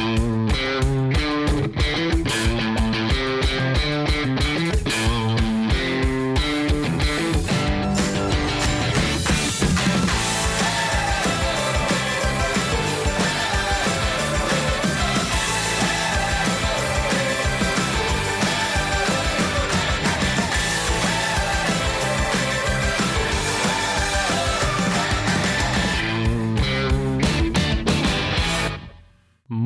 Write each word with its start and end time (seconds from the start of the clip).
Bye. 0.00 0.29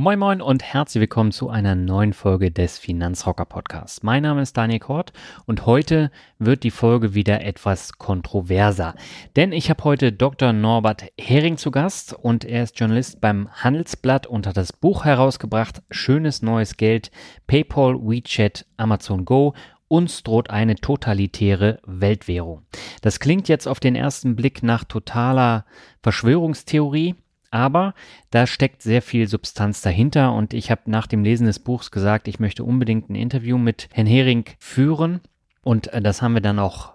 Moin 0.04 0.18
Moin 0.18 0.42
und 0.42 0.62
herzlich 0.62 1.00
willkommen 1.00 1.32
zu 1.32 1.48
einer 1.48 1.74
neuen 1.74 2.12
Folge 2.12 2.50
des 2.50 2.76
Finanzrocker 2.76 3.46
Podcasts. 3.46 4.02
Mein 4.02 4.22
Name 4.22 4.42
ist 4.42 4.54
Daniel 4.54 4.80
Kort 4.80 5.14
und 5.46 5.64
heute 5.64 6.10
wird 6.38 6.62
die 6.62 6.70
Folge 6.70 7.14
wieder 7.14 7.42
etwas 7.42 7.94
kontroverser. 7.94 8.96
Denn 9.34 9.50
ich 9.50 9.70
habe 9.70 9.82
heute 9.82 10.12
Dr. 10.12 10.52
Norbert 10.52 11.04
Hering 11.18 11.56
zu 11.56 11.70
Gast 11.70 12.12
und 12.12 12.44
er 12.44 12.64
ist 12.64 12.78
Journalist 12.78 13.22
beim 13.22 13.48
Handelsblatt 13.50 14.26
und 14.26 14.46
hat 14.46 14.58
das 14.58 14.74
Buch 14.74 15.06
herausgebracht 15.06 15.82
Schönes 15.90 16.42
neues 16.42 16.76
Geld, 16.76 17.10
PayPal, 17.46 17.94
WeChat, 17.94 18.66
Amazon 18.76 19.24
Go 19.24 19.54
uns 19.88 20.22
droht 20.22 20.50
eine 20.50 20.74
totalitäre 20.74 21.78
Weltwährung. 21.86 22.62
Das 23.00 23.20
klingt 23.20 23.48
jetzt 23.48 23.68
auf 23.68 23.80
den 23.80 23.94
ersten 23.94 24.34
Blick 24.34 24.62
nach 24.62 24.84
totaler 24.84 25.66
Verschwörungstheorie, 26.02 27.14
aber 27.54 27.94
da 28.30 28.46
steckt 28.46 28.82
sehr 28.82 29.00
viel 29.00 29.28
Substanz 29.28 29.80
dahinter 29.80 30.32
und 30.32 30.52
ich 30.52 30.70
habe 30.72 30.82
nach 30.86 31.06
dem 31.06 31.22
Lesen 31.22 31.46
des 31.46 31.60
Buchs 31.60 31.92
gesagt, 31.92 32.26
ich 32.26 32.40
möchte 32.40 32.64
unbedingt 32.64 33.08
ein 33.08 33.14
Interview 33.14 33.58
mit 33.58 33.88
Herrn 33.92 34.08
Hering 34.08 34.44
führen 34.58 35.20
und 35.62 35.92
äh, 35.92 36.02
das 36.02 36.20
haben 36.20 36.34
wir 36.34 36.40
dann 36.40 36.58
auch 36.58 36.94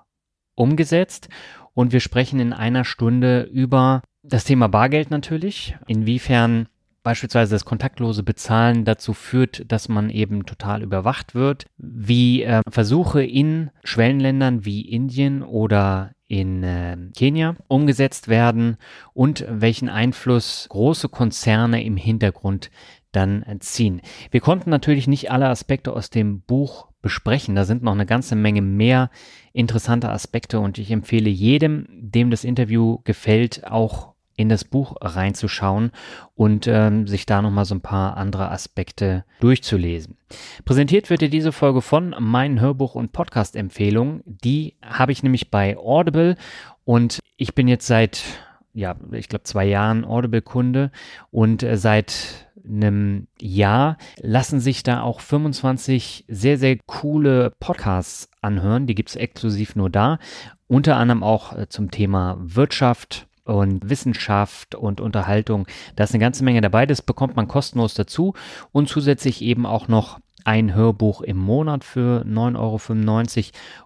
umgesetzt. 0.56 1.30
Und 1.74 1.94
wir 1.94 2.02
sprechen 2.02 2.42
in 2.42 2.52
einer 2.52 2.84
Stunde 2.84 3.44
über 3.44 4.02
das 4.22 4.44
Thema 4.44 4.68
Bargeld 4.68 5.12
natürlich, 5.12 5.78
inwiefern 5.88 6.68
beispielsweise 7.04 7.56
das 7.56 7.64
kontaktlose 7.64 8.23
Bezahlen 8.23 8.84
dazu 8.84 9.14
führt, 9.14 9.72
dass 9.72 9.88
man 9.88 10.10
eben 10.10 10.46
total 10.46 10.84
überwacht 10.84 11.36
wird, 11.36 11.68
wie 11.78 12.44
äh, 12.44 12.62
Versuche 12.70 13.23
in 13.23 13.72
Schwellenländern 13.86 14.66
wie 14.66 14.82
Indien 14.82 15.42
oder 15.42 16.12
in 16.30 16.64
äh, 16.64 16.96
Kenia 17.18 17.56
umgesetzt 17.68 18.28
werden 18.28 18.78
und 19.14 19.46
welchen 19.50 19.90
Einfluss 19.90 20.68
große 20.70 21.10
Konzerne 21.10 21.84
im 21.84 21.98
Hintergrund 21.98 22.70
dann 23.12 23.44
äh, 23.44 23.58
ziehen. 23.60 24.02
Wir 24.30 24.40
konnten 24.40 24.70
natürlich 24.70 25.08
nicht 25.08 25.32
alle 25.32 25.48
Aspekte 25.48 25.92
aus 25.92 26.12
dem 26.12 26.42
Buch 26.42 26.88
besprechen. 27.02 27.56
Da 27.56 27.66
sind 27.66 27.82
noch 27.82 27.94
eine 27.94 28.06
ganze 28.06 28.36
Menge 28.36 28.62
mehr 28.62 29.10
interessante 29.54 30.10
Aspekte 30.10 30.60
und 30.60 30.78
ich 30.78 30.92
empfehle 30.92 31.30
jedem, 31.30 31.88
dem 31.89 32.30
das 32.30 32.44
Interview 32.44 33.00
gefällt, 33.04 33.66
auch 33.66 34.14
in 34.39 34.48
das 34.48 34.64
Buch 34.64 34.95
reinzuschauen 35.02 35.92
und 36.33 36.66
ähm, 36.66 37.08
sich 37.08 37.26
da 37.26 37.42
nochmal 37.42 37.66
so 37.66 37.76
ein 37.76 37.82
paar 37.82 38.16
andere 38.16 38.50
Aspekte 38.52 39.26
durchzulesen. 39.42 40.16
Präsentiert 40.64 41.10
wird 41.10 41.20
dir 41.20 41.30
diese 41.30 41.52
Folge 41.52 41.82
von 41.82 42.16
meinen 42.17 42.61
Hörbuch- 42.61 42.95
und 42.95 43.11
Podcast-Empfehlungen. 43.11 44.23
Die 44.26 44.76
habe 44.82 45.11
ich 45.11 45.23
nämlich 45.23 45.52
bei 45.52 45.77
Audible 45.77 46.38
und 46.86 47.20
ich 47.36 47.54
bin 47.54 47.67
jetzt 47.67 47.86
seit, 47.86 48.23
ja, 48.73 48.95
ich 49.11 49.27
glaube 49.27 49.44
zwei 49.44 49.66
Jahren 49.66 50.05
Audible-Kunde 50.05 50.92
und 51.32 51.61
äh, 51.61 51.76
seit 51.76 52.48
einem 52.66 53.27
Jahr 53.42 53.98
lassen 54.21 54.61
sich 54.61 54.83
da 54.83 55.02
auch 55.02 55.20
25 55.20 56.26
sehr, 56.30 56.58
sehr 56.58 56.77
coole 56.86 57.52
Podcasts 57.60 58.30
anhören. 58.42 58.88
Die 58.88 58.95
gibt 58.95 59.10
es 59.10 59.17
exklusiv 59.17 59.76
nur 59.76 59.89
da. 59.89 60.17
Unter 60.67 60.95
anderem 60.95 61.23
auch 61.23 61.58
äh, 61.58 61.67
zum 61.67 61.92
Thema 61.92 62.38
Wirtschaft, 62.39 63.27
und 63.49 63.89
Wissenschaft 63.89 64.76
und 64.76 65.02
Unterhaltung. 65.02 65.67
Da 65.95 66.04
ist 66.04 66.11
eine 66.14 66.21
ganze 66.21 66.43
Menge 66.43 66.61
dabei. 66.61 66.86
Das 66.86 67.02
bekommt 67.02 67.36
man 67.36 67.48
kostenlos 67.48 67.93
dazu 67.93 68.33
und 68.71 68.87
zusätzlich 68.87 69.42
eben 69.42 69.65
auch 69.65 69.87
noch 69.87 70.20
ein 70.45 70.73
Hörbuch 70.73 71.22
im 71.22 71.38
Monat 71.38 71.83
für 71.83 72.23
9,95 72.26 72.58
Euro. 72.58 72.80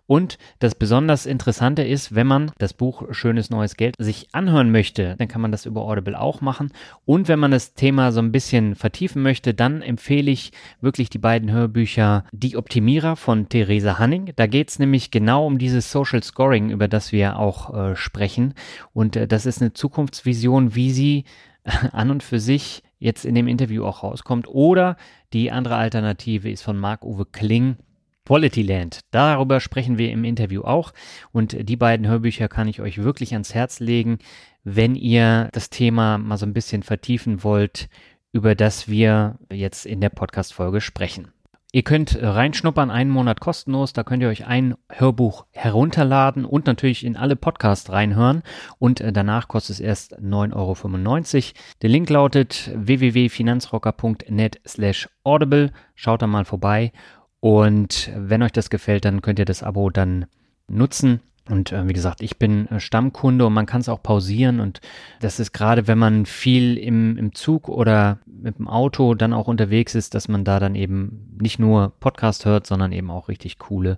Und 0.05 0.37
das 0.59 0.75
besonders 0.75 1.25
Interessante 1.25 1.83
ist, 1.83 2.13
wenn 2.13 2.27
man 2.27 2.51
das 2.57 2.73
Buch 2.73 3.03
Schönes 3.11 3.49
neues 3.49 3.77
Geld 3.77 3.95
sich 3.97 4.27
anhören 4.33 4.71
möchte, 4.71 5.15
dann 5.17 5.27
kann 5.27 5.41
man 5.41 5.51
das 5.51 5.65
über 5.65 5.81
Audible 5.81 6.19
auch 6.19 6.41
machen. 6.41 6.71
Und 7.05 7.27
wenn 7.27 7.39
man 7.39 7.51
das 7.51 7.73
Thema 7.73 8.11
so 8.11 8.19
ein 8.19 8.31
bisschen 8.31 8.75
vertiefen 8.75 9.21
möchte, 9.21 9.53
dann 9.53 9.81
empfehle 9.81 10.29
ich 10.29 10.51
wirklich 10.81 11.09
die 11.09 11.19
beiden 11.19 11.51
Hörbücher 11.51 12.25
Die 12.31 12.57
Optimierer 12.57 13.15
von 13.15 13.49
Theresa 13.49 13.97
Hanning. 13.97 14.33
Da 14.35 14.47
geht 14.47 14.69
es 14.69 14.79
nämlich 14.79 15.09
genau 15.09 15.47
um 15.47 15.57
dieses 15.57 15.91
Social 15.91 16.21
Scoring, 16.21 16.69
über 16.69 16.87
das 16.87 17.11
wir 17.11 17.39
auch 17.39 17.73
äh, 17.73 17.95
sprechen. 17.95 18.53
Und 18.93 19.15
äh, 19.15 19.27
das 19.27 19.45
ist 19.45 19.61
eine 19.61 19.73
Zukunftsvision, 19.73 20.75
wie 20.75 20.91
sie 20.91 21.23
an 21.91 22.11
und 22.11 22.23
für 22.23 22.39
sich 22.39 22.83
jetzt 22.99 23.25
in 23.25 23.35
dem 23.35 23.47
Interview 23.47 23.85
auch 23.85 24.03
rauskommt. 24.03 24.47
Oder 24.47 24.95
die 25.33 25.51
andere 25.51 25.75
Alternative 25.75 26.49
ist 26.49 26.63
von 26.63 26.77
Marc-Uwe 26.77 27.25
Kling. 27.25 27.77
Quality 28.25 28.61
Land. 28.61 29.01
Darüber 29.11 29.59
sprechen 29.59 29.97
wir 29.97 30.09
im 30.09 30.23
Interview 30.23 30.61
auch. 30.61 30.93
Und 31.33 31.67
die 31.67 31.75
beiden 31.75 32.07
Hörbücher 32.07 32.47
kann 32.47 32.69
ich 32.69 32.79
euch 32.79 33.03
wirklich 33.03 33.33
ans 33.33 33.53
Herz 33.53 33.81
legen, 33.81 34.19
wenn 34.63 34.95
ihr 34.95 35.49
das 35.51 35.69
Thema 35.69 36.17
mal 36.17 36.37
so 36.37 36.45
ein 36.45 36.53
bisschen 36.53 36.83
vertiefen 36.83 37.43
wollt, 37.43 37.89
über 38.31 38.55
das 38.55 38.87
wir 38.87 39.39
jetzt 39.51 39.85
in 39.85 39.99
der 39.99 40.09
Podcast-Folge 40.09 40.79
sprechen. 40.79 41.32
Ihr 41.75 41.81
könnt 41.81 42.19
reinschnuppern, 42.21 42.91
einen 42.91 43.09
Monat 43.09 43.39
kostenlos. 43.39 43.93
Da 43.93 44.03
könnt 44.03 44.21
ihr 44.21 44.29
euch 44.29 44.45
ein 44.45 44.75
Hörbuch 44.89 45.47
herunterladen 45.49 46.45
und 46.45 46.67
natürlich 46.67 47.03
in 47.03 47.17
alle 47.17 47.35
Podcasts 47.35 47.91
reinhören. 47.91 48.43
Und 48.77 49.01
äh, 49.01 49.11
danach 49.11 49.47
kostet 49.47 49.77
es 49.77 49.79
erst 49.79 50.19
9,95 50.19 50.53
Euro. 50.55 51.53
Der 51.81 51.89
Link 51.89 52.11
lautet 52.11 52.69
www.finanzrocker.net 52.75 54.61
slash 54.67 55.09
audible. 55.23 55.71
Schaut 55.95 56.21
da 56.21 56.27
mal 56.27 56.45
vorbei. 56.45 56.91
Und 57.39 58.11
wenn 58.15 58.43
euch 58.43 58.51
das 58.51 58.69
gefällt, 58.69 59.03
dann 59.05 59.23
könnt 59.23 59.39
ihr 59.39 59.45
das 59.45 59.63
Abo 59.63 59.89
dann 59.89 60.27
nutzen. 60.67 61.21
Und 61.49 61.73
äh, 61.73 61.87
wie 61.87 61.93
gesagt, 61.93 62.21
ich 62.21 62.37
bin 62.37 62.67
äh, 62.67 62.79
Stammkunde 62.79 63.45
und 63.45 63.53
man 63.53 63.65
kann 63.65 63.81
es 63.81 63.89
auch 63.89 64.01
pausieren. 64.01 64.59
Und 64.59 64.79
das 65.19 65.39
ist 65.39 65.51
gerade, 65.51 65.87
wenn 65.87 65.97
man 65.97 66.25
viel 66.25 66.77
im, 66.77 67.17
im 67.17 67.35
Zug 67.35 67.67
oder 67.67 68.19
mit 68.25 68.59
dem 68.59 68.67
Auto 68.67 69.13
dann 69.13 69.33
auch 69.33 69.47
unterwegs 69.47 69.93
ist, 69.95 70.15
dass 70.15 70.27
man 70.27 70.45
da 70.45 70.59
dann 70.59 70.75
eben 70.75 71.37
nicht 71.41 71.59
nur 71.59 71.93
Podcast 71.99 72.45
hört, 72.45 72.65
sondern 72.65 72.91
eben 72.91 73.11
auch 73.11 73.27
richtig 73.27 73.59
coole 73.59 73.97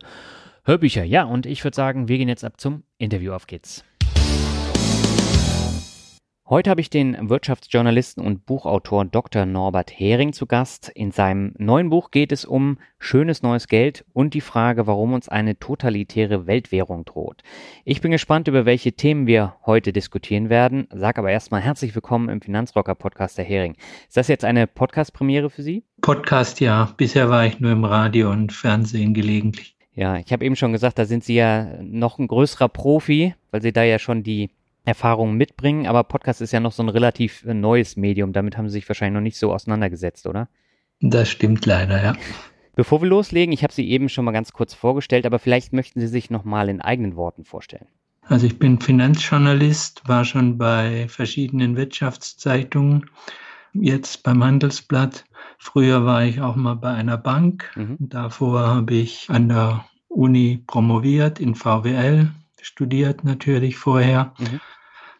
Hörbücher. 0.64 1.04
Ja, 1.04 1.24
und 1.24 1.46
ich 1.46 1.64
würde 1.64 1.76
sagen, 1.76 2.08
wir 2.08 2.18
gehen 2.18 2.30
jetzt 2.30 2.44
ab 2.44 2.60
zum 2.60 2.84
Interview. 2.98 3.34
Auf 3.34 3.46
geht's. 3.46 3.84
Heute 6.48 6.70
habe 6.70 6.80
ich 6.80 6.92
den 6.92 7.28
Wirtschaftsjournalisten 7.28 8.24
und 8.24 8.46
Buchautor 8.46 9.04
Dr. 9.04 9.48
Norbert 9.48 9.90
Hering 9.90 10.32
zu 10.32 10.46
Gast. 10.46 10.90
In 10.90 11.10
seinem 11.10 11.56
neuen 11.58 11.90
Buch 11.90 12.12
geht 12.12 12.32
es 12.32 12.46
um 12.46 12.78
schönes 13.00 13.42
neues 13.42 13.68
Geld 13.68 14.06
und 14.14 14.36
die 14.36 14.42
Frage, 14.42 14.86
warum 14.86 15.14
uns 15.14 15.28
eine 15.28 15.58
totalitäre 15.58 16.46
Weltwährung 16.46 17.04
droht. 17.04 17.42
Ich 17.84 18.00
bin 18.00 18.12
gespannt, 18.12 18.48
über 18.48 18.68
welche 18.68 18.94
Themen 18.94 19.26
wir 19.26 19.56
heute 19.66 19.92
diskutieren 19.92 20.52
werden. 20.52 20.88
Sag 20.94 21.18
aber 21.18 21.32
erstmal 21.32 21.62
herzlich 21.62 21.96
willkommen 21.96 22.30
im 22.30 22.42
Finanzrocker 22.42 22.94
Podcast 22.94 23.40
Herr 23.40 23.46
Hering. 23.46 23.76
Ist 24.08 24.16
das 24.16 24.28
jetzt 24.28 24.46
eine 24.46 24.68
Podcast-Premiere 24.68 25.50
für 25.50 25.64
Sie? 25.64 25.84
Podcast 26.02 26.60
ja. 26.60 26.94
Bisher 26.96 27.28
war 27.32 27.48
ich 27.48 27.60
nur 27.60 27.72
im 27.72 27.86
Radio 27.86 28.30
und 28.30 28.54
Fernsehen 28.54 29.16
gelegentlich. 29.16 29.76
Ja, 29.96 30.18
ich 30.18 30.32
habe 30.32 30.46
eben 30.46 30.56
schon 30.56 30.74
gesagt, 30.74 31.00
da 31.00 31.06
sind 31.06 31.24
Sie 31.24 31.34
ja 31.34 31.82
noch 31.82 32.20
ein 32.20 32.28
größerer 32.28 32.70
Profi, 32.70 33.34
weil 33.50 33.64
Sie 33.64 33.74
da 33.74 33.82
ja 33.82 33.98
schon 33.98 34.22
die 34.22 34.52
Erfahrungen 34.86 35.36
mitbringen, 35.36 35.88
aber 35.88 36.04
Podcast 36.04 36.42
ist 36.42 36.52
ja 36.52 36.60
noch 36.60 36.72
so 36.72 36.84
ein 36.84 36.90
relativ 36.90 37.44
äh, 37.46 37.54
neues 37.54 37.98
Medium. 37.98 38.34
Damit 38.34 38.58
haben 38.58 38.70
Sie 38.70 38.74
sich 38.74 38.88
wahrscheinlich 38.88 39.16
noch 39.16 39.22
nicht 39.22 39.38
so 39.38 39.52
auseinandergesetzt, 39.52 40.28
oder? 40.28 40.48
Das 41.02 41.30
stimmt 41.30 41.66
leider, 41.66 42.02
ja. 42.02 42.16
Bevor 42.76 43.02
wir 43.02 43.10
loslegen, 43.10 43.54
ich 43.54 43.64
habe 43.64 43.74
Sie 43.74 43.90
eben 43.90 44.10
schon 44.10 44.26
mal 44.26 44.32
ganz 44.32 44.54
kurz 44.54 44.74
vorgestellt, 44.74 45.26
aber 45.26 45.40
vielleicht 45.40 45.74
möchten 45.74 46.00
Sie 46.00 46.08
sich 46.08 46.30
noch 46.30 46.44
mal 46.44 46.70
in 46.70 46.82
eigenen 46.82 47.16
Worten 47.16 47.46
vorstellen. 47.46 47.88
Also 48.28 48.48
ich 48.48 48.60
bin 48.60 48.80
Finanzjournalist, 48.80 50.08
war 50.08 50.26
schon 50.26 50.58
bei 50.58 51.08
verschiedenen 51.08 51.78
Wirtschaftszeitungen, 51.78 53.10
jetzt 53.74 54.24
beim 54.24 54.44
Handelsblatt. 54.44 55.26
Früher 55.58 56.06
war 56.06 56.24
ich 56.24 56.42
auch 56.42 56.56
mal 56.56 56.76
bei 56.76 56.92
einer 56.92 57.18
Bank. 57.18 57.72
Mhm. 57.76 57.98
Davor 58.00 58.68
habe 58.68 58.94
ich 58.94 59.30
an 59.30 59.50
der 59.50 59.86
Uni 60.08 60.64
promoviert, 60.66 61.40
in 61.40 61.56
VWL, 61.56 62.30
studiert 62.62 63.24
natürlich 63.24 63.78
vorher. 63.78 64.34
Mhm. 64.40 64.60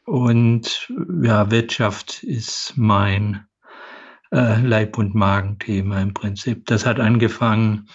Und 0.06 0.92
ja, 1.24 1.50
Wirtschaft 1.52 2.24
ist 2.24 2.74
mein 2.76 3.46
äh, 4.32 4.62
Leib- 4.62 4.98
und 4.98 5.16
Magenthema 5.16 6.02
im 6.02 6.14
Prinzip. 6.14 6.66
Das 6.68 6.86
hat 6.86 7.00
angefangen, 7.00 7.88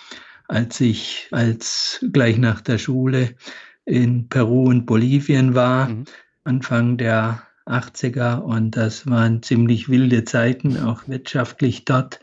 als 0.49 0.81
ich 0.81 1.29
als 1.31 2.05
gleich 2.13 2.39
nach 2.39 2.61
der 2.61 2.79
Schule 2.79 3.37
in 3.85 4.29
Peru 4.29 4.65
und 4.65 4.87
Bolivien 4.87 5.55
war, 5.55 5.89
mhm. 5.89 6.05
Anfang 6.45 6.97
der 6.97 7.43
80er. 7.67 8.39
Und 8.39 8.77
das 8.77 9.07
waren 9.07 9.43
ziemlich 9.43 9.89
wilde 9.89 10.25
Zeiten, 10.25 10.79
auch 10.79 11.07
wirtschaftlich 11.07 11.85
dort. 11.85 12.21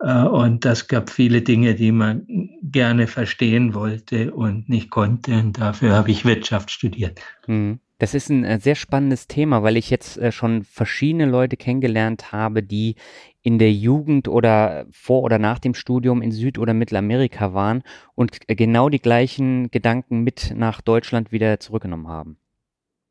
Äh, 0.00 0.22
und 0.22 0.64
das 0.64 0.88
gab 0.88 1.10
viele 1.10 1.42
Dinge, 1.42 1.74
die 1.76 1.92
man 1.92 2.26
gerne 2.62 3.06
verstehen 3.06 3.74
wollte 3.74 4.32
und 4.32 4.68
nicht 4.68 4.90
konnte. 4.90 5.32
Und 5.32 5.58
dafür 5.58 5.94
habe 5.94 6.10
ich 6.10 6.24
Wirtschaft 6.24 6.70
studiert. 6.70 7.20
Mhm. 7.46 7.78
Das 7.98 8.14
ist 8.14 8.30
ein 8.30 8.44
äh, 8.44 8.60
sehr 8.60 8.76
spannendes 8.76 9.26
Thema, 9.26 9.64
weil 9.64 9.76
ich 9.76 9.90
jetzt 9.90 10.18
äh, 10.18 10.30
schon 10.30 10.62
verschiedene 10.62 11.26
Leute 11.26 11.56
kennengelernt 11.56 12.30
habe, 12.30 12.62
die 12.62 12.94
in 13.42 13.58
der 13.58 13.72
Jugend 13.72 14.28
oder 14.28 14.86
vor 14.90 15.22
oder 15.22 15.38
nach 15.40 15.58
dem 15.58 15.74
Studium 15.74 16.22
in 16.22 16.30
Süd- 16.30 16.58
oder 16.58 16.74
Mittelamerika 16.74 17.54
waren 17.54 17.82
und 18.14 18.46
genau 18.46 18.88
die 18.88 19.00
gleichen 19.00 19.70
Gedanken 19.70 20.20
mit 20.20 20.54
nach 20.56 20.80
Deutschland 20.80 21.32
wieder 21.32 21.58
zurückgenommen 21.58 22.08
haben. 22.08 22.38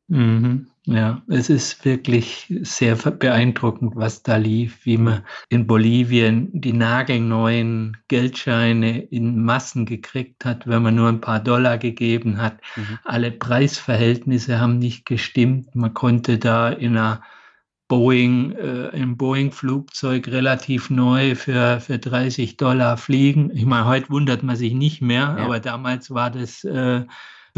Mhm. 0.08 0.66
Ja, 0.86 1.20
es 1.28 1.50
ist 1.50 1.84
wirklich 1.84 2.50
sehr 2.62 2.96
beeindruckend, 2.96 3.94
was 3.94 4.22
da 4.22 4.36
lief, 4.36 4.86
wie 4.86 4.96
man 4.96 5.22
in 5.50 5.66
Bolivien 5.66 6.48
die 6.54 6.72
nagelneuen 6.72 7.98
Geldscheine 8.08 9.00
in 9.02 9.44
Massen 9.44 9.84
gekriegt 9.84 10.46
hat, 10.46 10.66
wenn 10.66 10.82
man 10.82 10.94
nur 10.94 11.10
ein 11.10 11.20
paar 11.20 11.40
Dollar 11.40 11.76
gegeben 11.76 12.40
hat. 12.40 12.58
Mhm. 12.76 12.98
Alle 13.04 13.30
Preisverhältnisse 13.30 14.58
haben 14.58 14.78
nicht 14.78 15.04
gestimmt. 15.04 15.74
Man 15.74 15.92
konnte 15.92 16.38
da 16.38 16.70
in 16.70 16.96
einer 16.96 17.20
Boeing, 17.88 18.52
äh, 18.52 18.88
im 18.96 19.18
Boeing-Flugzeug 19.18 20.28
relativ 20.28 20.88
neu 20.88 21.34
für, 21.34 21.80
für 21.80 21.98
30 21.98 22.56
Dollar 22.56 22.96
fliegen. 22.96 23.50
Ich 23.54 23.66
meine, 23.66 23.84
heute 23.84 24.08
wundert 24.08 24.42
man 24.42 24.56
sich 24.56 24.72
nicht 24.72 25.02
mehr, 25.02 25.36
ja. 25.36 25.44
aber 25.44 25.60
damals 25.60 26.10
war 26.10 26.30
das 26.30 26.64
äh, 26.64 27.04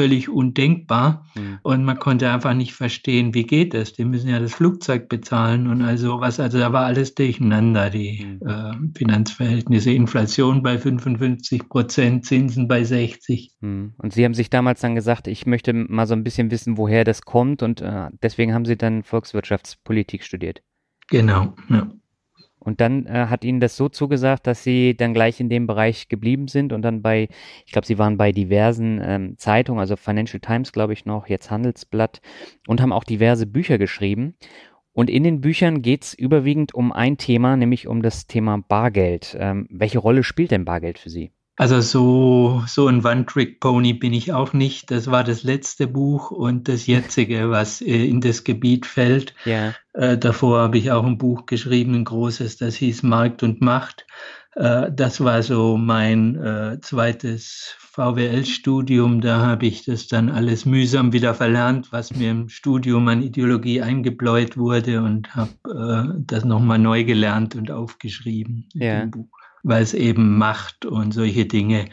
völlig 0.01 0.31
undenkbar. 0.31 1.27
Mhm. 1.35 1.59
Und 1.63 1.85
man 1.85 1.99
konnte 1.99 2.31
einfach 2.31 2.55
nicht 2.55 2.73
verstehen, 2.73 3.35
wie 3.35 3.45
geht 3.45 3.75
das? 3.75 3.93
Die 3.93 4.07
müssen 4.07 4.31
ja 4.31 4.41
das 4.41 4.55
Flugzeug 4.55 5.11
bezahlen 5.11 5.67
und 5.67 5.83
also 5.83 6.21
was. 6.21 6.41
Also 6.41 6.59
da 6.59 6.73
war 6.73 6.87
alles 6.87 7.15
durcheinander, 7.15 7.91
die 7.91 8.39
mhm. 8.41 8.49
äh, 8.49 8.99
Finanzverhältnisse. 8.99 9.91
Inflation 9.91 10.63
bei 10.63 10.79
55 10.79 11.69
Prozent, 11.69 12.25
Zinsen 12.25 12.67
bei 12.67 12.83
60. 12.83 13.53
Mhm. 13.61 13.93
Und 13.99 14.15
Sie 14.15 14.25
haben 14.25 14.33
sich 14.33 14.49
damals 14.49 14.81
dann 14.81 14.95
gesagt, 14.95 15.27
ich 15.27 15.45
möchte 15.45 15.75
mal 15.75 16.07
so 16.07 16.15
ein 16.15 16.25
bisschen 16.25 16.51
wissen, 16.51 16.79
woher 16.79 17.05
das 17.05 17.21
kommt. 17.21 17.63
Und 17.63 17.83
äh, 17.83 18.09
deswegen 18.23 18.55
haben 18.55 18.65
Sie 18.65 18.79
dann 18.79 19.03
Volkswirtschaftspolitik 19.03 20.25
studiert. 20.25 20.63
Genau, 21.09 21.55
ja. 21.69 21.89
Und 22.61 22.81
dann 22.81 23.07
äh, 23.07 23.27
hat 23.29 23.43
ihnen 23.43 23.59
das 23.59 23.77
so 23.77 23.89
zugesagt, 23.89 24.47
dass 24.47 24.63
sie 24.63 24.95
dann 24.95 25.15
gleich 25.15 25.41
in 25.41 25.49
dem 25.49 25.67
Bereich 25.67 26.09
geblieben 26.09 26.47
sind 26.47 26.73
und 26.73 26.83
dann 26.83 27.03
bei, 27.03 27.29
ich 27.67 27.73
glaube, 27.73 27.87
sie 27.87 27.99
waren 27.99 28.19
bei 28.19 28.33
diversen 28.33 29.01
ähm, 29.03 29.39
Zeitungen, 29.39 29.81
also 29.81 29.97
Financial 29.97 30.41
Times, 30.41 30.73
glaube 30.73 30.93
ich 30.93 31.07
noch, 31.07 31.27
jetzt 31.27 31.51
Handelsblatt 31.51 32.21
und 32.67 32.81
haben 32.81 32.93
auch 32.93 33.05
diverse 33.05 33.47
Bücher 33.47 33.79
geschrieben. 33.79 34.35
Und 34.93 35.09
in 35.09 35.25
den 35.25 35.41
Büchern 35.41 35.83
geht 35.83 36.05
es 36.05 36.15
überwiegend 36.15 36.75
um 36.75 36.93
ein 36.93 37.17
Thema, 37.17 37.57
nämlich 37.57 37.87
um 37.87 38.03
das 38.03 38.27
Thema 38.27 38.59
Bargeld. 38.59 39.37
Ähm, 39.41 39.67
welche 39.71 39.99
Rolle 39.99 40.23
spielt 40.23 40.51
denn 40.51 40.65
Bargeld 40.65 40.99
für 40.99 41.11
Sie? 41.11 41.33
Also 41.61 41.83
so, 41.83 42.65
so 42.67 42.87
ein 42.87 43.05
One-Trick-Pony 43.05 43.93
bin 43.93 44.15
ich 44.15 44.33
auch 44.33 44.55
nicht. 44.55 44.91
Das 44.91 45.11
war 45.11 45.25
das 45.25 45.43
letzte 45.43 45.87
Buch 45.87 46.31
und 46.31 46.69
das 46.69 46.87
jetzige, 46.87 47.51
was 47.51 47.83
äh, 47.83 48.07
in 48.07 48.23
das 48.23 48.45
Gebiet 48.45 48.87
fällt. 48.87 49.35
Ja. 49.45 49.75
Äh, 49.93 50.17
davor 50.17 50.61
habe 50.61 50.79
ich 50.79 50.91
auch 50.91 51.05
ein 51.05 51.19
Buch 51.19 51.45
geschrieben, 51.45 51.97
ein 51.97 52.05
großes, 52.07 52.57
das 52.57 52.77
hieß 52.77 53.03
Markt 53.03 53.43
und 53.43 53.61
Macht. 53.61 54.07
Äh, 54.55 54.91
das 54.91 55.23
war 55.23 55.43
so 55.43 55.77
mein 55.77 56.37
äh, 56.37 56.81
zweites 56.81 57.77
VWL-Studium. 57.93 59.21
Da 59.21 59.41
habe 59.41 59.67
ich 59.67 59.85
das 59.85 60.07
dann 60.07 60.31
alles 60.31 60.65
mühsam 60.65 61.13
wieder 61.13 61.35
verlernt, 61.35 61.93
was 61.93 62.17
mir 62.17 62.31
im 62.31 62.49
Studium 62.49 63.07
an 63.09 63.21
Ideologie 63.21 63.83
eingebläut 63.83 64.57
wurde 64.57 65.03
und 65.03 65.37
habe 65.37 65.51
äh, 65.67 66.23
das 66.25 66.47
nochmal 66.47 66.79
neu 66.79 67.05
gelernt 67.05 67.55
und 67.55 67.71
aufgeschrieben 67.71 68.67
ja. 68.73 69.01
im 69.03 69.11
Buch 69.11 69.40
weil 69.63 69.83
es 69.83 69.95
eben 69.95 70.39
Macht 70.39 70.87
und 70.87 71.13
solche 71.13 71.47
Dinge 71.47 71.87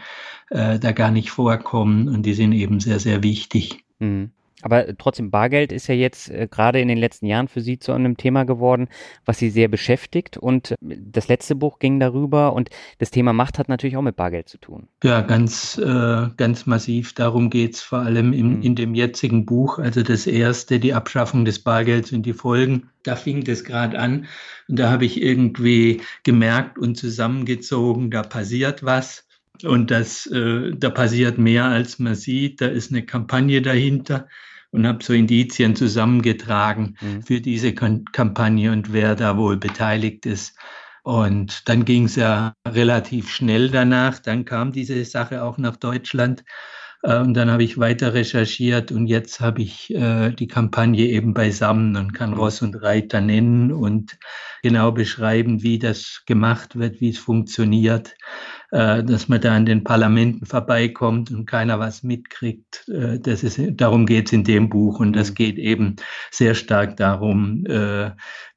äh, 0.50 0.80
da 0.80 0.92
gar 0.92 1.12
nicht 1.12 1.32
vorkommen 1.32 2.08
und 2.08 2.24
die 2.24 2.34
sind 2.34 2.54
eben 2.54 2.80
sehr, 2.80 3.00
sehr 3.00 3.24
wichtig. 3.24 3.84
Mhm. 4.00 4.32
Aber 4.64 4.98
trotzdem, 4.98 5.30
Bargeld 5.30 5.72
ist 5.72 5.88
ja 5.88 5.94
jetzt 5.94 6.30
äh, 6.32 6.48
gerade 6.50 6.80
in 6.80 6.88
den 6.88 6.98
letzten 6.98 7.28
Jahren 7.28 7.48
für 7.48 7.62
Sie 7.62 7.78
zu 7.78 7.92
einem 7.92 8.18
Thema 8.18 8.44
geworden, 8.44 8.88
was 9.24 9.38
Sie 9.38 9.52
sehr 9.52 9.68
beschäftigt. 9.68 10.36
Und 10.38 10.72
äh, 10.72 10.76
das 10.82 11.28
letzte 11.28 11.56
Buch 11.56 11.78
ging 11.78 12.00
darüber 12.00 12.54
und 12.54 12.70
das 12.98 13.12
Thema 13.12 13.34
Macht 13.34 13.60
hat 13.60 13.70
natürlich 13.70 13.98
auch 13.98 14.02
mit 14.02 14.16
Bargeld 14.16 14.50
zu 14.50 14.58
tun. 14.58 14.88
Ja, 15.04 15.22
ganz, 15.22 15.78
äh, 15.78 16.28
ganz 16.38 16.66
massiv. 16.66 17.14
Darum 17.14 17.52
geht 17.52 17.76
es 17.76 17.82
vor 17.82 18.00
allem 18.00 18.34
in, 18.34 18.58
mhm. 18.58 18.62
in 18.64 18.76
dem 18.76 18.96
jetzigen 18.96 19.46
Buch. 19.46 19.78
Also 19.78 20.02
das 20.02 20.26
erste, 20.26 20.80
die 20.80 20.94
Abschaffung 20.94 21.46
des 21.46 21.60
Bargelds 21.60 22.12
und 22.12 22.24
die 22.26 22.34
Folgen. 22.34 22.90
Da 23.04 23.16
fing 23.16 23.44
das 23.44 23.64
gerade 23.64 24.00
an. 24.00 24.26
Und 24.68 24.80
da 24.80 24.90
habe 24.90 25.06
ich 25.06 25.22
irgendwie 25.22 26.02
gemerkt 26.24 26.80
und 26.80 26.98
zusammengezogen, 26.98 28.10
da 28.10 28.24
passiert 28.24 28.84
was. 28.84 29.27
Und 29.64 29.92
das, 29.92 30.26
äh, 30.28 30.72
da 30.76 30.90
passiert 30.90 31.38
mehr, 31.38 31.66
als 31.66 32.00
man 32.00 32.16
sieht. 32.16 32.62
Da 32.62 32.68
ist 32.68 32.92
eine 32.92 33.06
Kampagne 33.06 33.62
dahinter 33.62 34.28
und 34.72 34.86
habe 34.86 35.04
so 35.04 35.14
Indizien 35.14 35.76
zusammengetragen 35.76 36.98
mhm. 37.02 37.24
für 37.24 37.42
diese 37.42 37.74
Kampagne 37.74 38.72
und 38.72 38.94
wer 38.94 39.16
da 39.16 39.38
wohl 39.38 39.58
beteiligt 39.58 40.26
ist. 40.26 40.58
Und 41.04 41.70
dann 41.70 41.86
ging 41.86 42.06
es 42.06 42.18
ja 42.18 42.54
relativ 42.68 43.30
schnell 43.30 43.70
danach. 43.70 44.20
Dann 44.20 44.44
kam 44.44 44.74
diese 44.74 45.04
Sache 45.06 45.42
auch 45.42 45.58
nach 45.58 45.78
Deutschland. 45.78 46.44
Äh, 47.04 47.20
und 47.20 47.34
dann 47.34 47.50
habe 47.50 47.64
ich 47.64 47.78
weiter 47.78 48.14
recherchiert 48.14 48.92
und 48.92 49.08
jetzt 49.08 49.40
habe 49.40 49.62
ich 49.62 49.94
äh, 49.94 50.32
die 50.32 50.48
Kampagne 50.48 51.06
eben 51.06 51.34
beisammen 51.34 51.96
und 51.96 52.14
kann 52.14 52.32
mhm. 52.32 52.38
Ross 52.38 52.62
und 52.62 52.76
Reiter 52.82 53.22
nennen 53.22 53.72
und 53.72 54.18
genau 54.62 54.92
beschreiben, 54.92 55.64
wie 55.64 55.80
das 55.80 56.24
gemacht 56.26 56.78
wird, 56.78 57.00
wie 57.02 57.10
es 57.10 57.18
funktioniert. 57.18 58.16
Äh, 58.72 59.02
dass 59.02 59.30
man 59.30 59.40
da 59.40 59.56
an 59.56 59.66
den 59.66 59.86
Parlamenten 59.86 60.46
vorbeikommt 60.46 61.32
und 61.32 61.46
keiner 61.46 61.80
was 61.80 62.04
mitkriegt. 62.04 62.86
Äh, 62.90 63.18
das 63.18 63.42
ist, 63.44 63.58
darum 63.80 64.06
geht 64.06 64.26
es 64.28 64.34
in 64.34 64.44
dem 64.44 64.68
Buch 64.68 65.00
und 65.00 65.14
das 65.14 65.30
mhm. 65.30 65.36
geht 65.36 65.58
eben 65.58 65.96
sehr 66.32 66.54
stark 66.54 66.98
darum, 66.98 67.66
äh, 67.66 68.12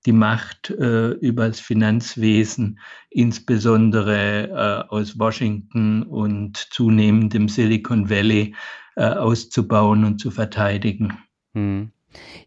die 0.07 0.12
Macht 0.12 0.71
über 0.71 1.47
das 1.47 1.61
Finanzwesen, 1.61 2.79
insbesondere 3.11 4.87
aus 4.88 5.19
Washington 5.19 6.05
und 6.05 6.57
zunehmend 6.57 7.35
im 7.35 7.50
Silicon 7.50 8.09
Valley, 8.09 8.55
auszubauen 8.97 10.07
und 10.07 10.19
zu 10.19 10.31
verteidigen. 10.31 11.19
Hm. 11.52 11.93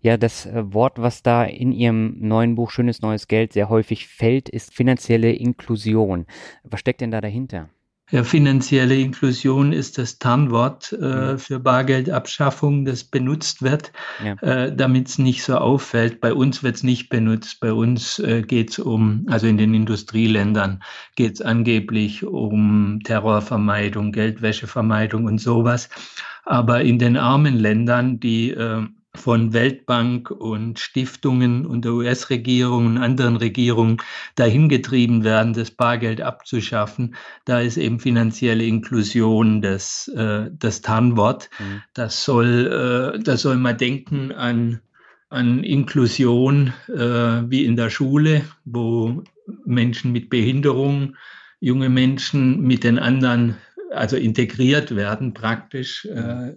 Ja, 0.01 0.17
das 0.17 0.45
äh, 0.45 0.73
Wort, 0.73 0.99
was 0.99 1.23
da 1.23 1.43
in 1.43 1.71
Ihrem 1.71 2.15
neuen 2.19 2.55
Buch 2.55 2.71
Schönes 2.71 3.01
neues 3.01 3.27
Geld 3.27 3.53
sehr 3.53 3.69
häufig 3.69 4.07
fällt, 4.07 4.49
ist 4.49 4.73
finanzielle 4.73 5.31
Inklusion. 5.31 6.25
Was 6.63 6.79
steckt 6.79 7.01
denn 7.01 7.11
da 7.11 7.21
dahinter? 7.21 7.69
Ja, 8.11 8.23
finanzielle 8.23 8.95
Inklusion 8.95 9.71
ist 9.71 9.97
das 9.97 10.19
Tarnwort 10.19 10.95
äh, 11.01 11.31
mhm. 11.31 11.39
für 11.39 11.59
Bargeldabschaffung, 11.59 12.85
das 12.85 13.05
benutzt 13.05 13.63
wird, 13.63 13.91
ja. 14.23 14.33
äh, 14.47 14.75
damit 14.75 15.07
es 15.07 15.17
nicht 15.17 15.41
so 15.41 15.55
auffällt. 15.55 16.19
Bei 16.21 16.33
uns 16.33 16.61
wird 16.61 16.75
es 16.75 16.83
nicht 16.83 17.09
benutzt. 17.09 17.59
Bei 17.59 17.73
uns 17.73 18.19
äh, 18.19 18.43
geht 18.43 18.71
es 18.71 18.77
um, 18.77 19.25
also 19.29 19.47
in 19.47 19.57
den 19.57 19.73
Industrieländern 19.73 20.83
geht 21.15 21.35
es 21.35 21.41
angeblich 21.41 22.23
um 22.23 22.99
Terrorvermeidung, 23.03 24.11
Geldwäschevermeidung 24.11 25.25
und 25.25 25.39
sowas. 25.39 25.89
Aber 26.43 26.81
in 26.81 26.99
den 26.99 27.17
armen 27.17 27.55
Ländern, 27.55 28.19
die 28.19 28.51
äh, 28.51 28.85
von 29.15 29.53
Weltbank 29.53 30.31
und 30.31 30.79
Stiftungen 30.79 31.65
und 31.65 31.85
der 31.85 31.93
US-Regierung 31.93 32.87
und 32.87 32.97
anderen 32.97 33.35
Regierungen 33.37 33.97
dahin 34.35 34.69
getrieben 34.69 35.23
werden, 35.23 35.53
das 35.53 35.71
Bargeld 35.71 36.21
abzuschaffen. 36.21 37.15
Da 37.45 37.59
ist 37.59 37.77
eben 37.77 37.99
finanzielle 37.99 38.65
Inklusion 38.65 39.61
das, 39.61 40.07
äh, 40.09 40.49
das 40.51 40.81
Tarnwort. 40.81 41.49
Mhm. 41.59 41.81
Das 41.93 42.23
soll, 42.25 43.13
äh, 43.15 43.19
da 43.19 43.37
soll 43.37 43.57
man 43.57 43.77
denken 43.77 44.31
an, 44.31 44.81
an 45.29 45.63
Inklusion 45.63 46.73
äh, 46.87 46.97
wie 47.49 47.65
in 47.65 47.75
der 47.75 47.89
Schule, 47.91 48.43
wo 48.65 49.23
Menschen 49.65 50.11
mit 50.11 50.29
Behinderung, 50.29 51.15
junge 51.59 51.89
Menschen 51.89 52.61
mit 52.61 52.83
den 52.83 52.97
anderen, 52.97 53.57
also 53.91 54.17
integriert 54.17 54.95
werden 54.95 55.33
praktisch. 55.33 56.05
Äh, 56.05 56.53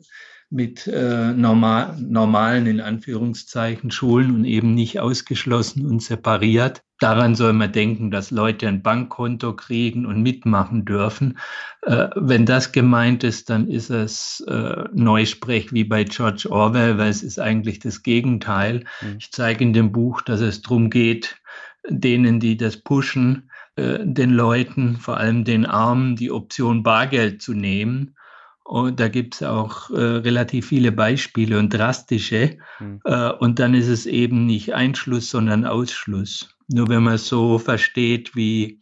mit 0.48 0.86
äh, 0.86 1.32
normal, 1.32 1.96
normalen, 1.98 2.66
in 2.66 2.80
Anführungszeichen, 2.80 3.90
Schulen 3.90 4.34
und 4.34 4.44
eben 4.44 4.74
nicht 4.74 5.00
ausgeschlossen 5.00 5.84
und 5.86 6.02
separiert. 6.02 6.82
Daran 7.00 7.34
soll 7.34 7.52
man 7.52 7.72
denken, 7.72 8.10
dass 8.10 8.30
Leute 8.30 8.68
ein 8.68 8.82
Bankkonto 8.82 9.54
kriegen 9.54 10.06
und 10.06 10.22
mitmachen 10.22 10.84
dürfen. 10.84 11.38
Äh, 11.82 12.08
wenn 12.14 12.46
das 12.46 12.70
gemeint 12.70 13.24
ist, 13.24 13.50
dann 13.50 13.68
ist 13.68 13.90
es 13.90 14.44
äh, 14.48 14.84
Neusprech 14.94 15.72
wie 15.72 15.84
bei 15.84 16.04
George 16.04 16.48
Orwell, 16.48 16.96
weil 16.96 17.10
es 17.10 17.22
ist 17.24 17.40
eigentlich 17.40 17.80
das 17.80 18.02
Gegenteil. 18.02 18.84
Mhm. 19.02 19.16
Ich 19.18 19.32
zeige 19.32 19.64
in 19.64 19.72
dem 19.72 19.90
Buch, 19.90 20.22
dass 20.22 20.40
es 20.40 20.62
darum 20.62 20.90
geht, 20.90 21.36
denen, 21.88 22.38
die 22.38 22.56
das 22.56 22.76
pushen, 22.76 23.50
äh, 23.74 23.98
den 24.00 24.30
Leuten, 24.30 24.96
vor 24.96 25.16
allem 25.16 25.44
den 25.44 25.66
Armen, 25.66 26.14
die 26.14 26.30
Option 26.30 26.84
Bargeld 26.84 27.42
zu 27.42 27.52
nehmen 27.52 28.14
und 28.66 28.98
da 28.98 29.08
gibt 29.08 29.36
es 29.36 29.42
auch 29.42 29.90
äh, 29.90 29.94
relativ 29.94 30.68
viele 30.68 30.90
Beispiele 30.90 31.58
und 31.58 31.70
drastische. 31.70 32.58
Mhm. 32.80 33.00
Äh, 33.04 33.30
und 33.30 33.58
dann 33.58 33.74
ist 33.74 33.88
es 33.88 34.06
eben 34.06 34.44
nicht 34.46 34.74
Einschluss, 34.74 35.30
sondern 35.30 35.64
Ausschluss. 35.64 36.56
Nur 36.68 36.88
wenn 36.88 37.04
man 37.04 37.14
es 37.14 37.28
so 37.28 37.58
versteht, 37.58 38.34
wie, 38.34 38.80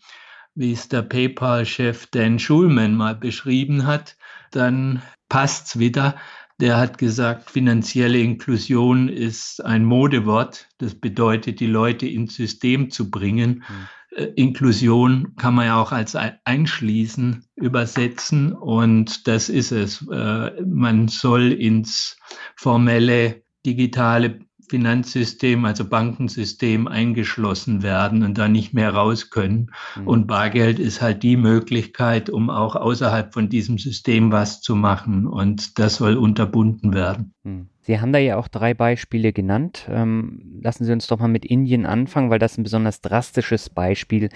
wie 0.55 0.73
es 0.73 0.89
der 0.89 1.03
PayPal-Chef 1.03 2.07
Dan 2.07 2.39
Schulman 2.39 2.95
mal 2.95 3.15
beschrieben 3.15 3.87
hat, 3.87 4.17
dann 4.53 5.03
passt 5.29 5.67
es 5.67 5.79
wieder. 5.79 6.17
Der 6.61 6.77
hat 6.77 6.99
gesagt, 6.99 7.51
finanzielle 7.51 8.19
Inklusion 8.21 9.09
ist 9.09 9.65
ein 9.65 9.85
Modewort. 9.85 10.69
Das 10.79 10.95
bedeutet, 10.95 11.59
die 11.61 11.67
Leute 11.67 12.07
ins 12.07 12.37
System 12.37 12.91
zu 12.91 13.11
bringen. 13.11 13.65
Mhm. 13.69 13.89
Äh, 14.17 14.25
Inklusion 14.37 15.35
kann 15.37 15.55
man 15.55 15.67
ja 15.67 15.81
auch 15.81 15.93
als 15.93 16.17
Einschließen 16.17 17.45
übersetzen 17.57 18.53
und 18.53 19.27
das 19.27 19.49
ist 19.49 19.73
es. 19.73 20.07
Äh, 20.11 20.63
man 20.65 21.09
soll 21.09 21.53
ins 21.53 22.17
formelle 22.55 23.43
digitale 23.67 24.41
Finanzsystem, 24.69 25.65
also 25.65 25.85
Bankensystem 25.85 26.89
eingeschlossen 26.89 27.83
werden 27.83 28.23
und 28.23 28.39
da 28.39 28.49
nicht 28.49 28.75
mehr 28.75 28.95
raus 28.95 29.31
können. 29.31 29.71
Mhm. 29.97 30.09
Und 30.09 30.27
Bargeld 30.27 30.79
ist 30.79 31.03
halt 31.03 31.23
die 31.23 31.37
Möglichkeit, 31.37 32.31
um 32.31 32.51
auch 32.51 32.77
außerhalb 32.77 33.33
von 33.33 33.49
diesem 33.49 33.79
System 33.79 34.33
was 34.33 34.61
zu 34.61 34.77
machen. 34.77 35.27
Und 35.27 35.79
das 35.79 35.97
soll 35.97 36.17
unterbunden 36.17 36.95
werden. 36.95 37.35
Mhm. 37.43 37.69
Sie 37.87 38.01
haben 38.01 38.15
da 38.15 38.19
ja 38.19 38.39
auch 38.39 38.49
drei 38.49 38.73
Beispiele 38.73 39.35
genannt. 39.35 39.87
Ähm, 39.91 40.61
lassen 40.63 40.85
Sie 40.85 40.93
uns 40.93 41.07
doch 41.07 41.19
mal 41.19 41.29
mit 41.29 41.45
Indien 41.45 41.85
anfangen, 41.85 42.31
weil 42.31 42.39
das 42.39 42.57
ein 42.57 42.63
besonders 42.63 43.03
drastisches 43.03 43.69
Beispiel 43.69 44.31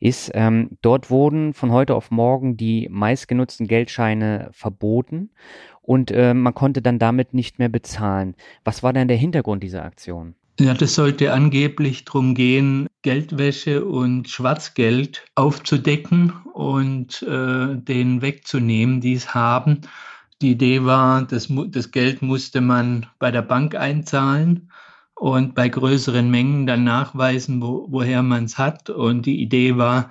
ist. 0.00 0.30
Ähm, 0.32 0.70
dort 0.80 1.10
wurden 1.10 1.52
von 1.52 1.70
heute 1.70 1.94
auf 1.94 2.10
morgen 2.10 2.56
die 2.56 2.88
meistgenutzten 2.90 3.66
Geldscheine 3.66 4.48
verboten 4.52 5.30
und 5.82 6.10
äh, 6.12 6.32
man 6.32 6.54
konnte 6.54 6.80
dann 6.80 6.98
damit 6.98 7.34
nicht 7.34 7.58
mehr 7.58 7.68
bezahlen. 7.68 8.36
Was 8.64 8.82
war 8.82 8.94
denn 8.94 9.06
der 9.06 9.18
Hintergrund 9.18 9.62
dieser 9.62 9.84
Aktion? 9.84 10.34
Ja, 10.58 10.72
das 10.72 10.94
sollte 10.94 11.32
angeblich 11.32 12.06
darum 12.06 12.34
gehen, 12.34 12.86
Geldwäsche 13.02 13.84
und 13.84 14.30
Schwarzgeld 14.30 15.26
aufzudecken 15.34 16.32
und 16.54 17.22
äh, 17.22 17.76
denen 17.76 18.22
wegzunehmen, 18.22 19.00
die 19.00 19.14
es 19.14 19.34
haben. 19.34 19.82
Die 20.44 20.50
Idee 20.50 20.84
war, 20.84 21.22
das, 21.22 21.48
das 21.68 21.90
Geld 21.90 22.20
musste 22.20 22.60
man 22.60 23.06
bei 23.18 23.30
der 23.30 23.40
Bank 23.40 23.74
einzahlen 23.76 24.70
und 25.14 25.54
bei 25.54 25.70
größeren 25.70 26.30
Mengen 26.30 26.66
dann 26.66 26.84
nachweisen, 26.84 27.62
wo, 27.62 27.86
woher 27.88 28.22
man 28.22 28.44
es 28.44 28.58
hat. 28.58 28.90
Und 28.90 29.24
die 29.24 29.40
Idee 29.40 29.78
war, 29.78 30.10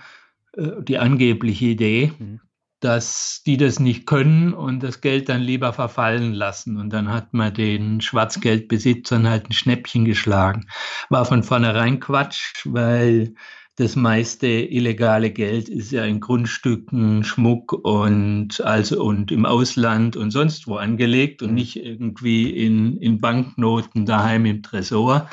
äh, 0.54 0.82
die 0.82 0.98
angebliche 0.98 1.66
Idee, 1.66 2.14
mhm 2.18 2.40
dass 2.80 3.44
die 3.46 3.56
das 3.56 3.80
nicht 3.80 4.06
können 4.06 4.54
und 4.54 4.84
das 4.84 5.00
Geld 5.00 5.30
dann 5.30 5.40
lieber 5.40 5.72
verfallen 5.72 6.34
lassen. 6.34 6.76
Und 6.76 6.90
dann 6.92 7.14
hat 7.14 7.34
man 7.34 7.54
den 7.54 8.02
Schwarzgeldbesitzern 8.02 9.30
halt 9.30 9.50
ein 9.50 9.54
Schnäppchen 9.54 10.04
geschlagen. 10.04 10.68
War 11.10 11.24
von 11.24 11.44
vornherein 11.44 12.02
Quatsch, 12.02 12.66
weil 12.66 13.36
das 13.76 13.96
meiste 13.96 14.48
illegale 14.48 15.32
Geld 15.32 15.68
ist 15.68 15.92
ja 15.92 16.06
in 16.06 16.20
Grundstücken, 16.20 17.24
Schmuck 17.24 17.74
und 17.74 18.62
also 18.62 19.04
und 19.04 19.32
im 19.32 19.46
Ausland 19.46 20.16
und 20.16 20.30
sonst 20.32 20.68
wo 20.68 20.76
angelegt 20.76 21.42
und 21.42 21.50
mhm. 21.50 21.56
nicht 21.56 21.78
irgendwie 21.78 22.52
in, 22.52 22.98
in 22.98 23.20
Banknoten 23.20 24.06
daheim 24.06 24.46
im 24.46 24.62
Tresor. 24.62 25.28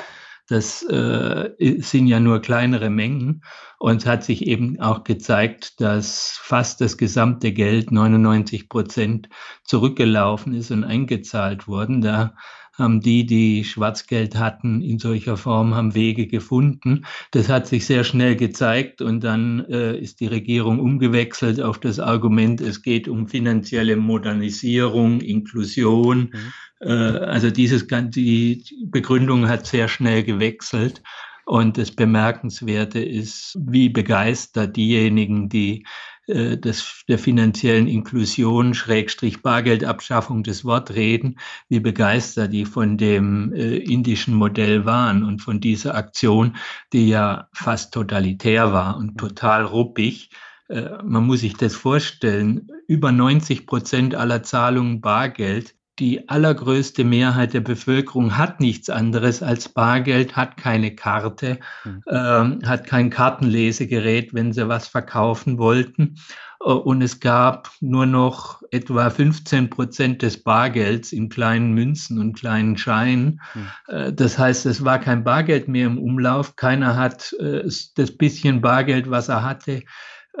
Das 0.47 0.83
äh, 0.83 1.51
sind 1.79 2.07
ja 2.07 2.19
nur 2.19 2.41
kleinere 2.41 2.89
Mengen. 2.89 3.43
Und 3.79 4.01
es 4.01 4.05
hat 4.05 4.23
sich 4.23 4.45
eben 4.45 4.79
auch 4.81 5.03
gezeigt, 5.03 5.79
dass 5.79 6.37
fast 6.41 6.81
das 6.81 6.97
gesamte 6.97 7.53
Geld, 7.53 7.91
99 7.91 8.69
Prozent, 8.69 9.29
zurückgelaufen 9.63 10.53
ist 10.53 10.71
und 10.71 10.83
eingezahlt 10.83 11.67
worden. 11.67 12.01
Da 12.01 12.35
haben 12.73 13.01
die, 13.01 13.25
die 13.25 13.63
Schwarzgeld 13.63 14.37
hatten, 14.37 14.81
in 14.81 14.97
solcher 14.97 15.37
Form, 15.37 15.75
haben 15.75 15.93
Wege 15.93 16.27
gefunden. 16.27 17.05
Das 17.31 17.49
hat 17.49 17.67
sich 17.67 17.85
sehr 17.85 18.03
schnell 18.03 18.35
gezeigt 18.35 19.01
und 19.01 19.23
dann 19.23 19.65
äh, 19.69 19.97
ist 19.97 20.19
die 20.19 20.27
Regierung 20.27 20.79
umgewechselt 20.79 21.61
auf 21.61 21.79
das 21.79 21.99
Argument, 21.99 22.61
es 22.61 22.81
geht 22.81 23.07
um 23.07 23.27
finanzielle 23.27 23.97
Modernisierung, 23.97 25.21
Inklusion. 25.21 26.31
Mhm. 26.31 26.87
Äh, 26.87 26.91
also 26.91 27.51
dieses, 27.51 27.85
die 27.87 28.63
Begründung 28.85 29.47
hat 29.47 29.65
sehr 29.67 29.87
schnell 29.87 30.23
gewechselt. 30.23 31.01
Und 31.45 31.77
das 31.77 31.91
Bemerkenswerte 31.91 33.03
ist, 33.03 33.57
wie 33.59 33.89
begeistert 33.89 34.77
diejenigen, 34.77 35.49
die 35.49 35.85
äh, 36.31 36.57
des, 36.57 37.03
der 37.07 37.19
finanziellen 37.19 37.87
Inklusion, 37.87 38.73
Schrägstrich 38.73 39.41
Bargeldabschaffung 39.41 40.43
des 40.43 40.65
Wort 40.65 40.95
reden, 40.95 41.37
wie 41.69 41.79
begeistert 41.79 42.53
die 42.53 42.65
von 42.65 42.97
dem 42.97 43.53
äh, 43.53 43.77
indischen 43.77 44.33
Modell 44.33 44.85
waren 44.85 45.23
und 45.23 45.41
von 45.41 45.59
dieser 45.59 45.95
Aktion, 45.95 46.55
die 46.93 47.09
ja 47.09 47.49
fast 47.53 47.93
totalitär 47.93 48.73
war 48.73 48.97
und 48.97 49.17
total 49.17 49.65
ruppig. 49.65 50.31
Äh, 50.69 51.03
man 51.03 51.25
muss 51.25 51.41
sich 51.41 51.55
das 51.55 51.75
vorstellen, 51.75 52.67
über 52.87 53.11
90 53.11 53.67
Prozent 53.67 54.15
aller 54.15 54.41
Zahlungen 54.41 55.01
Bargeld 55.01 55.75
die 55.99 56.29
allergrößte 56.29 57.03
Mehrheit 57.03 57.53
der 57.53 57.61
Bevölkerung 57.61 58.37
hat 58.37 58.59
nichts 58.59 58.89
anderes 58.89 59.43
als 59.43 59.69
Bargeld, 59.69 60.35
hat 60.35 60.57
keine 60.57 60.95
Karte, 60.95 61.59
mhm. 61.83 62.01
äh, 62.07 62.65
hat 62.65 62.87
kein 62.87 63.09
Kartenlesegerät, 63.09 64.33
wenn 64.33 64.53
sie 64.53 64.67
was 64.67 64.87
verkaufen 64.87 65.57
wollten. 65.57 66.15
Äh, 66.61 66.71
und 66.71 67.01
es 67.01 67.19
gab 67.19 67.69
nur 67.81 68.05
noch 68.05 68.61
etwa 68.71 69.09
15 69.09 69.69
Prozent 69.69 70.21
des 70.21 70.41
Bargelds 70.41 71.11
in 71.11 71.29
kleinen 71.29 71.73
Münzen 71.73 72.19
und 72.19 72.33
kleinen 72.33 72.77
Scheinen. 72.77 73.41
Mhm. 73.53 74.15
Das 74.15 74.37
heißt, 74.37 74.65
es 74.65 74.85
war 74.85 74.99
kein 74.99 75.23
Bargeld 75.23 75.67
mehr 75.67 75.87
im 75.87 75.97
Umlauf. 75.97 76.55
Keiner 76.55 76.95
hat 76.95 77.33
äh, 77.39 77.63
das 77.95 78.17
bisschen 78.17 78.61
Bargeld, 78.61 79.09
was 79.09 79.27
er 79.27 79.43
hatte, 79.43 79.83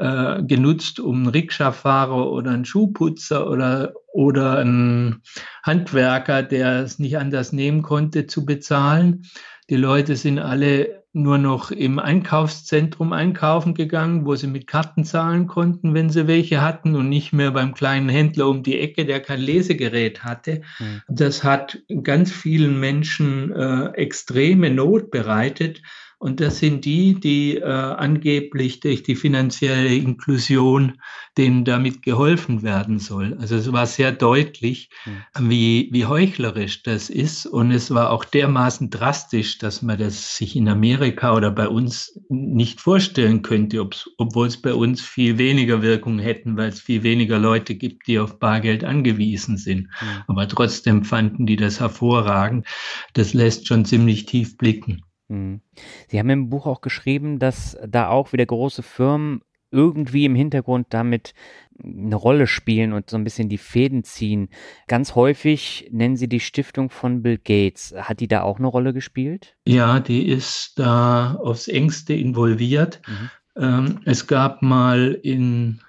äh, 0.01 0.41
genutzt, 0.43 0.99
um 0.99 1.17
einen 1.17 1.27
Rikscha-Fahrer 1.27 2.31
oder 2.31 2.51
einen 2.51 2.65
Schuhputzer 2.65 3.47
oder, 3.49 3.93
oder 4.11 4.57
einen 4.57 5.21
Handwerker, 5.63 6.41
der 6.41 6.81
es 6.81 6.97
nicht 6.97 7.17
anders 7.17 7.53
nehmen 7.53 7.83
konnte, 7.83 8.25
zu 8.25 8.45
bezahlen. 8.45 9.23
Die 9.69 9.75
Leute 9.75 10.15
sind 10.15 10.39
alle 10.39 11.03
nur 11.13 11.37
noch 11.37 11.71
im 11.71 11.99
Einkaufszentrum 11.99 13.13
einkaufen 13.13 13.73
gegangen, 13.73 14.25
wo 14.25 14.35
sie 14.35 14.47
mit 14.47 14.65
Karten 14.65 15.03
zahlen 15.03 15.45
konnten, 15.45 15.93
wenn 15.93 16.09
sie 16.09 16.25
welche 16.25 16.61
hatten 16.61 16.95
und 16.95 17.09
nicht 17.09 17.33
mehr 17.33 17.51
beim 17.51 17.73
kleinen 17.73 18.09
Händler 18.09 18.47
um 18.47 18.63
die 18.63 18.79
Ecke, 18.79 19.05
der 19.05 19.19
kein 19.19 19.41
Lesegerät 19.41 20.23
hatte. 20.23 20.61
Mhm. 20.79 21.01
Das 21.09 21.43
hat 21.43 21.79
ganz 22.03 22.31
vielen 22.31 22.79
Menschen 22.79 23.51
äh, 23.51 23.91
extreme 23.93 24.71
Not 24.71 25.11
bereitet, 25.11 25.81
und 26.21 26.39
das 26.39 26.59
sind 26.59 26.85
die, 26.85 27.19
die 27.19 27.57
äh, 27.57 27.63
angeblich 27.63 28.79
durch 28.79 29.01
die 29.01 29.15
finanzielle 29.15 29.95
Inklusion 29.95 31.01
denen 31.35 31.65
damit 31.65 32.03
geholfen 32.03 32.61
werden 32.61 32.99
soll. 32.99 33.35
Also 33.39 33.55
es 33.55 33.71
war 33.71 33.87
sehr 33.87 34.11
deutlich, 34.11 34.91
mhm. 35.07 35.49
wie, 35.49 35.89
wie 35.91 36.05
heuchlerisch 36.05 36.83
das 36.83 37.09
ist. 37.09 37.47
Und 37.47 37.71
es 37.71 37.89
war 37.89 38.11
auch 38.11 38.23
dermaßen 38.23 38.91
drastisch, 38.91 39.57
dass 39.57 39.81
man 39.81 39.97
das 39.97 40.37
sich 40.37 40.55
in 40.55 40.69
Amerika 40.69 41.35
oder 41.35 41.49
bei 41.49 41.67
uns 41.67 42.21
nicht 42.29 42.81
vorstellen 42.81 43.41
könnte, 43.41 43.83
obwohl 44.19 44.45
es 44.45 44.61
bei 44.61 44.75
uns 44.75 45.01
viel 45.01 45.39
weniger 45.39 45.81
Wirkung 45.81 46.19
hätten, 46.19 46.55
weil 46.55 46.69
es 46.69 46.81
viel 46.81 47.01
weniger 47.01 47.39
Leute 47.39 47.73
gibt, 47.73 48.05
die 48.05 48.19
auf 48.19 48.37
Bargeld 48.37 48.83
angewiesen 48.83 49.57
sind. 49.57 49.87
Mhm. 49.99 50.23
Aber 50.27 50.47
trotzdem 50.47 51.03
fanden 51.03 51.47
die 51.47 51.55
das 51.55 51.79
hervorragend. 51.79 52.67
Das 53.13 53.33
lässt 53.33 53.67
schon 53.67 53.85
ziemlich 53.85 54.27
tief 54.27 54.55
blicken. 54.55 55.01
Mhm. 55.31 55.61
Sie 56.07 56.19
haben 56.19 56.29
im 56.29 56.49
Buch 56.49 56.67
auch 56.67 56.81
geschrieben, 56.81 57.39
dass 57.39 57.77
da 57.87 58.09
auch 58.09 58.33
wieder 58.33 58.45
große 58.45 58.83
Firmen 58.83 59.41
irgendwie 59.71 60.25
im 60.25 60.35
Hintergrund 60.35 60.87
damit 60.89 61.33
eine 61.81 62.15
Rolle 62.15 62.45
spielen 62.45 62.93
und 62.93 63.09
so 63.09 63.17
ein 63.17 63.23
bisschen 63.23 63.47
die 63.47 63.57
Fäden 63.57 64.03
ziehen. 64.03 64.49
Ganz 64.87 65.15
häufig 65.15 65.89
nennen 65.91 66.17
Sie 66.17 66.27
die 66.27 66.41
Stiftung 66.41 66.89
von 66.89 67.23
Bill 67.23 67.37
Gates. 67.37 67.93
Hat 67.97 68.19
die 68.19 68.27
da 68.27 68.41
auch 68.41 68.59
eine 68.59 68.67
Rolle 68.67 68.93
gespielt? 68.93 69.55
Ja, 69.65 69.99
die 69.99 70.27
ist 70.27 70.77
da 70.77 71.35
aufs 71.35 71.69
engste 71.69 72.13
involviert. 72.13 73.01
Mhm. 73.07 73.29
Ähm, 73.55 73.99
es 74.05 74.27
gab 74.27 74.61
mal 74.61 75.17
in 75.23 75.79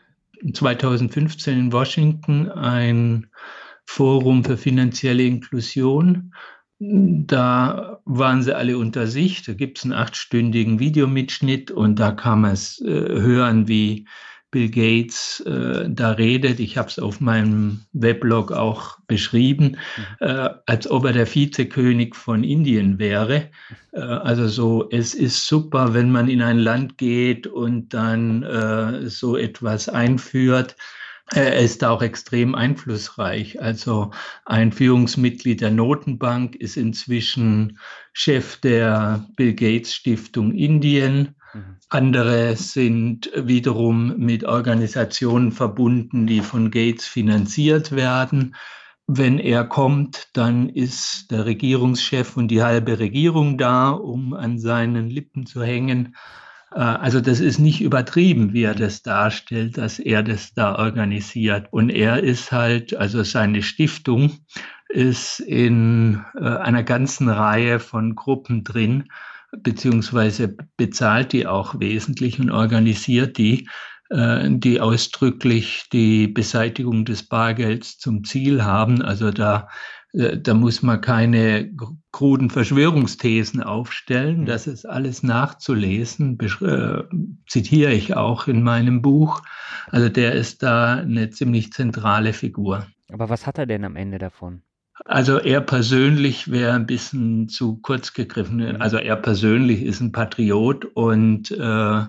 2015 0.53 1.59
in 1.59 1.73
Washington 1.73 2.49
ein 2.49 3.27
Forum 3.85 4.45
für 4.45 4.57
finanzielle 4.57 5.25
Inklusion. 5.25 6.33
Da 6.85 8.01
waren 8.05 8.43
sie 8.43 8.57
alle 8.57 8.77
unter 8.77 9.07
sich. 9.07 9.45
Da 9.45 9.53
gibt 9.53 9.79
es 9.79 9.85
einen 9.85 9.93
achtstündigen 9.93 10.81
Videomitschnitt 10.81 11.71
und 11.71 12.01
da 12.01 12.11
kann 12.11 12.41
man 12.41 12.53
es 12.53 12.81
äh, 12.81 12.89
hören, 12.91 13.69
wie 13.69 14.09
Bill 14.51 14.69
Gates 14.69 15.41
äh, 15.47 15.89
da 15.89 16.11
redet. 16.11 16.59
Ich 16.59 16.77
habe 16.77 16.89
es 16.89 16.99
auf 16.99 17.21
meinem 17.21 17.83
Weblog 17.93 18.51
auch 18.51 18.99
beschrieben, 19.07 19.77
mhm. 19.97 20.27
äh, 20.27 20.51
als 20.67 20.91
ob 20.91 21.05
er 21.05 21.13
der 21.13 21.33
Vizekönig 21.33 22.17
von 22.17 22.43
Indien 22.43 22.99
wäre. 22.99 23.51
Äh, 23.93 24.01
also 24.01 24.49
so, 24.49 24.89
es 24.91 25.15
ist 25.15 25.47
super, 25.47 25.95
wenn 25.95 26.11
man 26.11 26.29
in 26.29 26.43
ein 26.43 26.59
Land 26.59 26.99
geht 26.99 27.47
und 27.47 27.95
dann 27.95 28.43
äh, 28.43 29.09
so 29.09 29.37
etwas 29.37 29.89
einführt. 29.89 30.77
Er 31.35 31.57
ist 31.57 31.83
auch 31.83 32.03
extrem 32.03 32.55
einflussreich. 32.55 33.61
Also 33.63 34.11
ein 34.45 34.71
Führungsmitglied 34.71 35.63
der 35.63 35.71
Notenbank 35.71 36.57
ist 36.57 36.77
inzwischen 36.77 37.79
Chef 38.13 38.59
der 38.59 39.27
Bill 39.37 39.55
Gates 39.55 39.95
Stiftung 39.95 40.53
Indien. 40.53 41.35
Mhm. 41.55 41.77
Andere 41.89 42.57
sind 42.57 43.31
wiederum 43.35 44.19
mit 44.19 44.45
Organisationen 44.45 45.53
verbunden, 45.53 46.27
die 46.27 46.41
von 46.41 46.71
Gates 46.71 47.07
finanziert 47.07 47.93
werden. 47.93 48.55
Wenn 49.07 49.39
er 49.39 49.65
kommt, 49.65 50.29
dann 50.35 50.69
ist 50.69 51.31
der 51.31 51.47
Regierungschef 51.47 52.37
und 52.37 52.49
die 52.49 52.63
halbe 52.63 52.99
Regierung 52.99 53.57
da, 53.57 53.91
um 53.91 54.35
an 54.35 54.59
seinen 54.59 55.09
Lippen 55.09 55.47
zu 55.47 55.63
hängen. 55.63 56.15
Äh, 56.75 56.81
also 56.81 57.21
das 57.21 57.41
ist 57.41 57.59
nicht 57.59 57.81
übertrieben, 57.81 58.53
wie 58.53 58.63
er 58.63 58.75
das 58.75 59.03
darstellt, 59.03 59.79
dass 59.79 59.99
er 59.99 60.23
das 60.23 60.55
da 60.55 60.77
organisiert. 60.77 61.69
Und 61.71 61.91
er 61.91 62.23
ist 62.23 62.53
halt, 62.53 62.95
also 62.95 63.23
seine 63.23 63.63
Stiftung 63.63 64.39
ist 64.89 65.41
in 65.41 66.25
äh, 66.39 66.45
einer 66.45 66.83
ganzen 66.83 67.29
Reihe 67.29 67.81
von 67.81 68.15
Gruppen 68.15 68.65
drin, 68.65 69.09
beziehungsweise 69.57 70.57
bezahlt 70.77 71.33
die 71.33 71.47
auch 71.47 71.79
wesentlich 71.81 72.39
und 72.39 72.51
organisiert 72.51 73.39
die, 73.39 73.69
äh, 74.11 74.49
die 74.51 74.81
ausdrücklich 74.81 75.89
die 75.93 76.29
Beseitigung 76.29 77.05
des 77.05 77.27
Bargelds 77.29 77.99
zum 77.99 78.25
Ziel 78.25 78.65
haben. 78.65 79.03
Also 79.03 79.31
da, 79.31 79.69
da 80.13 80.55
muss 80.55 80.83
man 80.83 81.01
keine 81.01 81.71
kruden 82.13 82.51
Verschwörungsthesen 82.51 83.63
aufstellen. 83.63 84.43
Mhm. 84.43 84.47
Das 84.47 84.67
ist 84.67 84.85
alles 84.85 85.23
nachzulesen, 85.23 86.39
äh, 86.39 87.03
zitiere 87.49 87.93
ich 87.93 88.15
auch 88.15 88.47
in 88.47 88.63
meinem 88.63 89.01
Buch. 89.01 89.43
Also 89.91 90.09
der 90.09 90.35
ist 90.35 90.63
da 90.63 90.97
eine 90.97 91.31
ziemlich 91.31 91.73
zentrale 91.73 92.33
Figur. 92.33 92.87
Aber 93.11 93.29
was 93.29 93.47
hat 93.47 93.59
er 93.59 93.67
denn 93.67 93.85
am 93.85 93.97
Ende 93.97 94.19
davon? 94.19 94.63
Also 95.07 95.39
er 95.39 95.61
persönlich 95.63 96.51
wäre 96.51 96.75
ein 96.75 96.87
bisschen 96.87 97.49
zu 97.49 97.77
kurz 97.79 98.13
gegriffen. 98.13 98.57
Mhm. 98.57 98.81
Also 98.81 98.99
er 98.99 99.17
persönlich 99.17 99.83
ist 99.83 100.01
ein 100.01 100.13
Patriot 100.13 100.85
und 100.85 101.51
äh, 101.51 102.03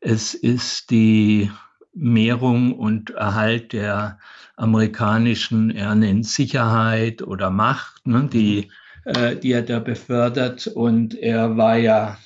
es 0.00 0.32
ist 0.32 0.90
die 0.90 1.50
Mehrung 1.92 2.72
und 2.72 3.10
Erhalt 3.10 3.72
der 3.72 4.18
amerikanischen, 4.56 5.70
er 5.70 5.94
nennt 5.94 6.26
Sicherheit 6.26 7.22
oder 7.22 7.50
Macht, 7.50 8.06
ne, 8.06 8.28
die, 8.32 8.70
äh, 9.04 9.36
die 9.36 9.52
er 9.52 9.62
da 9.62 9.78
befördert. 9.78 10.66
Und 10.66 11.14
er 11.14 11.56
war 11.56 11.76
ja 11.76 12.18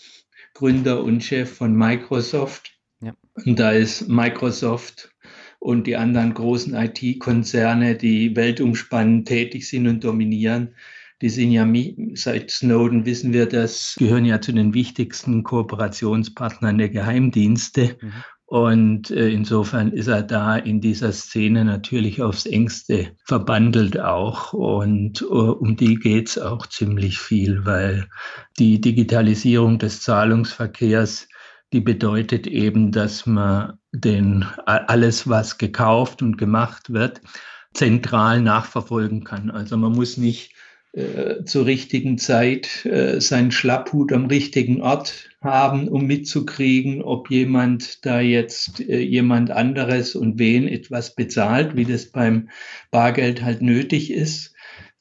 Gründer 0.54 1.02
und 1.02 1.22
Chef 1.22 1.56
von 1.56 1.74
Microsoft. 1.74 2.72
Ja. 3.00 3.14
Und 3.44 3.58
da 3.58 3.70
ist 3.70 4.08
Microsoft 4.08 5.14
und 5.58 5.86
die 5.86 5.96
anderen 5.96 6.34
großen 6.34 6.74
IT-Konzerne, 6.74 7.96
die 7.96 8.36
weltumspannend 8.36 9.26
tätig 9.26 9.68
sind 9.68 9.88
und 9.88 10.04
dominieren, 10.04 10.74
die 11.22 11.30
sind 11.30 11.52
ja 11.52 11.66
seit 12.14 12.50
Snowden 12.50 13.06
wissen 13.06 13.32
wir 13.32 13.46
das, 13.46 13.96
gehören 13.98 14.26
ja 14.26 14.40
zu 14.40 14.52
den 14.52 14.74
wichtigsten 14.74 15.42
Kooperationspartnern 15.42 16.76
der 16.76 16.90
Geheimdienste. 16.90 17.96
Mhm. 18.00 18.12
Und 18.54 19.10
äh, 19.10 19.30
insofern 19.30 19.90
ist 19.90 20.06
er 20.06 20.22
da 20.22 20.54
in 20.54 20.80
dieser 20.80 21.10
Szene 21.10 21.64
natürlich 21.64 22.22
aufs 22.22 22.46
engste 22.46 23.10
verbandelt 23.24 23.98
auch. 23.98 24.52
Und 24.52 25.22
uh, 25.22 25.50
um 25.58 25.74
die 25.76 25.96
geht's 25.96 26.38
auch 26.38 26.68
ziemlich 26.68 27.18
viel, 27.18 27.66
weil 27.66 28.06
die 28.60 28.80
Digitalisierung 28.80 29.80
des 29.80 30.02
Zahlungsverkehrs 30.02 31.26
die 31.72 31.80
bedeutet 31.80 32.46
eben, 32.46 32.92
dass 32.92 33.26
man 33.26 33.80
den, 33.90 34.44
alles, 34.66 35.28
was 35.28 35.58
gekauft 35.58 36.22
und 36.22 36.38
gemacht 36.38 36.92
wird, 36.92 37.22
zentral 37.72 38.40
nachverfolgen 38.40 39.24
kann. 39.24 39.50
Also 39.50 39.76
man 39.76 39.90
muss 39.90 40.16
nicht 40.16 40.54
äh, 40.92 41.42
zur 41.44 41.66
richtigen 41.66 42.18
Zeit 42.18 42.86
äh, 42.86 43.20
seinen 43.20 43.50
Schlapphut 43.50 44.12
am 44.12 44.26
richtigen 44.26 44.80
Ort 44.80 45.30
haben, 45.44 45.88
um 45.88 46.06
mitzukriegen, 46.06 47.02
ob 47.02 47.30
jemand 47.30 48.04
da 48.04 48.20
jetzt 48.20 48.80
äh, 48.80 48.98
jemand 48.98 49.50
anderes 49.50 50.16
und 50.16 50.38
wen 50.38 50.66
etwas 50.66 51.14
bezahlt, 51.14 51.76
wie 51.76 51.84
das 51.84 52.06
beim 52.06 52.48
Bargeld 52.90 53.42
halt 53.42 53.62
nötig 53.62 54.10
ist, 54.10 54.54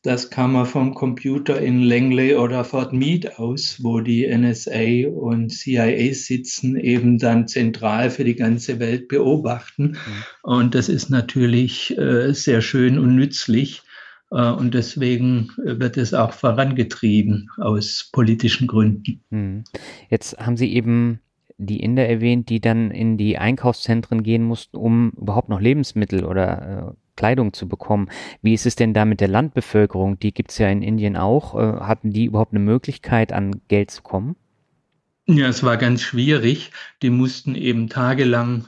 das 0.03 0.29
kann 0.29 0.51
man 0.51 0.65
vom 0.65 0.93
Computer 0.93 1.61
in 1.61 1.81
Langley 1.81 2.35
oder 2.35 2.65
Fort 2.65 2.91
Meade 2.91 3.39
aus, 3.39 3.77
wo 3.81 4.01
die 4.01 4.27
NSA 4.27 5.07
und 5.07 5.49
CIA 5.49 6.13
sitzen, 6.13 6.75
eben 6.75 7.17
dann 7.19 7.47
zentral 7.47 8.09
für 8.09 8.25
die 8.25 8.35
ganze 8.35 8.79
Welt 8.79 9.07
beobachten. 9.07 9.83
Mhm. 9.83 10.23
Und 10.41 10.75
das 10.75 10.89
ist 10.89 11.09
natürlich 11.09 11.97
äh, 11.97 12.33
sehr 12.33 12.61
schön 12.61 12.99
und 12.99 13.15
nützlich. 13.15 13.81
Äh, 14.33 14.51
und 14.51 14.73
deswegen 14.73 15.51
wird 15.57 15.97
es 15.97 16.13
auch 16.13 16.33
vorangetrieben 16.33 17.49
aus 17.57 18.09
politischen 18.11 18.67
Gründen. 18.67 19.21
Mhm. 19.29 19.63
Jetzt 20.09 20.37
haben 20.37 20.57
Sie 20.57 20.73
eben 20.73 21.19
die 21.57 21.81
Inder 21.81 22.07
erwähnt, 22.07 22.49
die 22.49 22.59
dann 22.59 22.91
in 22.91 23.17
die 23.17 23.37
Einkaufszentren 23.37 24.23
gehen 24.23 24.43
mussten, 24.43 24.75
um 24.75 25.11
überhaupt 25.11 25.49
noch 25.49 25.61
Lebensmittel 25.61 26.25
oder 26.25 26.87
äh, 26.89 26.93
Kleidung 27.15 27.53
zu 27.53 27.67
bekommen. 27.67 28.09
Wie 28.41 28.55
ist 28.55 28.65
es 28.65 28.75
denn 28.75 28.93
da 28.93 29.05
mit 29.05 29.21
der 29.21 29.27
Landbevölkerung? 29.27 30.19
Die 30.19 30.33
gibt 30.33 30.49
es 30.51 30.57
ja 30.57 30.67
in 30.69 30.81
Indien 30.81 31.15
auch. 31.15 31.55
Äh, 31.55 31.79
hatten 31.81 32.09
die 32.09 32.25
überhaupt 32.25 32.53
eine 32.53 32.63
Möglichkeit, 32.63 33.31
an 33.31 33.61
Geld 33.67 33.91
zu 33.91 34.01
kommen? 34.01 34.35
Ja, 35.25 35.47
es 35.47 35.63
war 35.63 35.77
ganz 35.77 36.01
schwierig. 36.01 36.71
Die 37.01 37.11
mussten 37.11 37.55
eben 37.55 37.87
tagelang 37.87 38.65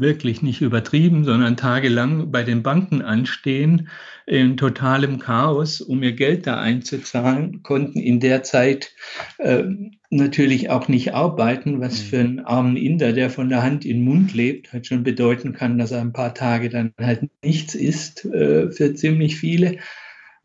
wirklich 0.00 0.42
nicht 0.42 0.60
übertrieben, 0.60 1.24
sondern 1.24 1.56
tagelang 1.56 2.30
bei 2.30 2.42
den 2.42 2.62
Banken 2.62 3.02
anstehen, 3.02 3.88
in 4.26 4.56
totalem 4.56 5.18
Chaos, 5.18 5.80
um 5.80 6.02
ihr 6.02 6.12
Geld 6.12 6.46
da 6.46 6.58
einzuzahlen, 6.58 7.62
konnten 7.62 8.00
in 8.00 8.20
der 8.20 8.42
Zeit 8.42 8.92
äh, 9.38 9.64
natürlich 10.10 10.70
auch 10.70 10.88
nicht 10.88 11.14
arbeiten, 11.14 11.80
was 11.80 12.00
mhm. 12.00 12.06
für 12.06 12.18
einen 12.20 12.40
armen 12.40 12.76
Inder, 12.76 13.12
der 13.12 13.28
von 13.28 13.48
der 13.48 13.62
Hand 13.62 13.84
in 13.84 13.98
den 13.98 14.04
Mund 14.04 14.34
lebt, 14.34 14.72
halt 14.72 14.86
schon 14.86 15.02
bedeuten 15.02 15.52
kann, 15.52 15.78
dass 15.78 15.90
er 15.90 16.00
ein 16.00 16.12
paar 16.12 16.34
Tage 16.34 16.70
dann 16.70 16.94
halt 16.98 17.28
nichts 17.42 17.74
isst 17.74 18.24
äh, 18.24 18.70
für 18.70 18.94
ziemlich 18.94 19.36
viele. 19.36 19.78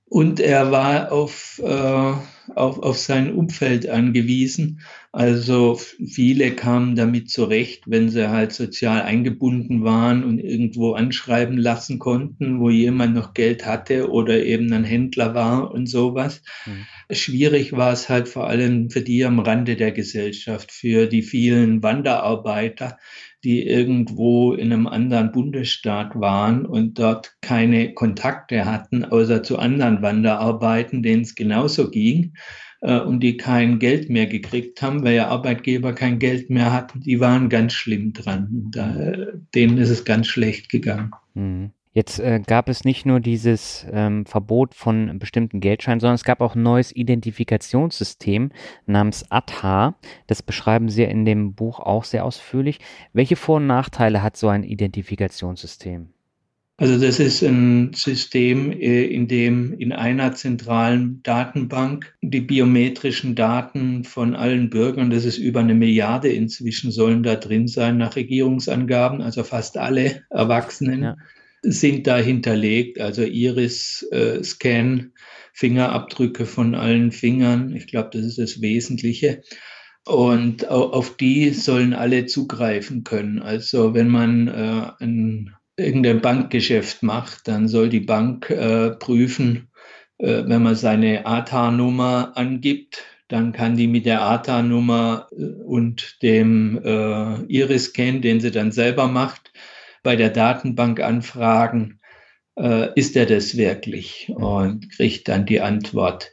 Und 0.06 0.40
er 0.40 0.72
war 0.72 1.12
auf, 1.12 1.62
äh, 1.64 2.14
auf, 2.56 2.80
auf 2.80 2.98
sein 2.98 3.34
Umfeld 3.34 3.88
angewiesen. 3.90 4.82
Also 5.12 5.80
viele 6.06 6.52
kamen 6.52 6.96
damit 6.96 7.30
zurecht, 7.30 7.84
wenn 7.88 8.10
sie 8.10 8.30
halt 8.30 8.52
sozial 8.54 9.02
eingebunden 9.02 9.84
waren 9.84 10.24
und 10.24 10.40
irgendwo 10.40 10.94
anschreiben 10.94 11.58
lassen 11.58 11.98
konnten, 11.98 12.60
wo 12.60 12.70
jemand 12.70 13.16
noch 13.16 13.34
Geld 13.34 13.66
hatte 13.66 14.12
oder 14.12 14.44
eben 14.44 14.72
ein 14.72 14.84
Händler 14.84 15.34
war 15.34 15.72
und 15.72 15.88
sowas. 15.88 16.44
Mhm. 16.66 16.86
Schwierig 17.12 17.74
war 17.74 17.92
es 17.92 18.08
halt 18.08 18.28
vor 18.28 18.48
allem 18.48 18.92
für 18.92 19.02
die 19.02 19.26
am 19.26 19.40
Rande 19.40 19.76
der 19.76 19.92
Gesellschaft, 19.92 20.72
für 20.72 21.08
die 21.08 21.24
vielen 21.24 21.82
Wanderarbeiter, 21.82 23.00
die 23.44 23.66
irgendwo 23.66 24.54
in 24.54 24.74
einem 24.74 24.88
anderen 24.88 25.32
Bundesstaat 25.32 26.20
waren 26.20 26.66
und 26.66 27.00
dort 27.00 27.36
keine 27.42 27.94
Kontakte 27.94 28.66
hatten, 28.66 29.06
außer 29.06 29.44
zu 29.44 29.58
anderen 29.58 30.02
Wanderarbeiten, 30.02 31.04
denen 31.04 31.22
es 31.22 31.36
genauso 31.36 31.90
ging 31.90 32.34
äh, 32.82 33.00
und 33.00 33.22
die 33.22 33.38
kein 33.38 33.80
Geld 33.80 34.10
mehr 34.10 34.28
gekriegt 34.28 34.82
haben, 34.82 35.04
weil 35.04 35.16
ja 35.16 35.28
Arbeitgeber 35.28 35.94
kein 35.94 36.20
Geld 36.20 36.50
mehr 36.50 36.74
hatten, 36.74 37.02
die 37.02 37.20
waren 37.20 37.50
ganz 37.50 37.74
schlimm 37.74 38.14
dran. 38.14 38.70
Da, 38.72 38.94
denen 39.56 39.78
ist 39.78 39.90
es 39.90 40.06
ganz 40.06 40.28
schlecht 40.28 40.70
gegangen. 40.70 41.12
Mhm. 41.34 41.72
Jetzt 41.92 42.20
äh, 42.20 42.40
gab 42.46 42.70
es 42.70 42.84
nicht 42.84 43.08
nur 43.08 43.20
dieses 43.20 43.86
ähm, 43.92 44.26
Verbot 44.28 44.76
von 44.76 45.18
bestimmten 45.18 45.60
Geldscheinen, 45.60 46.00
sondern 46.00 46.16
es 46.16 46.24
gab 46.24 46.40
auch 46.40 46.54
ein 46.54 46.62
neues 46.62 46.96
Identifikationssystem 46.96 48.52
namens 48.86 49.26
ATHA. 49.32 49.96
Das 50.28 50.44
beschreiben 50.44 50.90
Sie 50.90 51.04
in 51.04 51.26
dem 51.26 51.56
Buch 51.56 51.80
auch 51.80 52.04
sehr 52.04 52.26
ausführlich. 52.26 52.80
Welche 53.14 53.36
Vor- 53.36 53.58
und 53.58 53.66
Nachteile 53.66 54.22
hat 54.22 54.38
so 54.38 54.50
ein 54.50 54.64
Identifikationssystem? 54.64 56.10
Also 56.78 56.98
das 56.98 57.20
ist 57.20 57.42
ein 57.42 57.92
System, 57.94 58.72
äh, 58.72 59.06
in 59.06 59.28
dem 59.28 59.74
in 59.74 59.92
einer 59.92 60.34
zentralen 60.34 61.22
Datenbank 61.24 62.16
die 62.22 62.40
biometrischen 62.40 63.34
Daten 63.34 64.04
von 64.04 64.36
allen 64.36 64.70
Bürgern, 64.70 65.10
das 65.10 65.26
ist 65.26 65.40
über 65.40 65.60
eine 65.60 65.74
Milliarde 65.74 66.30
inzwischen, 66.30 66.92
sollen 66.92 67.24
da 67.24 67.36
drin 67.36 67.68
sein 67.68 67.98
nach 67.98 68.16
Regierungsangaben, 68.16 69.22
also 69.22 69.44
fast 69.44 69.78
alle 69.78 70.22
Erwachsenen. 70.30 71.04
Ja 71.04 71.18
sind 71.62 72.08
da 72.08 72.18
hinterlegt, 72.18 73.00
also 73.00 73.24
Iris-Scan, 73.24 75.00
äh, 75.00 75.20
Fingerabdrücke 75.54 76.46
von 76.46 76.76
allen 76.76 77.12
Fingern. 77.12 77.76
Ich 77.76 77.88
glaube, 77.88 78.10
das 78.14 78.24
ist 78.24 78.38
das 78.38 78.62
Wesentliche. 78.62 79.42
Und 80.06 80.70
auf 80.70 81.18
die 81.18 81.50
sollen 81.52 81.94
alle 81.94 82.26
zugreifen 82.26 83.04
können. 83.04 83.40
Also 83.40 83.94
wenn 83.94 84.08
man 84.08 84.48
äh, 84.48 85.04
ein, 85.04 85.54
irgendein 85.78 86.22
Bankgeschäft 86.22 87.04
macht, 87.04 87.48
dann 87.48 87.68
soll 87.68 87.90
die 87.90 88.00
Bank 88.00 88.50
äh, 88.50 88.92
prüfen, 88.92 89.70
äh, 90.18 90.44
wenn 90.46 90.64
man 90.64 90.76
seine 90.76 91.26
ATA-Nummer 91.26 92.34
angibt, 92.36 93.04
dann 93.28 93.52
kann 93.52 93.78
die 93.78 93.88
mit 93.88 94.06
der 94.06 94.22
ATA-Nummer 94.22 95.28
äh, 95.32 95.44
und 95.64 96.22
dem 96.22 96.80
äh, 96.84 97.44
Iris-Scan, 97.44 98.22
den 98.22 98.40
sie 98.40 98.52
dann 98.52 98.72
selber 98.72 99.08
macht, 99.08 99.52
bei 100.10 100.16
der 100.16 100.32
Datenbank 100.32 101.02
anfragen, 101.02 102.00
äh, 102.58 102.88
ist 102.96 103.16
er 103.16 103.28
das 103.28 103.56
wirklich? 103.58 104.28
Und 104.34 104.92
kriegt 104.92 105.28
dann 105.28 105.46
die 105.46 105.62
Antwort. 105.62 106.32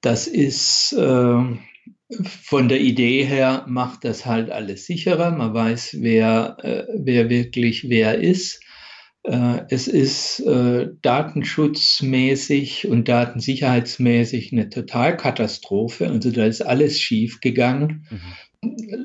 Das 0.00 0.26
ist 0.26 0.94
äh, 0.94 1.42
von 2.24 2.68
der 2.70 2.80
Idee 2.80 3.24
her 3.24 3.66
macht 3.68 4.04
das 4.04 4.24
halt 4.24 4.50
alles 4.50 4.86
sicherer. 4.86 5.30
Man 5.30 5.52
weiß, 5.52 5.98
wer, 6.00 6.56
äh, 6.62 6.84
wer 6.96 7.28
wirklich 7.28 7.90
wer 7.90 8.18
ist. 8.18 8.62
Äh, 9.24 9.60
es 9.68 9.88
ist 9.88 10.40
äh, 10.40 10.88
datenschutzmäßig 11.02 12.88
und 12.88 13.08
datensicherheitsmäßig 13.08 14.54
eine 14.54 14.70
Totalkatastrophe. 14.70 16.08
Also 16.08 16.30
da 16.30 16.46
ist 16.46 16.62
alles 16.62 16.98
schief 16.98 17.42
gegangen. 17.42 18.06
Mhm. 18.08 18.20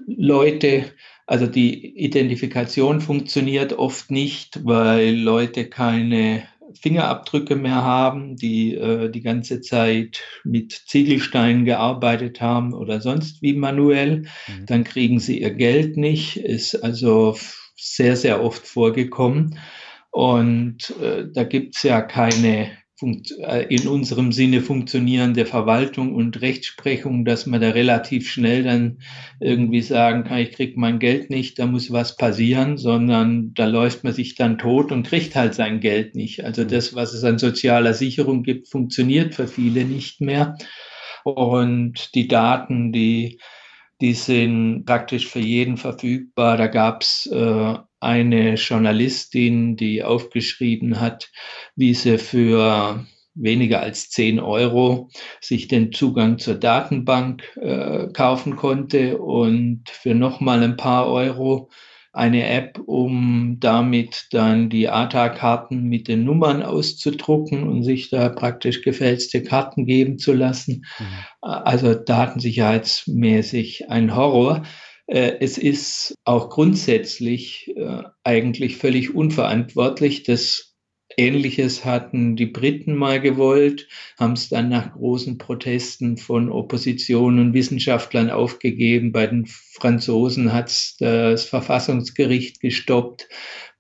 Leute, 0.08 0.92
also 1.28 1.48
die 1.48 1.98
Identifikation 1.98 3.02
funktioniert 3.02 3.74
oft 3.74 4.12
nicht, 4.12 4.66
weil 4.66 5.16
Leute 5.16 5.70
keine 5.70 6.44
Fingerabdrücke 6.80 7.56
mehr 7.56 7.84
haben, 7.84 8.36
die 8.36 8.74
äh, 8.74 9.10
die 9.10 9.22
ganze 9.22 9.62
Zeit 9.62 10.22
mit 10.44 10.72
Ziegelsteinen 10.72 11.66
gearbeitet 11.66 12.42
haben 12.42 12.74
oder 12.74 13.00
sonst 13.00 13.42
wie 13.42 13.54
manuell. 13.54 14.24
Mhm. 14.48 14.66
Dann 14.66 14.84
kriegen 14.84 15.20
sie 15.20 15.42
ihr 15.42 15.54
Geld 15.54 15.98
nicht. 15.98 16.38
Ist 16.38 16.76
also 16.76 17.38
sehr, 17.76 18.16
sehr 18.16 18.44
oft 18.44 18.66
vorgekommen. 18.66 19.60
Und 20.10 20.94
äh, 21.02 21.26
da 21.32 21.44
gibt 21.44 21.76
es 21.76 21.84
ja 21.84 22.02
keine 22.02 22.72
in 23.04 23.88
unserem 23.88 24.32
Sinne 24.32 24.62
funktionierende 24.62 25.46
Verwaltung 25.46 26.14
und 26.14 26.42
Rechtsprechung, 26.42 27.26
dass 27.26 27.46
man 27.46 27.62
da 27.62 27.70
relativ 27.70 28.30
schnell 28.30 28.64
dann 28.64 29.00
irgendwie 29.40 29.82
sagen 29.82 30.24
kann, 30.24 30.40
ich 30.40 30.52
kriege 30.52 30.80
mein 30.80 31.00
Geld 31.00 31.30
nicht, 31.30 31.60
da 31.60 31.66
muss 31.66 31.92
was 31.92 32.16
passieren, 32.16 32.78
sondern 32.78 33.54
da 33.54 33.66
läuft 33.66 34.04
man 34.04 34.14
sich 34.14 34.36
dann 34.36 34.58
tot 34.58 34.92
und 34.92 35.08
kriegt 35.08 35.36
halt 35.36 35.54
sein 35.54 35.80
Geld 35.80 36.16
nicht. 36.16 36.44
Also 36.44 36.64
das, 36.64 36.96
was 36.96 37.14
es 37.14 37.24
an 37.24 37.38
sozialer 37.38 37.94
Sicherung 37.94 38.44
gibt, 38.44 38.70
funktioniert 38.70 39.36
für 39.36 39.48
viele 39.48 39.86
nicht 39.86 40.22
mehr. 40.22 40.56
Und 41.24 42.16
die 42.16 42.28
Daten, 42.28 42.92
die, 42.92 43.40
die 44.02 44.14
sind 44.14 44.86
praktisch 44.86 45.28
für 45.28 45.40
jeden 45.40 45.78
verfügbar. 45.78 46.58
Da 46.58 46.68
gab 46.68 47.02
es 47.02 47.26
äh, 47.32 47.76
eine 48.04 48.56
Journalistin, 48.56 49.76
die 49.76 50.04
aufgeschrieben 50.04 51.00
hat, 51.00 51.32
wie 51.76 51.94
sie 51.94 52.18
für 52.18 53.06
weniger 53.36 53.82
als 53.82 54.10
10 54.10 54.40
Euro 54.40 55.10
sich 55.42 55.68
den 55.68 55.92
Zugang 55.92 56.38
zur 56.38 56.56
Datenbank 56.56 57.44
äh, 57.60 58.08
kaufen 58.14 58.56
konnte 58.56 59.18
und 59.18 59.90
für 59.90 60.14
nochmal 60.14 60.62
ein 60.64 60.78
paar 60.78 61.08
Euro 61.08 61.70
eine 62.14 62.48
App, 62.48 62.80
um 62.86 63.58
damit 63.60 64.28
dann 64.32 64.70
die 64.70 64.88
ATA-Karten 64.88 65.86
mit 65.86 66.08
den 66.08 66.24
Nummern 66.24 66.62
auszudrucken 66.62 67.68
und 67.68 67.82
sich 67.82 68.12
da 68.12 68.30
praktisch 68.30 68.84
gefälschte 68.84 69.42
Karten 69.42 69.88
geben 69.88 70.20
zu 70.20 70.32
lassen. 70.32 70.86
Mhm. 71.00 71.06
Also 71.42 71.96
datensicherheitsmäßig 71.96 73.90
ein 73.90 74.16
Horror. 74.16 74.62
Äh, 75.08 75.38
es 75.40 75.58
ist 75.58 76.16
auch 76.24 76.50
grundsätzlich 76.50 77.74
äh, 77.76 78.04
eigentlich 78.24 78.78
völlig 78.78 79.14
unverantwortlich. 79.14 80.24
Das 80.24 80.73
Ähnliches 81.18 81.86
hatten 81.86 82.36
die 82.36 82.46
Briten 82.46 82.96
mal 82.96 83.22
gewollt, 83.22 83.88
haben 84.20 84.34
es 84.34 84.50
dann 84.50 84.70
nach 84.70 84.94
großen 84.94 85.38
Protesten 85.38 86.18
von 86.18 86.50
Opposition 86.50 87.40
und 87.40 87.54
Wissenschaftlern 87.54 88.30
aufgegeben. 88.30 89.12
Bei 89.12 89.28
den 89.28 89.46
Franzosen 89.46 90.54
hat 90.54 90.70
es 90.70 90.96
das 91.00 91.46
Verfassungsgericht 91.46 92.60
gestoppt. 92.60 93.28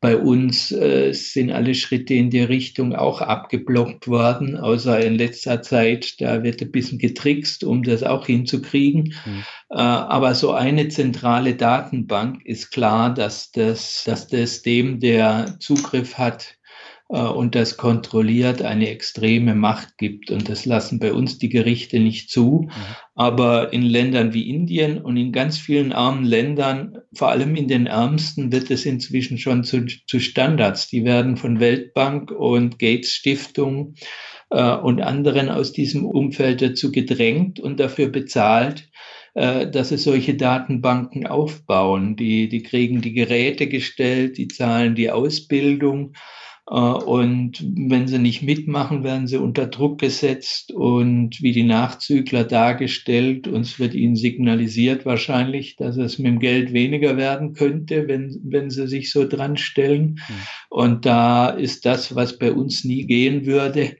Bei 0.03 0.17
uns 0.17 0.69
äh, 0.73 1.13
sind 1.13 1.49
alle 1.49 1.73
Schritte 1.75 2.13
in 2.13 2.29
die 2.29 2.41
Richtung 2.41 2.93
auch 2.93 3.21
abgeblockt 3.21 4.09
worden, 4.09 4.57
außer 4.57 4.99
in 4.99 5.15
letzter 5.15 5.61
Zeit, 5.61 6.19
da 6.19 6.43
wird 6.43 6.61
ein 6.61 6.73
bisschen 6.73 6.99
getrickst, 6.99 7.63
um 7.63 7.83
das 7.83 8.03
auch 8.03 8.25
hinzukriegen. 8.25 9.15
Mhm. 9.25 9.43
Äh, 9.69 9.77
aber 9.77 10.35
so 10.35 10.51
eine 10.51 10.89
zentrale 10.89 11.55
Datenbank 11.55 12.45
ist 12.45 12.71
klar, 12.71 13.13
dass 13.13 13.53
das, 13.53 14.03
dass 14.05 14.27
das 14.27 14.61
dem, 14.61 14.99
der 14.99 15.55
Zugriff 15.61 16.17
hat, 16.17 16.57
und 17.19 17.53
das 17.53 17.77
kontrolliert, 17.77 18.63
eine 18.63 18.89
extreme 18.89 19.53
Macht 19.53 19.99
gibt. 19.99 20.31
Und 20.31 20.49
das 20.49 20.65
lassen 20.65 20.97
bei 20.97 21.13
uns 21.13 21.37
die 21.37 21.49
Gerichte 21.49 21.99
nicht 21.99 22.31
zu. 22.31 22.61
Mhm. 22.63 22.71
Aber 23.13 23.71
in 23.71 23.83
Ländern 23.83 24.33
wie 24.33 24.49
Indien 24.49 24.97
und 24.97 25.15
in 25.15 25.31
ganz 25.31 25.59
vielen 25.59 25.93
armen 25.93 26.25
Ländern, 26.25 26.97
vor 27.13 27.29
allem 27.29 27.55
in 27.55 27.67
den 27.67 27.85
ärmsten, 27.85 28.51
wird 28.51 28.71
es 28.71 28.87
inzwischen 28.87 29.37
schon 29.37 29.63
zu, 29.63 29.85
zu 30.07 30.19
Standards. 30.19 30.87
Die 30.87 31.05
werden 31.05 31.37
von 31.37 31.59
Weltbank 31.59 32.31
und 32.31 32.79
Gates 32.79 33.11
Stiftung 33.11 33.93
äh, 34.49 34.75
und 34.75 34.99
anderen 35.01 35.49
aus 35.49 35.71
diesem 35.71 36.05
Umfeld 36.05 36.63
dazu 36.63 36.91
gedrängt 36.91 37.59
und 37.59 37.79
dafür 37.79 38.07
bezahlt, 38.07 38.89
äh, 39.35 39.69
dass 39.69 39.89
sie 39.89 39.99
solche 39.99 40.33
Datenbanken 40.33 41.27
aufbauen. 41.27 42.15
Die, 42.15 42.49
die 42.49 42.63
kriegen 42.63 43.01
die 43.01 43.13
Geräte 43.13 43.67
gestellt, 43.67 44.39
die 44.39 44.47
zahlen 44.47 44.95
die 44.95 45.11
Ausbildung 45.11 46.13
äh, 46.13 46.42
und 46.65 47.61
wenn 47.75 48.07
sie 48.07 48.19
nicht 48.19 48.41
mitmachen, 48.41 49.03
werden 49.03 49.27
sie 49.27 49.37
unter 49.37 49.67
Druck 49.67 49.99
gesetzt 49.99 50.71
und 50.71 51.41
wie 51.41 51.51
die 51.51 51.63
Nachzügler 51.63 52.45
dargestellt. 52.45 53.47
Uns 53.49 53.79
wird 53.79 53.93
ihnen 53.93 54.15
signalisiert 54.15 55.05
wahrscheinlich, 55.05 55.75
dass 55.75 55.97
es 55.97 56.19
mit 56.19 56.27
dem 56.27 56.39
Geld 56.39 56.71
weniger 56.71 57.17
werden 57.17 57.53
könnte, 57.53 58.07
wenn, 58.07 58.39
wenn 58.45 58.69
sie 58.69 58.87
sich 58.87 59.11
so 59.11 59.27
dran 59.27 59.57
stellen. 59.57 60.21
Mhm. 60.27 60.33
Und 60.69 61.05
da 61.05 61.49
ist 61.49 61.85
das, 61.85 62.15
was 62.15 62.39
bei 62.39 62.53
uns 62.53 62.85
nie 62.85 63.05
gehen 63.05 63.45
würde, 63.45 63.97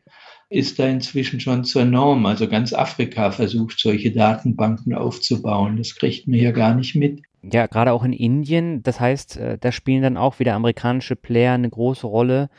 ist 0.50 0.80
da 0.80 0.88
inzwischen 0.88 1.42
schon 1.42 1.66
zur 1.66 1.84
Norm. 1.84 2.26
Also 2.26 2.48
ganz 2.48 2.74
Afrika 2.74 3.32
versucht, 3.32 3.78
solche 3.78 4.12
Datenbanken 4.12 4.94
aufzubauen. 4.94 5.76
Das 5.76 5.96
kriegt 5.96 6.28
man 6.28 6.40
hier 6.40 6.54
gar 6.54 6.76
nicht 6.76 6.96
mit. 6.96 7.24
Ja, 7.52 7.68
gerade 7.68 7.92
auch 7.92 8.04
in 8.04 8.14
Indien. 8.14 8.84
Das 8.84 9.00
heißt, 9.00 9.38
äh, 9.38 9.58
da 9.60 9.72
spielen 9.72 10.02
dann 10.02 10.18
auch 10.18 10.40
wieder 10.40 10.54
amerikanische 10.54 11.16
Player 11.16 11.54
eine 11.54 11.70
große 11.70 12.08
Rolle 12.08 12.50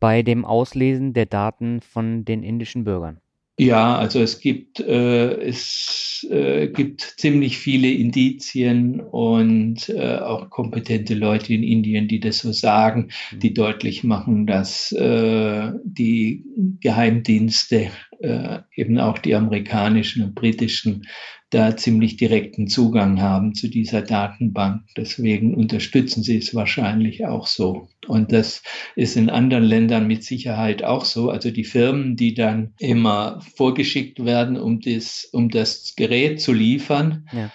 bei 0.00 0.22
dem 0.22 0.44
Auslesen 0.44 1.12
der 1.12 1.26
Daten 1.26 1.80
von 1.80 2.24
den 2.24 2.42
indischen 2.42 2.84
Bürgern. 2.84 3.20
Ja, 3.56 3.96
also 3.96 4.20
es 4.20 4.40
gibt, 4.40 4.80
äh, 4.80 5.40
es 5.40 6.26
äh, 6.28 6.66
gibt 6.66 7.02
ziemlich 7.02 7.56
viele 7.56 7.88
Indizien 7.88 8.98
und 8.98 9.88
äh, 9.90 10.16
auch 10.18 10.50
kompetente 10.50 11.14
Leute 11.14 11.54
in 11.54 11.62
Indien, 11.62 12.08
die 12.08 12.18
das 12.18 12.38
so 12.40 12.50
sagen, 12.50 13.10
mhm. 13.30 13.38
die 13.38 13.54
deutlich 13.54 14.02
machen, 14.02 14.48
dass 14.48 14.90
äh, 14.90 15.70
die 15.84 16.44
Geheimdienste, 16.80 17.90
äh, 18.18 18.58
eben 18.74 18.98
auch 18.98 19.18
die 19.18 19.36
amerikanischen 19.36 20.24
und 20.24 20.34
britischen, 20.34 21.06
da 21.54 21.76
ziemlich 21.76 22.16
direkten 22.16 22.66
Zugang 22.66 23.20
haben 23.20 23.54
zu 23.54 23.68
dieser 23.68 24.02
Datenbank. 24.02 24.82
Deswegen 24.96 25.54
unterstützen 25.54 26.22
sie 26.22 26.38
es 26.38 26.54
wahrscheinlich 26.54 27.26
auch 27.26 27.46
so. 27.46 27.88
Und 28.06 28.32
das 28.32 28.62
ist 28.96 29.16
in 29.16 29.30
anderen 29.30 29.64
Ländern 29.64 30.06
mit 30.06 30.24
Sicherheit 30.24 30.82
auch 30.82 31.04
so. 31.04 31.30
Also 31.30 31.50
die 31.50 31.64
Firmen, 31.64 32.16
die 32.16 32.34
dann 32.34 32.74
immer 32.78 33.40
vorgeschickt 33.56 34.24
werden, 34.24 34.56
um 34.56 34.80
das, 34.80 35.28
um 35.32 35.48
das 35.48 35.94
Gerät 35.96 36.40
zu 36.40 36.52
liefern, 36.52 37.28
ja 37.32 37.50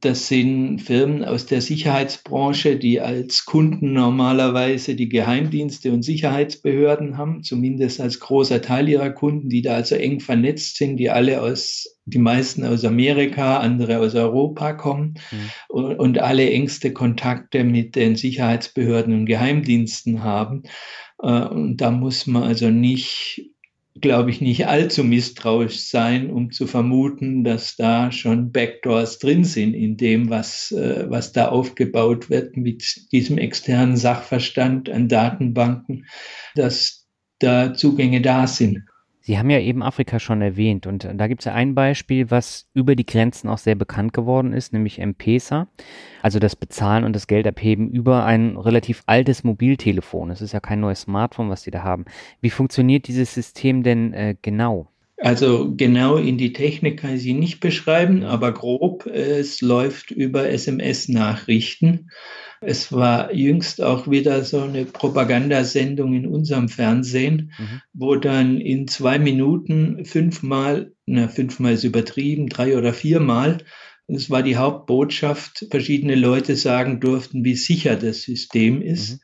das 0.00 0.28
sind 0.28 0.80
Firmen 0.80 1.24
aus 1.24 1.46
der 1.46 1.62
Sicherheitsbranche, 1.62 2.76
die 2.76 3.00
als 3.00 3.46
Kunden 3.46 3.94
normalerweise 3.94 4.94
die 4.94 5.08
Geheimdienste 5.08 5.92
und 5.92 6.02
Sicherheitsbehörden 6.02 7.16
haben, 7.16 7.42
zumindest 7.42 8.00
als 8.00 8.20
großer 8.20 8.60
Teil 8.60 8.88
ihrer 8.88 9.10
Kunden, 9.10 9.48
die 9.48 9.62
da 9.62 9.74
also 9.74 9.94
eng 9.94 10.20
vernetzt 10.20 10.76
sind, 10.76 10.98
die 10.98 11.08
alle 11.08 11.40
aus, 11.40 11.98
die 12.04 12.18
meisten 12.18 12.64
aus 12.64 12.84
Amerika, 12.84 13.58
andere 13.58 13.98
aus 13.98 14.14
Europa 14.14 14.74
kommen 14.74 15.14
mhm. 15.30 15.50
und, 15.68 15.96
und 15.96 16.18
alle 16.18 16.50
engste 16.50 16.92
Kontakte 16.92 17.64
mit 17.64 17.96
den 17.96 18.14
Sicherheitsbehörden 18.16 19.14
und 19.14 19.26
Geheimdiensten 19.26 20.22
haben. 20.22 20.64
Äh, 21.22 21.46
und 21.46 21.78
da 21.78 21.90
muss 21.90 22.26
man 22.26 22.42
also 22.42 22.68
nicht 22.68 23.51
glaube 24.00 24.30
ich, 24.30 24.40
nicht 24.40 24.66
allzu 24.66 25.04
misstrauisch 25.04 25.80
sein, 25.88 26.30
um 26.30 26.50
zu 26.50 26.66
vermuten, 26.66 27.44
dass 27.44 27.76
da 27.76 28.10
schon 28.10 28.50
Backdoors 28.50 29.18
drin 29.18 29.44
sind 29.44 29.74
in 29.74 29.96
dem, 29.96 30.30
was, 30.30 30.72
äh, 30.72 31.04
was 31.08 31.32
da 31.32 31.48
aufgebaut 31.48 32.30
wird 32.30 32.56
mit 32.56 33.12
diesem 33.12 33.38
externen 33.38 33.96
Sachverstand 33.96 34.88
an 34.88 35.08
Datenbanken, 35.08 36.06
dass 36.54 37.06
da 37.38 37.74
Zugänge 37.74 38.22
da 38.22 38.46
sind. 38.46 38.84
Sie 39.24 39.38
haben 39.38 39.50
ja 39.50 39.60
eben 39.60 39.84
Afrika 39.84 40.18
schon 40.18 40.42
erwähnt 40.42 40.86
und 40.88 41.08
da 41.14 41.28
gibt 41.28 41.42
es 41.42 41.44
ja 41.44 41.54
ein 41.54 41.76
Beispiel, 41.76 42.32
was 42.32 42.68
über 42.74 42.96
die 42.96 43.06
Grenzen 43.06 43.48
auch 43.48 43.58
sehr 43.58 43.76
bekannt 43.76 44.12
geworden 44.12 44.52
ist, 44.52 44.72
nämlich 44.72 44.98
M-Pesa, 44.98 45.68
also 46.22 46.40
das 46.40 46.56
Bezahlen 46.56 47.04
und 47.04 47.14
das 47.14 47.28
Geld 47.28 47.46
abheben 47.46 47.88
über 47.88 48.24
ein 48.24 48.56
relativ 48.56 49.04
altes 49.06 49.44
Mobiltelefon. 49.44 50.30
Es 50.30 50.42
ist 50.42 50.52
ja 50.52 50.60
kein 50.60 50.80
neues 50.80 51.02
Smartphone, 51.02 51.50
was 51.50 51.62
Sie 51.62 51.70
da 51.70 51.84
haben. 51.84 52.04
Wie 52.40 52.50
funktioniert 52.50 53.06
dieses 53.06 53.32
System 53.32 53.84
denn 53.84 54.12
äh, 54.12 54.34
genau? 54.42 54.91
Also 55.22 55.72
genau 55.76 56.16
in 56.16 56.36
die 56.36 56.52
Technik 56.52 56.98
kann 56.98 57.14
ich 57.14 57.22
sie 57.22 57.32
nicht 57.32 57.60
beschreiben, 57.60 58.24
aber 58.24 58.52
grob, 58.52 59.06
es 59.06 59.60
läuft 59.60 60.10
über 60.10 60.48
SMS-Nachrichten. 60.48 62.10
Es 62.60 62.90
war 62.90 63.32
jüngst 63.32 63.80
auch 63.82 64.10
wieder 64.10 64.42
so 64.42 64.62
eine 64.62 64.84
Propagandasendung 64.84 66.14
in 66.14 66.26
unserem 66.26 66.68
Fernsehen, 66.68 67.52
mhm. 67.56 67.80
wo 67.92 68.16
dann 68.16 68.60
in 68.60 68.88
zwei 68.88 69.20
Minuten 69.20 70.04
fünfmal, 70.04 70.92
na, 71.06 71.28
fünfmal 71.28 71.74
ist 71.74 71.84
übertrieben, 71.84 72.48
drei 72.48 72.76
oder 72.76 72.92
viermal, 72.92 73.58
das 74.08 74.28
war 74.28 74.42
die 74.42 74.56
Hauptbotschaft, 74.56 75.66
verschiedene 75.70 76.16
Leute 76.16 76.56
sagen 76.56 76.98
durften, 76.98 77.44
wie 77.44 77.54
sicher 77.54 77.94
das 77.94 78.22
System 78.22 78.82
ist. 78.82 79.12
Mhm 79.12 79.18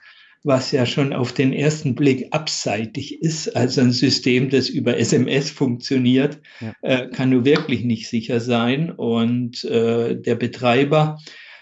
was 0.45 0.73
ja 0.73 0.87
schon 0.87 1.13
auf 1.13 1.33
den 1.33 1.53
ersten 1.53 1.95
Blick 1.95 2.29
abseitig 2.31 3.21
ist. 3.23 3.55
Also 3.57 3.81
ein 3.81 3.93
System, 3.93 4.51
das 4.51 4.69
über 4.69 4.97
SMS 4.97 5.51
funktioniert, 5.51 6.41
ja. 6.61 6.73
äh, 6.83 7.09
kann 7.09 7.31
nur 7.31 7.45
wirklich 7.45 7.85
nicht 7.85 8.09
sicher 8.09 8.41
sein. 8.41 8.91
Und 8.91 9.65
äh, 9.65 10.15
der 10.17 10.37
Betreiber 10.37 11.19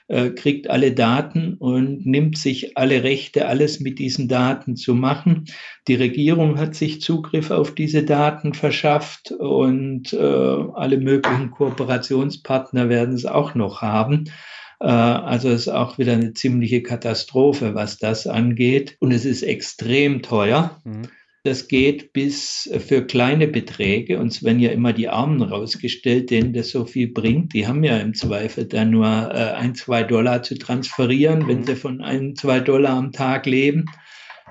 äh, 0.08 0.30
kriegt 0.30 0.70
alle 0.70 0.92
Daten 0.92 1.54
und 1.54 2.06
nimmt 2.06 2.38
sich 2.38 2.76
alle 2.78 3.02
Rechte, 3.02 3.48
alles 3.48 3.80
mit 3.80 3.98
diesen 3.98 4.28
Daten 4.28 4.76
zu 4.76 4.94
machen. 4.94 5.46
Die 5.88 5.96
Regierung 5.96 6.58
hat 6.58 6.76
sich 6.76 7.00
Zugriff 7.00 7.50
auf 7.50 7.74
diese 7.74 8.04
Daten 8.04 8.54
verschafft 8.54 9.32
und 9.32 10.12
äh, 10.12 10.16
alle 10.16 10.98
möglichen 10.98 11.50
Kooperationspartner 11.50 12.88
werden 12.88 13.14
es 13.14 13.26
auch 13.26 13.54
noch 13.54 13.82
haben. 13.82 14.30
Äh, 14.80 14.86
also 14.86 15.48
es 15.48 15.62
ist 15.62 15.68
auch 15.68 15.98
wieder 15.98 16.12
eine 16.12 16.32
ziemliche 16.32 16.82
Katastrophe, 16.82 17.74
was 17.74 17.98
das 17.98 18.26
angeht. 18.26 18.96
Und 19.00 19.12
es 19.12 19.24
ist 19.24 19.42
extrem 19.42 20.22
teuer. 20.22 20.80
Mhm. 20.84 21.08
Das 21.46 21.68
geht 21.68 22.12
bis 22.12 22.68
für 22.84 23.06
kleine 23.06 23.46
Beträge. 23.46 24.18
Uns 24.18 24.42
werden 24.42 24.58
ja 24.58 24.70
immer 24.70 24.92
die 24.92 25.08
Armen 25.08 25.42
rausgestellt, 25.42 26.30
denen 26.30 26.52
das 26.52 26.70
so 26.70 26.86
viel 26.86 27.12
bringt. 27.12 27.54
Die 27.54 27.68
haben 27.68 27.84
ja 27.84 27.98
im 27.98 28.14
Zweifel 28.14 28.66
dann 28.66 28.90
nur 28.90 29.06
äh, 29.06 29.52
ein, 29.52 29.76
zwei 29.76 30.02
Dollar 30.02 30.42
zu 30.42 30.58
transferieren, 30.58 31.46
wenn 31.46 31.60
mhm. 31.60 31.66
sie 31.66 31.76
von 31.76 32.00
ein, 32.00 32.34
zwei 32.34 32.58
Dollar 32.58 32.96
am 32.96 33.12
Tag 33.12 33.46
leben. 33.46 33.84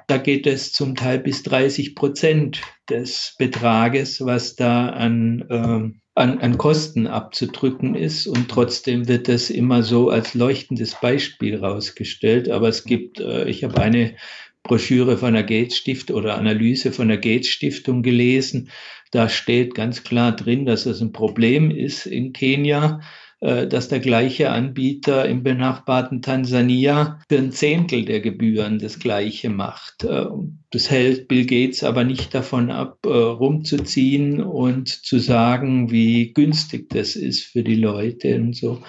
Da 0.08 0.18
geht 0.18 0.48
es 0.48 0.72
zum 0.72 0.96
Teil 0.96 1.20
bis 1.20 1.44
30 1.44 1.96
Prozent 1.96 2.62
des 2.90 3.36
Betrages, 3.38 4.24
was 4.24 4.56
da 4.56 4.88
an, 4.88 5.42
äh, 5.50 6.00
an, 6.16 6.40
an 6.40 6.58
Kosten 6.58 7.08
abzudrücken 7.08 7.94
ist. 7.94 8.26
Und 8.26 8.50
trotzdem 8.50 9.08
wird 9.08 9.28
das 9.28 9.50
immer 9.50 9.84
so 9.84 10.10
als 10.10 10.34
leuchtendes 10.34 10.96
Beispiel 11.00 11.58
rausgestellt. 11.58 12.50
Aber 12.50 12.70
es 12.70 12.86
gibt, 12.86 13.20
äh, 13.20 13.48
ich 13.48 13.64
habe 13.64 13.80
eine 13.80 14.16
Broschüre 14.64 15.18
von 15.18 15.34
der 15.34 15.44
Gates 15.44 15.78
Stiftung 15.78 16.16
oder 16.16 16.38
Analyse 16.38 16.92
von 16.92 17.10
der 17.10 17.18
Gates 17.18 17.50
Stiftung 17.50 18.02
gelesen. 18.02 18.70
Da 19.12 19.30
steht 19.30 19.76
ganz 19.76 20.04
klar 20.04 20.36
drin, 20.36 20.66
dass 20.66 20.86
es 20.86 21.02
ein 21.02 21.12
Problem 21.12 21.70
ist 21.70 22.08
in 22.08 22.34
Kenia, 22.34 23.02
dass 23.46 23.90
der 23.90 24.00
gleiche 24.00 24.50
Anbieter 24.50 25.28
im 25.28 25.44
benachbarten 25.44 26.22
Tansania 26.22 27.20
für 27.30 27.38
ein 27.38 27.52
Zehntel 27.52 28.04
der 28.06 28.20
Gebühren 28.20 28.80
das 28.80 28.98
gleiche 29.00 29.50
macht. 29.50 30.04
Äh, 30.04 30.26
das 30.72 30.90
hält 30.90 31.28
Bill 31.28 31.46
Gates 31.46 31.84
aber 31.84 32.04
nicht 32.04 32.34
davon 32.34 32.72
ab, 32.72 33.00
äh, 33.06 33.10
rumzuziehen 33.10 34.42
und 34.42 34.90
zu 34.90 35.20
sagen, 35.20 35.92
wie 35.92 36.34
günstig 36.34 36.90
das 36.90 37.16
ist 37.16 37.44
für 37.44 37.64
die 37.64 37.76
Leute 37.76 38.36
und 38.36 38.56
so, 38.56 38.82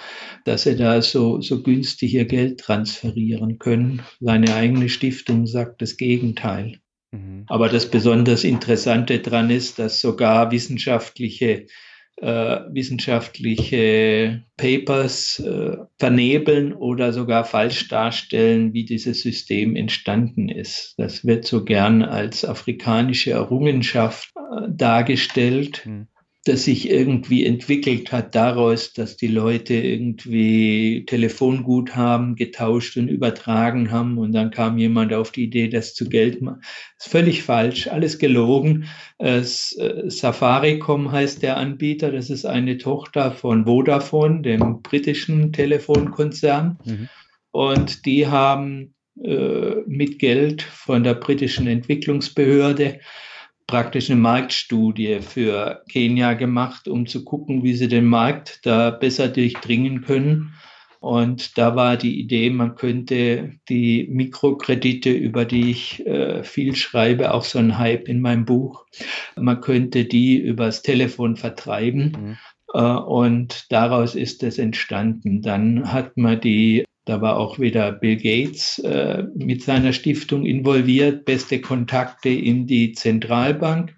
dass 0.43 0.63
sie 0.63 0.75
da 0.75 1.01
so, 1.01 1.39
so 1.39 1.61
günstig 1.61 2.13
ihr 2.13 2.25
Geld 2.25 2.59
transferieren 2.59 3.59
können. 3.59 4.01
Seine 4.19 4.55
eigene 4.55 4.89
Stiftung 4.89 5.47
sagt 5.47 5.81
das 5.81 5.97
Gegenteil. 5.97 6.79
Mhm. 7.11 7.45
Aber 7.47 7.69
das 7.69 7.89
besonders 7.89 8.43
Interessante 8.43 9.19
daran 9.19 9.49
ist, 9.49 9.79
dass 9.79 10.01
sogar 10.01 10.51
wissenschaftliche 10.51 11.61
äh, 11.61 11.67
wissenschaftliche 12.21 14.43
Papers 14.57 15.39
äh, 15.39 15.77
vernebeln 15.99 16.73
oder 16.73 17.13
sogar 17.13 17.45
falsch 17.45 17.87
darstellen, 17.89 18.73
wie 18.73 18.85
dieses 18.85 19.21
System 19.21 19.75
entstanden 19.75 20.49
ist. 20.49 20.95
Das 20.97 21.25
wird 21.25 21.45
so 21.45 21.63
gern 21.63 22.01
als 22.01 22.43
afrikanische 22.43 23.31
Errungenschaft 23.31 24.33
äh, 24.35 24.67
dargestellt. 24.69 25.83
Mhm 25.85 26.07
das 26.45 26.63
sich 26.63 26.89
irgendwie 26.89 27.45
entwickelt 27.45 28.11
hat 28.11 28.33
daraus, 28.33 28.93
dass 28.93 29.17
die 29.17 29.27
Leute 29.27 29.73
irgendwie 29.73 31.05
Telefonguthaben 31.05 32.35
getauscht 32.35 32.95
und 32.97 33.09
übertragen 33.09 33.91
haben 33.91 34.17
und 34.17 34.31
dann 34.31 34.51
kam 34.51 34.77
jemand 34.77 35.13
auf 35.13 35.31
die 35.31 35.43
Idee, 35.43 35.67
das 35.67 35.93
zu 35.93 36.07
Geld 36.07 36.41
machen. 36.41 36.61
Das 36.97 37.07
ist 37.07 37.11
völlig 37.11 37.43
falsch, 37.43 37.87
alles 37.87 38.17
gelogen. 38.17 38.85
Es, 39.17 39.77
äh, 39.77 40.09
Safaricom 40.09 41.11
heißt 41.11 41.43
der 41.43 41.57
Anbieter, 41.57 42.11
das 42.11 42.29
ist 42.29 42.45
eine 42.45 42.77
Tochter 42.77 43.31
von 43.31 43.65
Vodafone, 43.65 44.41
dem 44.41 44.81
britischen 44.81 45.51
Telefonkonzern. 45.51 46.77
Mhm. 46.85 47.09
Und 47.51 48.05
die 48.05 48.27
haben 48.27 48.93
äh, 49.21 49.81
mit 49.87 50.19
Geld 50.19 50.61
von 50.61 51.03
der 51.03 51.15
britischen 51.15 51.67
Entwicklungsbehörde 51.67 52.99
praktisch 53.67 54.09
eine 54.09 54.19
Marktstudie 54.19 55.19
für 55.19 55.83
Kenia 55.89 56.33
gemacht, 56.33 56.87
um 56.87 57.05
zu 57.05 57.23
gucken, 57.23 57.63
wie 57.63 57.73
sie 57.73 57.89
den 57.89 58.05
Markt 58.05 58.65
da 58.65 58.89
besser 58.91 59.27
durchdringen 59.27 60.01
können. 60.01 60.53
Und 60.99 61.57
da 61.57 61.75
war 61.75 61.95
die 61.95 62.19
Idee, 62.19 62.49
man 62.49 62.75
könnte 62.75 63.53
die 63.69 64.07
Mikrokredite, 64.09 65.11
über 65.11 65.45
die 65.45 65.69
ich 65.69 66.05
äh, 66.07 66.43
viel 66.43 66.75
schreibe, 66.75 67.33
auch 67.33 67.43
so 67.43 67.59
ein 67.59 67.77
Hype 67.77 68.07
in 68.07 68.19
meinem 68.19 68.45
Buch, 68.45 68.85
man 69.35 69.61
könnte 69.61 70.05
die 70.05 70.37
übers 70.37 70.81
Telefon 70.81 71.35
vertreiben. 71.35 72.17
Mhm. 72.19 72.37
Äh, 72.73 72.81
und 72.81 73.71
daraus 73.71 74.15
ist 74.15 74.43
es 74.43 74.57
entstanden. 74.57 75.41
Dann 75.41 75.91
hat 75.91 76.17
man 76.17 76.41
die 76.41 76.85
da 77.07 77.21
war 77.21 77.37
auch 77.37 77.57
wieder 77.57 77.93
Bill 77.93 78.17
Gates 78.17 78.79
äh, 78.79 79.23
mit 79.33 79.63
seiner 79.63 79.93
Stiftung 79.93 80.45
involviert, 80.45 81.23
beste 81.23 81.61
Kontakte 81.61 82.29
in 82.29 82.67
die 82.67 82.91
Zentralbank. 82.91 83.95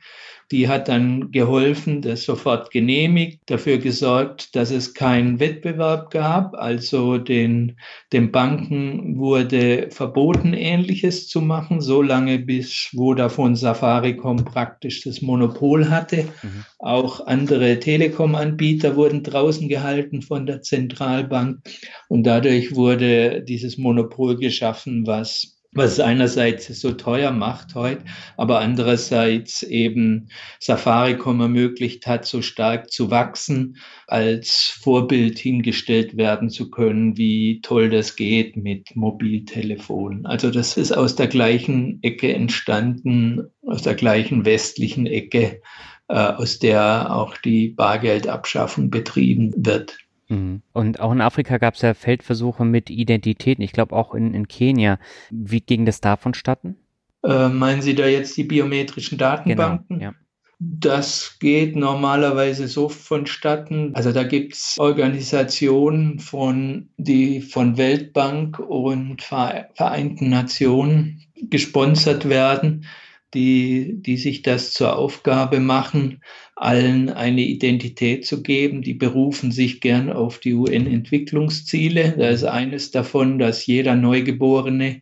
Die 0.52 0.68
hat 0.68 0.88
dann 0.88 1.32
geholfen, 1.32 2.02
das 2.02 2.24
sofort 2.24 2.72
genehmigt, 2.72 3.42
dafür 3.46 3.78
gesorgt, 3.78 4.56
dass 4.56 4.72
es 4.72 4.96
keinen 4.96 5.40
Wettbewerb 5.40 6.10
gab. 6.10 6.56
Also 6.56 7.20
den, 7.20 7.78
den 8.12 8.32
Banken 8.32 9.20
wurde 9.20 9.90
verboten, 9.92 10.54
Ähnliches 10.54 11.28
zu 11.28 11.42
machen, 11.42 11.82
solange 11.82 12.40
bis 12.40 12.90
Vodafone 12.96 13.56
Safaricom 13.56 14.38
praktisch 14.38 15.04
das 15.04 15.22
Monopol 15.22 15.90
hatte. 15.90 16.24
Mhm. 16.42 16.66
Auch 16.80 17.28
andere 17.28 17.80
Telekom-Anbieter 17.80 18.96
wurden 18.96 19.22
draußen 19.22 19.70
gehalten 19.70 20.24
von 20.24 20.48
der 20.48 20.62
Zentralbank. 20.62 21.60
Und 22.08 22.24
dadurch 22.24 22.74
wurde 22.74 23.44
dieses 23.44 23.78
Monopol 23.78 24.38
geschaffen, 24.38 25.06
was 25.06 25.59
was 25.72 26.00
einerseits 26.00 26.68
so 26.80 26.94
teuer 26.94 27.32
macht 27.32 27.76
heute, 27.76 28.04
aber 28.38 28.60
andererseits 28.60 29.62
eben 29.62 30.30
Safaricom 30.60 31.42
ermöglicht 31.42 32.08
hat, 32.08 32.26
so 32.26 32.42
stark 32.42 32.92
zu 32.92 33.12
wachsen, 33.12 33.78
als 34.08 34.76
Vorbild 34.82 35.38
hingestellt 35.38 36.18
werden 36.18 36.50
zu 36.50 36.72
können, 36.72 37.18
wie 37.18 37.62
toll 37.62 37.90
das 37.90 38.16
geht 38.16 38.58
mit 38.58 38.96
Mobiltelefonen. 38.96 40.26
Also 40.26 40.50
das 40.50 40.76
ist 40.76 40.92
aus 40.92 41.16
der 41.16 41.28
gleichen 41.28 42.00
Ecke 42.02 42.34
entstanden, 42.34 43.52
aus 43.62 43.84
der 43.84 43.94
gleichen 43.94 44.46
westlichen 44.46 45.06
Ecke, 45.06 45.62
äh, 46.08 46.16
aus 46.16 46.58
der 46.58 47.16
auch 47.16 47.38
die 47.38 47.70
Bargeldabschaffung 47.70 48.90
betrieben 48.90 49.54
wird. 49.56 49.98
Mhm. 50.30 50.62
Und 50.74 51.00
auch 51.00 51.12
in 51.12 51.22
Afrika 51.22 51.58
gab 51.58 51.76
es 51.76 51.82
ja 51.82 51.94
Feldversuche 51.94 52.64
mit 52.64 52.90
Identitäten. 52.90 53.64
Ich 53.64 53.74
glaube 53.74 53.96
auch 53.96 54.14
in, 54.14 54.34
in 54.34 54.48
Kenia. 54.48 55.00
Wie 55.30 55.62
ging 55.62 55.86
das 55.86 56.02
da 56.02 56.16
vonstatten? 56.16 56.78
Äh, 57.24 57.50
meinen 57.50 57.82
Sie 57.82 57.96
da 57.96 58.08
jetzt 58.08 58.38
die 58.38 58.46
biometrischen 58.46 59.18
Datenbanken? 59.18 60.00
Genau, 60.00 60.12
ja. 60.12 60.16
Das 60.62 61.38
geht 61.40 61.78
normalerweise 61.78 62.68
so 62.68 62.90
vonstatten. 62.90 63.96
Also 63.96 64.12
da 64.12 64.24
gibt 64.24 64.56
es 64.56 64.76
Organisationen 64.78 66.20
von, 66.20 66.90
die 66.98 67.40
von 67.40 67.78
Weltbank 67.78 68.60
und 68.60 69.22
Vereinten 69.22 70.30
Nationen 70.30 71.24
gesponsert 71.36 72.28
werden, 72.28 72.86
die, 73.34 74.02
die 74.02 74.18
sich 74.18 74.42
das 74.42 74.74
zur 74.74 74.98
Aufgabe 74.98 75.62
machen, 75.62 76.22
allen 76.60 77.10
eine 77.10 77.42
Identität 77.42 78.26
zu 78.26 78.44
geben. 78.44 78.82
Die 78.82 78.94
berufen 78.94 79.52
sich 79.52 79.80
gern 79.80 80.12
auf 80.12 80.40
die 80.40 80.54
UN-Entwicklungsziele. 80.54 82.16
Da 82.18 82.30
ist 82.30 82.44
eines 82.44 82.92
davon, 82.92 83.40
dass 83.40 83.66
jeder 83.66 83.96
Neugeborene 83.96 85.02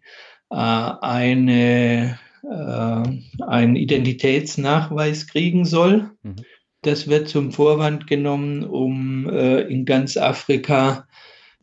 äh, 0.51 0.55
eine, 0.55 2.19
äh, 2.43 3.43
einen 3.43 3.75
Identitätsnachweis 3.75 5.27
kriegen 5.27 5.65
soll. 5.65 6.11
Mhm. 6.21 6.35
Das 6.83 7.07
wird 7.07 7.27
zum 7.27 7.51
Vorwand 7.51 8.05
genommen, 8.05 8.63
um 8.63 9.27
äh, 9.27 9.61
in 9.61 9.85
ganz 9.85 10.15
Afrika 10.15 11.07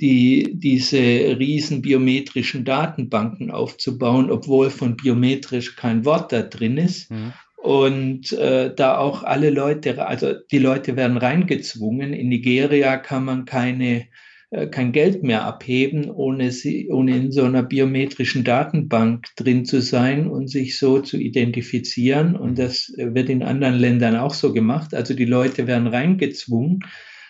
die, 0.01 0.55
diese 0.59 0.99
riesen 0.99 1.83
biometrischen 1.83 2.65
Datenbanken 2.65 3.53
aufzubauen, 3.53 4.31
obwohl 4.31 4.71
von 4.71 4.97
biometrisch 4.97 5.77
kein 5.77 6.05
Wort 6.05 6.33
da 6.33 6.43
drin 6.43 6.79
ist. 6.79 7.13
Mhm. 7.13 7.33
Und 7.65 8.31
äh, 8.33 8.75
da 8.75 8.99
auch 8.99 9.23
alle 9.23 9.49
Leute, 9.49 10.07
also 10.07 10.35
die 10.53 10.59
Leute 10.59 10.97
werden 10.97 11.17
reingezwungen. 11.17 12.13
In 12.13 12.29
Nigeria 12.29 12.99
kann 12.99 13.25
man 13.25 13.47
keine, 13.47 14.05
äh, 14.51 14.67
kein 14.67 14.93
Geld 14.93 15.23
mehr 15.23 15.47
abheben, 15.47 16.11
ohne, 16.11 16.51
sie, 16.51 16.91
ohne 16.91 17.17
in 17.17 17.33
so 17.33 17.45
einer 17.45 17.63
biometrischen 17.63 18.45
Datenbank 18.45 19.29
drin 19.37 19.65
zu 19.65 19.81
sein 19.81 20.27
und 20.27 20.49
sich 20.49 20.79
so 20.79 20.99
zu 20.99 21.17
identifizieren. 21.17 22.37
Und 22.37 22.51
mhm. 22.51 22.57
das 22.57 22.93
wird 22.99 23.31
in 23.31 23.43
anderen 23.43 23.77
Ländern 23.77 24.17
auch 24.17 24.35
so 24.35 24.53
gemacht. 24.53 24.93
Also 24.93 25.15
die 25.15 25.25
Leute 25.25 25.67
werden 25.67 25.87
reingezwungen 25.87 26.81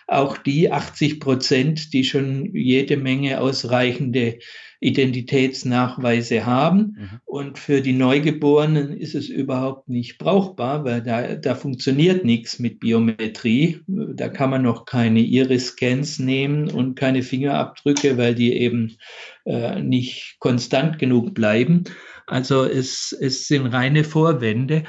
auch 0.07 0.37
die 0.37 0.69
80 0.69 1.19
Prozent, 1.21 1.93
die 1.93 2.03
schon 2.03 2.53
jede 2.53 2.97
Menge 2.97 3.39
ausreichende 3.39 4.39
Identitätsnachweise 4.85 6.45
haben. 6.45 6.95
Mhm. 6.97 7.09
Und 7.25 7.59
für 7.59 7.81
die 7.81 7.93
Neugeborenen 7.93 8.93
ist 8.93 9.15
es 9.15 9.29
überhaupt 9.29 9.89
nicht 9.89 10.17
brauchbar, 10.17 10.85
weil 10.85 11.01
da, 11.01 11.35
da 11.35 11.55
funktioniert 11.55 12.23
nichts 12.23 12.59
mit 12.59 12.79
Biometrie. 12.79 13.81
Da 13.87 14.29
kann 14.29 14.51
man 14.51 14.61
noch 14.61 14.85
keine 14.85 15.21
Iris-Scans 15.21 16.19
nehmen 16.19 16.69
und 16.69 16.95
keine 16.95 17.23
Fingerabdrücke, 17.23 18.17
weil 18.17 18.35
die 18.35 18.53
eben 18.53 18.97
äh, 19.45 19.81
nicht 19.81 20.37
konstant 20.39 20.99
genug 20.99 21.33
bleiben. 21.33 21.85
Also 22.27 22.63
es, 22.63 23.15
es 23.19 23.47
sind 23.47 23.67
reine 23.67 24.03
Vorwände. 24.03 24.83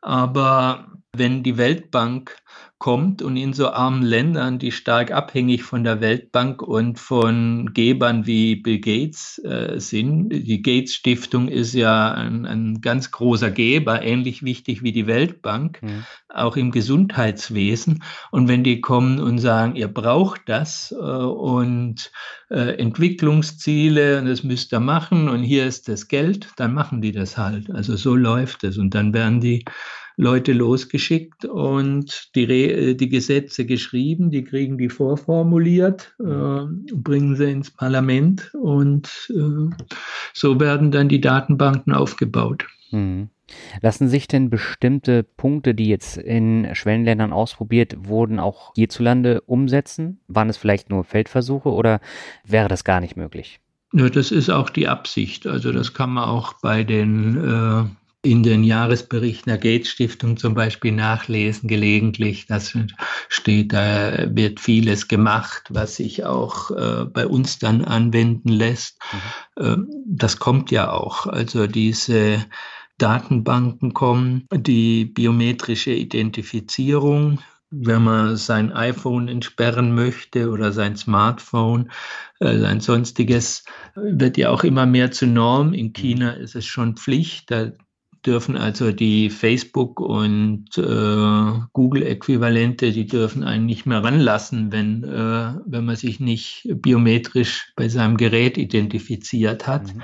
Aber 0.00 0.92
wenn 1.14 1.42
die 1.42 1.58
Weltbank 1.58 2.36
kommt 2.82 3.22
und 3.22 3.36
in 3.36 3.52
so 3.52 3.70
armen 3.70 4.02
Ländern, 4.02 4.58
die 4.58 4.72
stark 4.72 5.12
abhängig 5.12 5.62
von 5.62 5.84
der 5.84 6.00
Weltbank 6.00 6.62
und 6.62 6.98
von 6.98 7.70
Gebern 7.74 8.26
wie 8.26 8.56
Bill 8.56 8.80
Gates 8.80 9.40
äh, 9.44 9.78
sind. 9.78 10.30
Die 10.30 10.62
Gates 10.62 10.92
Stiftung 10.92 11.46
ist 11.46 11.74
ja 11.74 12.12
ein, 12.12 12.44
ein, 12.44 12.80
ganz 12.80 13.12
großer 13.12 13.52
Geber, 13.52 14.02
ähnlich 14.02 14.42
wichtig 14.42 14.82
wie 14.82 14.90
die 14.90 15.06
Weltbank, 15.06 15.80
mhm. 15.80 16.02
auch 16.28 16.56
im 16.56 16.72
Gesundheitswesen. 16.72 18.02
Und 18.32 18.48
wenn 18.48 18.64
die 18.64 18.80
kommen 18.80 19.20
und 19.20 19.38
sagen, 19.38 19.76
ihr 19.76 19.86
braucht 19.86 20.40
das 20.46 20.90
äh, 20.90 20.96
und 20.96 22.10
äh, 22.50 22.78
Entwicklungsziele 22.80 24.18
und 24.18 24.26
das 24.26 24.42
müsst 24.42 24.72
ihr 24.72 24.80
machen 24.80 25.28
und 25.28 25.44
hier 25.44 25.66
ist 25.66 25.86
das 25.86 26.08
Geld, 26.08 26.48
dann 26.56 26.74
machen 26.74 27.00
die 27.00 27.12
das 27.12 27.38
halt. 27.38 27.70
Also 27.70 27.94
so 27.94 28.16
läuft 28.16 28.64
es. 28.64 28.76
Und 28.76 28.92
dann 28.96 29.14
werden 29.14 29.40
die 29.40 29.64
Leute 30.16 30.52
losgeschickt 30.52 31.44
und 31.44 32.34
die, 32.34 32.44
Re 32.44 32.94
die 32.94 33.08
Gesetze 33.08 33.64
geschrieben, 33.64 34.30
die 34.30 34.44
kriegen 34.44 34.78
die 34.78 34.88
vorformuliert, 34.88 36.14
äh, 36.20 36.64
bringen 36.94 37.36
sie 37.36 37.50
ins 37.50 37.70
Parlament 37.70 38.52
und 38.54 39.30
äh, 39.30 39.74
so 40.32 40.60
werden 40.60 40.90
dann 40.90 41.08
die 41.08 41.20
Datenbanken 41.20 41.92
aufgebaut. 41.92 42.66
Mhm. 42.90 43.30
Lassen 43.80 44.08
sich 44.08 44.28
denn 44.28 44.50
bestimmte 44.50 45.22
Punkte, 45.22 45.74
die 45.74 45.88
jetzt 45.88 46.16
in 46.16 46.74
Schwellenländern 46.74 47.32
ausprobiert 47.32 47.96
wurden, 48.06 48.38
auch 48.38 48.72
hierzulande 48.74 49.42
umsetzen? 49.42 50.20
Waren 50.28 50.48
es 50.48 50.56
vielleicht 50.56 50.90
nur 50.90 51.04
Feldversuche 51.04 51.70
oder 51.70 52.00
wäre 52.46 52.68
das 52.68 52.84
gar 52.84 53.00
nicht 53.00 53.16
möglich? 53.16 53.60
Ja, 53.92 54.08
das 54.08 54.32
ist 54.32 54.48
auch 54.48 54.70
die 54.70 54.88
Absicht. 54.88 55.46
Also 55.46 55.70
das 55.70 55.92
kann 55.92 56.10
man 56.10 56.24
auch 56.24 56.54
bei 56.62 56.82
den 56.82 57.36
äh, 57.36 57.84
in 58.22 58.44
den 58.44 58.62
Jahresberichten 58.62 59.50
der 59.50 59.58
Gates 59.58 59.90
Stiftung 59.90 60.36
zum 60.36 60.54
Beispiel 60.54 60.92
nachlesen, 60.92 61.68
gelegentlich. 61.68 62.46
Das 62.46 62.76
steht, 63.28 63.72
da 63.72 64.34
wird 64.34 64.60
vieles 64.60 65.08
gemacht, 65.08 65.64
was 65.70 65.96
sich 65.96 66.24
auch 66.24 66.70
äh, 66.70 67.04
bei 67.06 67.26
uns 67.26 67.58
dann 67.58 67.84
anwenden 67.84 68.48
lässt. 68.48 69.00
Mhm. 69.56 69.64
Äh, 69.64 69.76
das 70.06 70.38
kommt 70.38 70.70
ja 70.70 70.92
auch. 70.92 71.26
Also 71.26 71.66
diese 71.66 72.44
Datenbanken 72.98 73.92
kommen, 73.92 74.46
die 74.54 75.06
biometrische 75.06 75.92
Identifizierung, 75.92 77.40
wenn 77.70 78.04
man 78.04 78.36
sein 78.36 78.70
iPhone 78.72 79.26
entsperren 79.26 79.94
möchte 79.96 80.50
oder 80.50 80.70
sein 80.70 80.94
Smartphone, 80.94 81.90
äh, 82.38 82.56
sein 82.58 82.78
sonstiges, 82.80 83.64
wird 83.96 84.36
ja 84.36 84.50
auch 84.50 84.62
immer 84.62 84.86
mehr 84.86 85.10
zur 85.10 85.28
Norm. 85.28 85.74
In 85.74 85.92
China 85.92 86.34
ist 86.34 86.54
es 86.54 86.66
schon 86.66 86.96
Pflicht. 86.96 87.50
Da 87.50 87.72
dürfen 88.24 88.56
also 88.56 88.92
die 88.92 89.30
Facebook- 89.30 90.00
und 90.00 90.76
äh, 90.78 91.60
Google-Äquivalente, 91.72 92.92
die 92.92 93.06
dürfen 93.06 93.44
einen 93.44 93.66
nicht 93.66 93.86
mehr 93.86 94.02
ranlassen, 94.02 94.70
wenn, 94.72 95.04
äh, 95.04 95.54
wenn 95.66 95.84
man 95.84 95.96
sich 95.96 96.20
nicht 96.20 96.68
biometrisch 96.74 97.72
bei 97.76 97.88
seinem 97.88 98.16
Gerät 98.16 98.58
identifiziert 98.58 99.66
hat. 99.66 99.94
Mhm. 99.94 100.02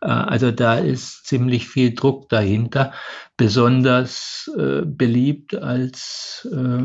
Äh, 0.00 0.06
also 0.06 0.50
da 0.50 0.74
ist 0.74 1.26
ziemlich 1.26 1.68
viel 1.68 1.94
Druck 1.94 2.28
dahinter. 2.28 2.92
Besonders 3.36 4.50
äh, 4.58 4.82
beliebt 4.84 5.54
als 5.54 6.48
äh, 6.52 6.84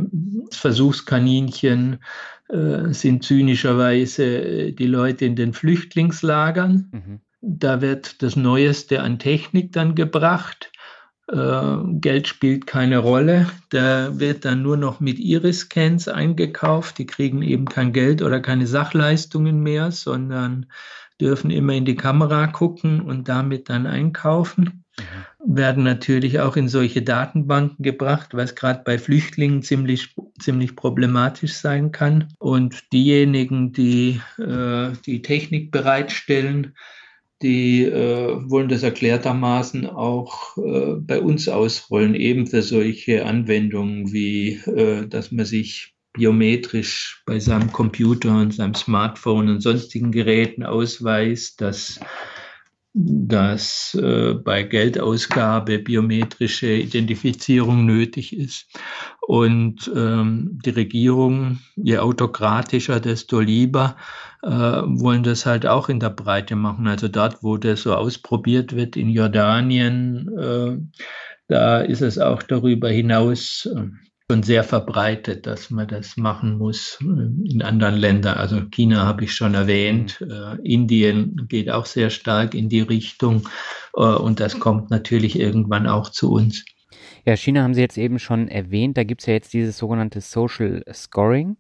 Versuchskaninchen 0.51 2.03
äh, 2.49 2.93
sind 2.93 3.23
zynischerweise 3.23 4.73
die 4.73 4.87
Leute 4.87 5.25
in 5.25 5.35
den 5.35 5.53
Flüchtlingslagern. 5.53 6.89
Mhm 6.91 7.21
da 7.41 7.81
wird 7.81 8.21
das 8.21 8.35
Neueste 8.35 9.01
an 9.01 9.19
Technik 9.19 9.71
dann 9.71 9.95
gebracht. 9.95 10.71
Äh, 11.31 11.77
Geld 11.99 12.27
spielt 12.27 12.67
keine 12.67 12.99
Rolle. 12.99 13.49
Da 13.69 14.19
wird 14.19 14.45
dann 14.45 14.61
nur 14.61 14.77
noch 14.77 14.99
mit 14.99 15.19
Iris-Scans 15.19 16.07
eingekauft. 16.07 16.97
Die 16.97 17.05
kriegen 17.05 17.41
eben 17.41 17.65
kein 17.65 17.93
Geld 17.93 18.21
oder 18.21 18.39
keine 18.39 18.67
Sachleistungen 18.67 19.61
mehr, 19.61 19.91
sondern 19.91 20.67
dürfen 21.19 21.51
immer 21.51 21.73
in 21.73 21.85
die 21.85 21.95
Kamera 21.95 22.47
gucken 22.47 23.01
und 23.01 23.27
damit 23.27 23.69
dann 23.69 23.87
einkaufen. 23.87 24.85
Mhm. 24.97 25.55
Werden 25.55 25.83
natürlich 25.83 26.39
auch 26.39 26.55
in 26.55 26.67
solche 26.67 27.01
Datenbanken 27.01 27.83
gebracht, 27.83 28.33
was 28.33 28.55
gerade 28.55 28.81
bei 28.83 28.97
Flüchtlingen 28.97 29.63
ziemlich, 29.63 30.15
ziemlich 30.39 30.75
problematisch 30.75 31.53
sein 31.53 31.91
kann. 31.91 32.33
Und 32.39 32.91
diejenigen, 32.93 33.73
die 33.73 34.21
äh, 34.37 34.91
die 35.05 35.21
Technik 35.21 35.71
bereitstellen, 35.71 36.75
die 37.41 37.83
äh, 37.83 38.49
wollen 38.49 38.69
das 38.69 38.83
erklärtermaßen 38.83 39.87
auch 39.87 40.57
äh, 40.57 40.95
bei 40.95 41.21
uns 41.21 41.47
ausrollen, 41.47 42.15
eben 42.15 42.47
für 42.47 42.61
solche 42.61 43.25
Anwendungen 43.25 44.11
wie, 44.11 44.53
äh, 44.65 45.07
dass 45.07 45.31
man 45.31 45.45
sich 45.45 45.93
biometrisch 46.13 47.21
bei 47.25 47.39
seinem 47.39 47.71
Computer 47.71 48.41
und 48.41 48.53
seinem 48.53 48.73
Smartphone 48.73 49.49
und 49.49 49.61
sonstigen 49.61 50.11
Geräten 50.11 50.63
ausweist, 50.63 51.61
dass 51.61 51.99
dass 52.99 53.93
äh, 53.93 54.33
bei 54.33 54.63
Geldausgabe 54.63 55.77
biometrische 55.77 56.73
Identifizierung 56.73 57.85
nötig 57.85 58.35
ist. 58.35 58.65
Und 59.27 59.91
ähm, 59.93 60.57
die 60.63 60.69
Regierung, 60.69 61.59
je 61.75 61.97
autokratischer, 61.97 63.01
desto 63.01 63.41
lieber, 63.41 63.97
äh, 64.41 64.47
wollen 64.49 65.23
das 65.23 65.45
halt 65.45 65.65
auch 65.65 65.89
in 65.89 65.99
der 65.99 66.11
Breite 66.11 66.55
machen. 66.55 66.87
Also 66.87 67.09
dort, 67.09 67.43
wo 67.43 67.57
das 67.57 67.81
so 67.81 67.93
ausprobiert 67.93 68.73
wird, 68.73 68.95
in 68.95 69.09
Jordanien, 69.09 70.29
äh, 70.37 70.77
da 71.49 71.81
ist 71.81 72.01
es 72.01 72.17
auch 72.17 72.41
darüber 72.41 72.87
hinaus 72.87 73.67
äh, 73.75 73.87
schon 74.31 74.43
sehr 74.43 74.63
verbreitet, 74.63 75.45
dass 75.45 75.71
man 75.71 75.89
das 75.89 76.15
machen 76.15 76.57
muss 76.57 76.97
in 77.01 77.61
anderen 77.61 77.95
Ländern. 77.95 78.37
Also 78.37 78.61
China 78.71 79.05
habe 79.05 79.25
ich 79.25 79.33
schon 79.33 79.55
erwähnt, 79.55 80.21
mhm. 80.21 80.31
äh, 80.31 80.55
Indien 80.63 81.47
geht 81.49 81.69
auch 81.69 81.85
sehr 81.85 82.11
stark 82.11 82.53
in 82.53 82.69
die 82.69 82.79
Richtung 82.79 83.49
äh, 83.93 84.03
und 84.03 84.39
das 84.39 84.57
kommt 84.57 84.89
natürlich 84.89 85.37
irgendwann 85.37 85.85
auch 85.85 86.11
zu 86.11 86.31
uns. 86.31 86.63
Ja, 87.27 87.35
China 87.35 87.61
haben 87.61 87.73
Sie 87.73 87.81
jetzt 87.81 87.97
eben 87.97 88.19
schon 88.19 88.47
erwähnt, 88.47 88.95
da 88.95 89.03
gibt 89.03 89.19
es 89.19 89.27
ja 89.27 89.33
jetzt 89.33 89.51
dieses 89.51 89.77
sogenannte 89.77 90.21
Social 90.21 90.81
Scoring 90.93 91.57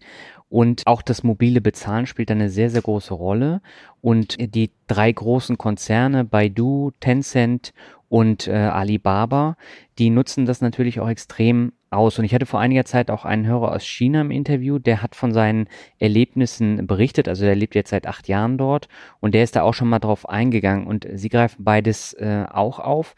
und 0.47 0.87
auch 0.87 1.01
das 1.01 1.23
mobile 1.23 1.59
Bezahlen 1.59 2.05
spielt 2.05 2.31
eine 2.31 2.49
sehr, 2.49 2.69
sehr 2.69 2.81
große 2.81 3.13
Rolle. 3.13 3.61
Und 3.99 4.37
die 4.39 4.71
drei 4.87 5.11
großen 5.11 5.57
Konzerne, 5.57 6.23
Baidu, 6.23 6.91
Tencent 7.01 7.73
und 8.07 8.47
äh, 8.47 8.53
Alibaba, 8.53 9.57
die 9.99 10.09
nutzen 10.09 10.45
das 10.45 10.61
natürlich 10.61 11.01
auch 11.01 11.09
extrem 11.09 11.73
aus. 11.89 12.17
Und 12.17 12.23
ich 12.23 12.33
hatte 12.33 12.45
vor 12.45 12.61
einiger 12.61 12.85
Zeit 12.85 13.11
auch 13.11 13.25
einen 13.25 13.45
Hörer 13.45 13.73
aus 13.73 13.83
China 13.85 14.21
im 14.21 14.31
Interview, 14.31 14.79
der 14.79 15.01
hat 15.01 15.15
von 15.15 15.33
seinen 15.33 15.67
Erlebnissen 15.99 16.87
berichtet. 16.87 17.27
Also 17.27 17.43
der 17.43 17.55
lebt 17.57 17.75
jetzt 17.75 17.89
seit 17.89 18.07
acht 18.07 18.29
Jahren 18.29 18.57
dort 18.57 18.87
und 19.19 19.33
der 19.33 19.43
ist 19.43 19.57
da 19.57 19.63
auch 19.63 19.73
schon 19.73 19.89
mal 19.89 19.99
drauf 19.99 20.29
eingegangen. 20.29 20.87
Und 20.87 21.05
sie 21.13 21.27
greifen 21.27 21.65
beides 21.65 22.13
äh, 22.13 22.45
auch 22.49 22.79
auf. 22.79 23.15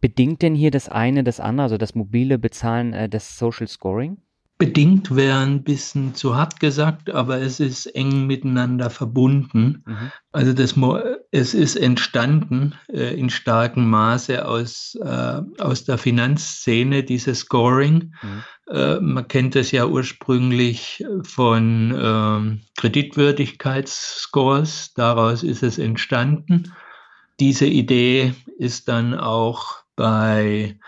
Bedingt 0.00 0.42
denn 0.42 0.54
hier 0.54 0.70
das 0.70 0.88
eine 0.88 1.24
das 1.24 1.40
andere, 1.40 1.64
also 1.64 1.78
das 1.78 1.94
mobile 1.94 2.38
Bezahlen, 2.38 2.92
äh, 2.92 3.08
das 3.08 3.38
Social 3.38 3.68
Scoring? 3.68 4.18
Bedingt 4.58 5.14
wäre 5.14 5.40
ein 5.40 5.64
bisschen 5.64 6.14
zu 6.14 6.34
hart 6.34 6.60
gesagt, 6.60 7.10
aber 7.10 7.42
es 7.42 7.60
ist 7.60 7.84
eng 7.94 8.26
miteinander 8.26 8.88
verbunden. 8.88 9.82
Mhm. 9.84 10.10
Also 10.32 10.54
das, 10.54 10.74
es 11.30 11.52
ist 11.52 11.76
entstanden 11.76 12.74
äh, 12.88 13.14
in 13.18 13.28
starkem 13.28 13.86
Maße 13.90 14.48
aus, 14.48 14.96
äh, 15.02 15.42
aus 15.58 15.84
der 15.84 15.98
Finanzszene, 15.98 17.02
dieses 17.02 17.40
Scoring. 17.40 18.14
Mhm. 18.22 18.44
Äh, 18.74 18.98
man 19.00 19.28
kennt 19.28 19.56
das 19.56 19.72
ja 19.72 19.84
ursprünglich 19.84 21.04
von 21.22 21.94
ähm, 21.94 22.62
Kreditwürdigkeitsscores, 22.78 24.94
daraus 24.94 25.42
ist 25.42 25.62
es 25.62 25.76
entstanden. 25.76 26.72
Diese 27.40 27.66
Idee 27.66 28.32
ist 28.56 28.88
dann 28.88 29.12
auch 29.12 29.84
bei 29.96 30.78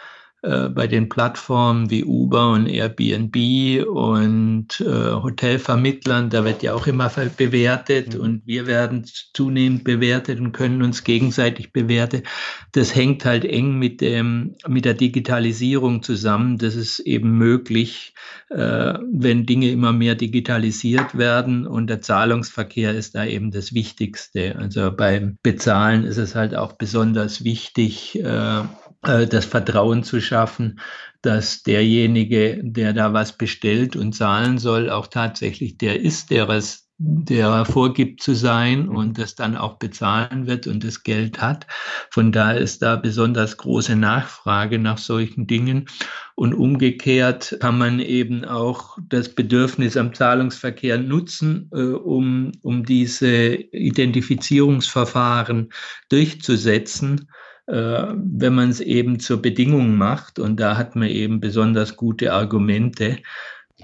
äh, 0.41 0.69
bei 0.69 0.87
den 0.87 1.09
Plattformen 1.09 1.91
wie 1.91 2.05
Uber 2.05 2.53
und 2.53 2.69
Airbnb 2.69 3.85
und 3.89 4.81
äh, 4.81 5.13
Hotelvermittlern, 5.13 6.31
da 6.31 6.45
wird 6.45 6.63
ja 6.63 6.75
auch 6.75 6.87
immer 6.87 7.11
bewertet 7.37 8.15
mhm. 8.15 8.21
und 8.21 8.47
wir 8.47 8.69
werden 8.69 9.05
zunehmend 9.35 9.83
bewertet 9.83 10.39
und 10.39 10.53
können 10.53 10.83
uns 10.83 11.03
gegenseitig 11.03 11.73
bewerten. 11.73 12.23
Das 12.71 12.95
hängt 12.95 13.25
halt 13.25 13.45
eng 13.45 13.81
mit 13.81 14.01
dem, 14.01 14.55
mit 14.69 14.85
der 14.85 14.95
Digitalisierung 14.95 16.05
zusammen. 16.05 16.57
Das 16.57 16.77
ist 16.77 17.01
eben 17.01 17.33
möglich, 17.37 18.15
äh, 18.51 18.95
wenn 19.11 19.45
Dinge 19.45 19.73
immer 19.73 19.93
mehr 19.93 20.15
digitalisiert 20.15 21.19
werden 21.19 21.67
und 21.67 21.89
der 21.89 22.01
Zahlungsverkehr 22.01 22.95
ist 22.95 23.17
da 23.17 23.25
eben 23.25 23.51
das 23.51 23.75
Wichtigste. 23.75 24.55
Also 24.57 24.93
beim 24.93 25.37
Bezahlen 25.43 26.05
ist 26.05 26.19
es 26.19 26.37
halt 26.37 26.55
auch 26.55 26.75
besonders 26.75 27.43
wichtig, 27.43 28.23
äh, 28.23 28.63
das 29.03 29.45
Vertrauen 29.45 30.03
zu 30.03 30.21
schaffen, 30.21 30.81
dass 31.23 31.63
derjenige, 31.63 32.61
der 32.63 32.93
da 32.93 33.13
was 33.13 33.33
bestellt 33.33 33.97
und 33.97 34.13
zahlen 34.13 34.59
soll, 34.59 34.91
auch 34.91 35.07
tatsächlich 35.07 35.79
der 35.79 36.01
ist, 36.01 36.31
der 36.31 36.49
es 36.49 36.89
der 37.01 37.65
vorgibt 37.65 38.21
zu 38.21 38.35
sein 38.35 38.89
und 38.89 39.19
das 39.19 39.37
dann 39.37 39.57
auch 39.57 39.79
bezahlen 39.79 40.49
wird 40.49 40.67
und 40.67 40.83
das 40.83 41.05
Geld 41.05 41.41
hat. 41.41 41.65
Von 42.11 42.33
daher 42.33 42.59
ist 42.59 42.83
da 42.83 42.97
besonders 42.97 43.57
große 43.57 43.95
Nachfrage 43.95 44.81
nach 44.81 44.99
solchen 44.99 45.47
Dingen. 45.47 45.87
Und 46.35 46.55
umgekehrt 46.55 47.57
kann 47.61 47.79
man 47.79 48.01
eben 48.01 48.45
auch 48.45 48.99
das 49.09 49.33
Bedürfnis 49.33 49.97
am 49.97 50.13
Zahlungsverkehr 50.13 50.99
nutzen, 50.99 51.71
äh, 51.73 51.83
um, 51.83 52.51
um 52.63 52.85
diese 52.85 53.55
Identifizierungsverfahren 53.55 55.69
durchzusetzen 56.09 57.21
äh, 57.21 57.25
wenn 57.69 58.55
man 58.55 58.71
es 58.71 58.81
eben 58.81 59.21
zur 59.21 59.43
Bedingung 59.43 59.97
macht. 59.97 60.39
Und 60.39 60.59
da 60.59 60.77
hat 60.77 60.97
man 60.97 61.09
eben 61.09 61.41
besonders 61.41 61.97
gute 61.97 62.33
Argumente. 62.33 63.19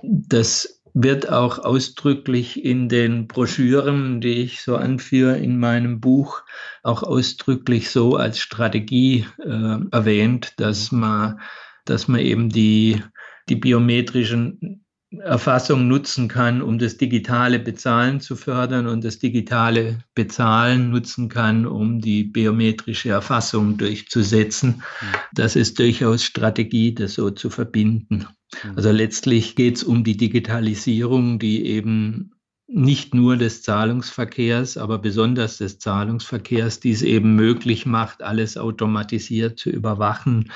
Das 0.02 0.80
wird 0.94 1.28
auch 1.28 1.58
ausdrücklich 1.58 2.64
in 2.64 2.88
den 2.88 3.26
Broschüren, 3.26 4.20
die 4.20 4.42
ich 4.42 4.62
so 4.62 4.76
anführe 4.76 5.36
in 5.38 5.58
meinem 5.58 6.00
Buch, 6.00 6.42
auch 6.84 7.02
ausdrücklich 7.02 7.90
so 7.90 8.16
als 8.16 8.38
Strategie 8.38 9.26
äh, 9.44 9.78
erwähnt, 9.90 10.54
dass 10.58 10.92
man, 10.92 11.40
dass 11.84 12.06
man 12.06 12.20
eben 12.20 12.48
die, 12.48 13.02
die 13.48 13.56
biometrischen 13.56 14.83
Erfassung 15.20 15.88
nutzen 15.88 16.28
kann, 16.28 16.62
um 16.62 16.78
das 16.78 16.96
digitale 16.96 17.58
Bezahlen 17.58 18.20
zu 18.20 18.36
fördern 18.36 18.86
und 18.86 19.04
das 19.04 19.18
digitale 19.18 19.98
Bezahlen 20.14 20.90
nutzen 20.90 21.28
kann, 21.28 21.66
um 21.66 22.00
die 22.00 22.24
biometrische 22.24 23.10
Erfassung 23.10 23.76
durchzusetzen. 23.76 24.68
Mhm. 25.00 25.06
Das 25.32 25.56
ist 25.56 25.78
durchaus 25.78 26.24
Strategie, 26.24 26.94
das 26.94 27.14
so 27.14 27.30
zu 27.30 27.50
verbinden. 27.50 28.26
Mhm. 28.64 28.72
Also 28.76 28.90
letztlich 28.90 29.56
geht 29.56 29.76
es 29.76 29.84
um 29.84 30.04
die 30.04 30.16
Digitalisierung, 30.16 31.38
die 31.38 31.66
eben 31.66 32.30
nicht 32.66 33.14
nur 33.14 33.36
des 33.36 33.62
Zahlungsverkehrs, 33.62 34.78
aber 34.78 34.98
besonders 34.98 35.58
des 35.58 35.78
Zahlungsverkehrs, 35.78 36.80
die 36.80 36.92
es 36.92 37.02
eben 37.02 37.36
möglich 37.36 37.86
macht, 37.86 38.22
alles 38.22 38.56
automatisiert 38.56 39.58
zu 39.58 39.70
überwachen, 39.70 40.50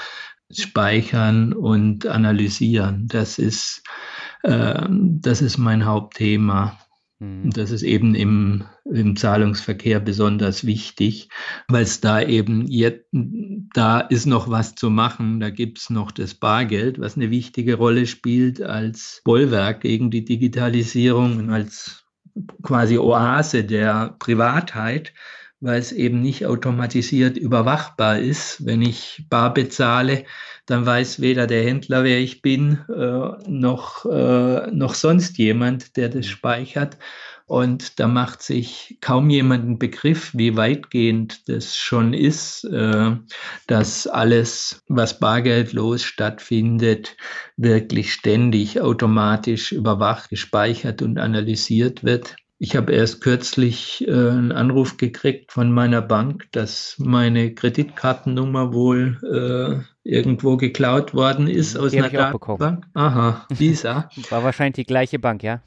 speichern 0.50 1.52
und 1.52 2.06
analysieren. 2.06 3.06
Das 3.08 3.38
ist 3.38 3.82
das 4.42 5.42
ist 5.42 5.58
mein 5.58 5.84
Hauptthema. 5.84 6.78
Mhm. 7.18 7.50
Das 7.50 7.70
ist 7.70 7.82
eben 7.82 8.14
im, 8.14 8.64
im 8.84 9.16
Zahlungsverkehr 9.16 10.00
besonders 10.00 10.64
wichtig, 10.64 11.28
weil 11.68 11.82
es 11.82 12.00
da 12.00 12.22
eben 12.22 12.66
jetzt, 12.66 13.06
da 13.12 14.00
ist 14.00 14.26
noch 14.26 14.48
was 14.50 14.74
zu 14.74 14.90
machen. 14.90 15.40
Da 15.40 15.50
gibt 15.50 15.78
es 15.78 15.90
noch 15.90 16.12
das 16.12 16.34
Bargeld, 16.34 17.00
was 17.00 17.16
eine 17.16 17.30
wichtige 17.30 17.74
Rolle 17.74 18.06
spielt 18.06 18.62
als 18.62 19.20
Bollwerk 19.24 19.80
gegen 19.80 20.10
die 20.10 20.24
Digitalisierung 20.24 21.38
und 21.38 21.50
als 21.50 22.04
quasi 22.62 22.98
Oase 22.98 23.64
der 23.64 24.14
Privatheit 24.20 25.12
weil 25.60 25.78
es 25.80 25.92
eben 25.92 26.20
nicht 26.20 26.46
automatisiert 26.46 27.36
überwachbar 27.36 28.18
ist. 28.18 28.64
Wenn 28.64 28.82
ich 28.82 29.24
bar 29.28 29.52
bezahle, 29.52 30.24
dann 30.66 30.86
weiß 30.86 31.20
weder 31.20 31.46
der 31.46 31.64
Händler, 31.64 32.04
wer 32.04 32.18
ich 32.20 32.42
bin, 32.42 32.78
äh, 32.88 33.50
noch, 33.50 34.04
äh, 34.04 34.70
noch 34.70 34.94
sonst 34.94 35.38
jemand, 35.38 35.96
der 35.96 36.08
das 36.08 36.26
speichert. 36.26 36.98
Und 37.46 37.98
da 37.98 38.08
macht 38.08 38.42
sich 38.42 38.98
kaum 39.00 39.30
jemand 39.30 39.64
einen 39.64 39.78
Begriff, 39.78 40.32
wie 40.34 40.54
weitgehend 40.58 41.48
das 41.48 41.76
schon 41.76 42.12
ist, 42.12 42.64
äh, 42.64 43.16
dass 43.66 44.06
alles, 44.06 44.82
was 44.86 45.18
bargeldlos 45.18 46.02
stattfindet, 46.02 47.16
wirklich 47.56 48.12
ständig 48.12 48.82
automatisch 48.82 49.72
überwacht, 49.72 50.28
gespeichert 50.28 51.00
und 51.00 51.18
analysiert 51.18 52.04
wird. 52.04 52.36
Ich 52.60 52.74
habe 52.74 52.92
erst 52.92 53.20
kürzlich 53.20 54.04
äh, 54.08 54.10
einen 54.10 54.50
Anruf 54.50 54.96
gekriegt 54.96 55.52
von 55.52 55.70
meiner 55.70 56.02
Bank, 56.02 56.48
dass 56.50 56.96
meine 56.98 57.54
Kreditkartennummer 57.54 58.72
wohl 58.72 59.18
äh, 59.22 60.08
irgendwo 60.08 60.56
geklaut 60.56 61.14
worden 61.14 61.46
ist 61.46 61.76
aus 61.76 61.92
die 61.92 62.02
einer 62.02 62.10
Datenbank. 62.10 62.86
Aha, 62.94 63.46
Visa. 63.50 64.10
War 64.30 64.42
wahrscheinlich 64.42 64.74
die 64.74 64.84
gleiche 64.84 65.20
Bank, 65.20 65.44
ja? 65.44 65.62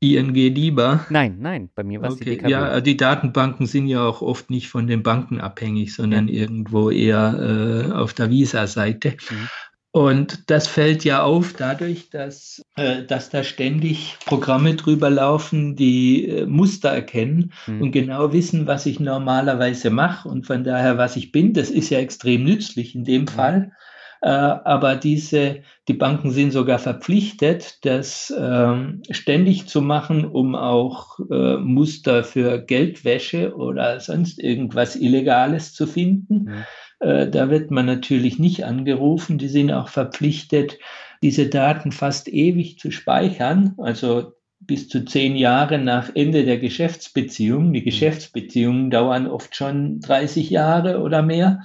ING 0.00 0.34
lieber. 0.34 1.06
Nein, 1.08 1.36
nein, 1.40 1.70
bei 1.74 1.84
mir 1.84 2.02
war 2.02 2.08
es 2.08 2.14
okay. 2.16 2.24
die 2.24 2.30
DKB. 2.32 2.50
Ja, 2.50 2.80
die 2.80 2.96
Datenbanken 2.96 3.66
sind 3.66 3.86
ja 3.86 4.04
auch 4.04 4.20
oft 4.20 4.50
nicht 4.50 4.68
von 4.68 4.86
den 4.86 5.02
Banken 5.02 5.40
abhängig, 5.40 5.94
sondern 5.94 6.28
ja. 6.28 6.42
irgendwo 6.42 6.90
eher 6.90 7.88
äh, 7.88 7.92
auf 7.92 8.12
der 8.12 8.28
Visa-Seite. 8.28 9.16
Mhm. 9.30 9.48
Und 9.94 10.50
das 10.50 10.66
fällt 10.66 11.04
ja 11.04 11.22
auf 11.22 11.54
dadurch, 11.56 12.10
dass, 12.10 12.60
äh, 12.74 13.04
dass 13.04 13.30
da 13.30 13.44
ständig 13.44 14.16
Programme 14.26 14.74
drüber 14.74 15.08
laufen, 15.08 15.76
die 15.76 16.28
äh, 16.28 16.46
Muster 16.46 16.88
erkennen 16.88 17.52
mhm. 17.68 17.80
und 17.80 17.92
genau 17.92 18.32
wissen, 18.32 18.66
was 18.66 18.86
ich 18.86 18.98
normalerweise 18.98 19.90
mache 19.90 20.28
und 20.28 20.48
von 20.48 20.64
daher, 20.64 20.98
was 20.98 21.14
ich 21.14 21.30
bin. 21.30 21.52
Das 21.52 21.70
ist 21.70 21.90
ja 21.90 22.00
extrem 22.00 22.42
nützlich 22.42 22.96
in 22.96 23.04
dem 23.04 23.22
mhm. 23.22 23.28
Fall. 23.28 23.72
Äh, 24.20 24.30
aber 24.30 24.96
diese, 24.96 25.58
die 25.86 25.94
Banken 25.94 26.32
sind 26.32 26.50
sogar 26.50 26.80
verpflichtet, 26.80 27.84
das 27.84 28.34
ähm, 28.36 29.02
ständig 29.10 29.68
zu 29.68 29.80
machen, 29.80 30.24
um 30.24 30.56
auch 30.56 31.20
äh, 31.30 31.58
Muster 31.58 32.24
für 32.24 32.58
Geldwäsche 32.58 33.54
oder 33.54 34.00
sonst 34.00 34.42
irgendwas 34.42 34.96
Illegales 34.96 35.72
zu 35.72 35.86
finden. 35.86 36.46
Mhm. 36.46 36.64
Äh, 37.00 37.28
da 37.28 37.50
wird 37.50 37.70
man 37.70 37.86
natürlich 37.86 38.38
nicht 38.38 38.64
angerufen. 38.64 39.38
Die 39.38 39.48
sind 39.48 39.72
auch 39.72 39.88
verpflichtet, 39.88 40.78
diese 41.22 41.48
Daten 41.48 41.92
fast 41.92 42.28
ewig 42.28 42.78
zu 42.78 42.90
speichern, 42.90 43.74
also 43.78 44.32
bis 44.60 44.88
zu 44.88 45.04
zehn 45.04 45.36
Jahre 45.36 45.78
nach 45.78 46.10
Ende 46.14 46.44
der 46.44 46.58
Geschäftsbeziehung. 46.58 47.72
Die 47.72 47.80
mhm. 47.80 47.84
Geschäftsbeziehungen 47.84 48.90
dauern 48.90 49.26
oft 49.26 49.54
schon 49.56 50.00
30 50.00 50.50
Jahre 50.50 51.00
oder 51.00 51.22
mehr. 51.22 51.62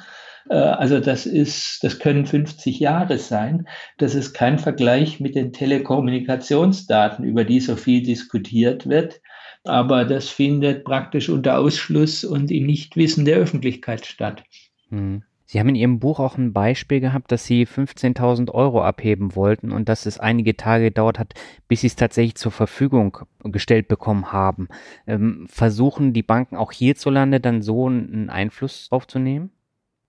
Äh, 0.49 0.55
also 0.55 0.99
das 0.99 1.25
ist, 1.25 1.83
das 1.83 1.99
können 1.99 2.25
50 2.25 2.79
Jahre 2.79 3.17
sein. 3.17 3.67
Das 3.97 4.15
ist 4.15 4.33
kein 4.33 4.59
Vergleich 4.59 5.19
mit 5.19 5.35
den 5.35 5.53
Telekommunikationsdaten, 5.53 7.23
über 7.25 7.43
die 7.43 7.59
so 7.59 7.75
viel 7.75 8.03
diskutiert 8.03 8.87
wird. 8.87 9.21
Aber 9.63 10.05
das 10.05 10.29
findet 10.29 10.85
praktisch 10.85 11.29
unter 11.29 11.59
Ausschluss 11.59 12.23
und 12.23 12.49
im 12.49 12.65
Nichtwissen 12.65 13.25
der 13.25 13.37
Öffentlichkeit 13.37 14.05
statt. 14.05 14.43
Hm. 14.89 15.23
Sie 15.51 15.59
haben 15.59 15.69
in 15.69 15.75
Ihrem 15.75 15.99
Buch 15.99 16.19
auch 16.19 16.37
ein 16.37 16.53
Beispiel 16.53 16.99
gehabt, 16.99 17.31
dass 17.31 17.43
Sie 17.43 17.65
15.000 17.65 18.51
Euro 18.51 18.83
abheben 18.83 19.35
wollten 19.35 19.71
und 19.71 19.89
dass 19.89 20.05
es 20.05 20.19
einige 20.19 20.55
Tage 20.55 20.83
gedauert 20.85 21.17
hat, 21.17 21.33
bis 21.67 21.81
Sie 21.81 21.87
es 21.87 21.95
tatsächlich 21.95 22.35
zur 22.35 22.51
Verfügung 22.51 23.17
gestellt 23.43 23.87
bekommen 23.87 24.31
haben. 24.31 24.67
Ähm, 25.07 25.47
versuchen 25.49 26.13
die 26.13 26.21
Banken 26.21 26.55
auch 26.55 26.71
hierzulande 26.71 27.39
dann 27.39 27.63
so 27.63 27.87
einen 27.87 28.29
Einfluss 28.29 28.89
drauf 28.89 29.07
zu 29.07 29.17
nehmen? 29.17 29.49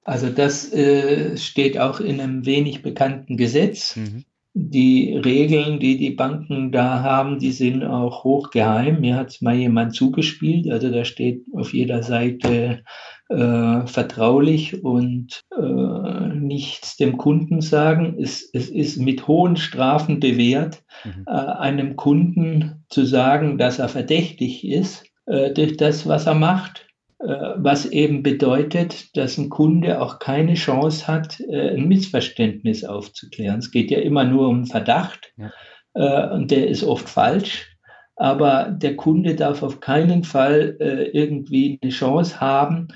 Also 0.05 0.28
das 0.28 0.74
äh, 0.74 1.39
steht 1.39 1.78
auch 1.78 2.01
in 2.01 2.20
einem 2.20 2.45
wenig 2.45 2.83
bekannten 2.83 3.39
Gesetz. 3.39 3.97
Mhm. 3.97 4.24
Die 4.53 5.16
Regeln, 5.16 5.78
die 5.78 5.96
die 5.96 6.11
Banken 6.11 6.72
da 6.72 7.03
haben, 7.03 7.38
die 7.38 7.53
sind 7.53 7.84
auch 7.84 8.24
hochgeheim. 8.24 9.01
Mir 9.01 9.16
hat 9.16 9.28
es 9.28 9.40
mal 9.40 9.55
jemand 9.55 9.94
zugespielt. 9.94 10.68
Also 10.70 10.90
da 10.90 11.05
steht 11.05 11.44
auf 11.55 11.72
jeder 11.72 12.03
Seite 12.03 12.82
äh, 13.28 13.86
vertraulich 13.86 14.82
und 14.82 15.40
äh, 15.57 16.34
nichts 16.34 16.96
dem 16.96 17.16
Kunden 17.16 17.61
sagen. 17.61 18.16
Es, 18.20 18.51
es 18.53 18.68
ist 18.68 18.98
mit 18.98 19.28
hohen 19.28 19.57
Strafen 19.57 20.18
bewährt, 20.18 20.82
mhm. 21.05 21.24
äh, 21.26 21.30
einem 21.30 21.94
Kunden 21.94 22.84
zu 22.88 23.05
sagen, 23.05 23.57
dass 23.57 23.78
er 23.78 23.88
verdächtig 23.88 24.66
ist 24.66 25.05
äh, 25.26 25.53
durch 25.53 25.76
das, 25.76 26.09
was 26.09 26.26
er 26.26 26.34
macht. 26.34 26.89
Äh, 27.21 27.55
was 27.57 27.85
eben 27.85 28.23
bedeutet, 28.23 29.14
dass 29.16 29.37
ein 29.37 29.51
Kunde 29.51 30.01
auch 30.01 30.21
keine 30.21 30.55
Chance 30.55 31.07
hat, 31.07 31.39
äh, 31.41 31.77
ein 31.77 31.87
Missverständnis 31.87 32.85
aufzuklären. 32.85 33.59
Es 33.59 33.71
geht 33.71 33.91
ja 33.91 33.99
immer 33.99 34.25
nur 34.25 34.49
um 34.49 34.66
Verdacht 34.66 35.33
ja. 35.37 35.51
Äh, 35.95 36.35
und 36.35 36.51
der 36.51 36.68
ist 36.68 36.83
oft 36.83 37.09
falsch. 37.09 37.77
Aber 38.16 38.71
der 38.71 38.97
Kunde 38.97 39.35
darf 39.35 39.62
auf 39.62 39.81
keinen 39.81 40.25
Fall 40.25 40.77
irgendwie 40.79 41.79
eine 41.81 41.91
Chance 41.91 42.39
haben, 42.39 42.89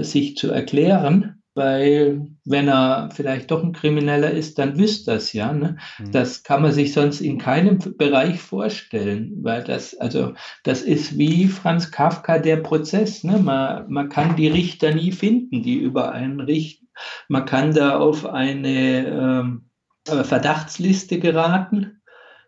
sich 0.00 0.38
zu 0.38 0.50
erklären 0.50 1.42
weil 1.54 2.26
wenn 2.44 2.68
er 2.68 3.10
vielleicht 3.12 3.50
doch 3.50 3.62
ein 3.62 3.72
Krimineller 3.72 4.30
ist, 4.30 4.58
dann 4.58 4.78
wüsste 4.78 5.12
das 5.12 5.32
ja. 5.32 5.52
Ne? 5.52 5.76
Mhm. 5.98 6.10
Das 6.12 6.42
kann 6.42 6.62
man 6.62 6.72
sich 6.72 6.92
sonst 6.92 7.20
in 7.20 7.38
keinem 7.38 7.78
Bereich 7.96 8.40
vorstellen, 8.40 9.38
weil 9.42 9.62
das, 9.62 9.94
also 9.98 10.34
das 10.64 10.82
ist 10.82 11.16
wie 11.16 11.46
Franz 11.46 11.90
Kafka 11.90 12.38
der 12.38 12.56
Prozess. 12.56 13.24
Ne? 13.24 13.38
Man, 13.38 13.90
man 13.90 14.08
kann 14.08 14.36
die 14.36 14.48
Richter 14.48 14.94
nie 14.94 15.12
finden, 15.12 15.62
die 15.62 15.76
über 15.76 16.12
einen 16.12 16.40
richten. 16.40 16.88
Man 17.28 17.44
kann 17.44 17.72
da 17.72 17.98
auf 17.98 18.26
eine 18.26 19.06
ähm, 19.06 19.70
äh, 20.08 20.24
Verdachtsliste 20.24 21.18
geraten 21.18 22.00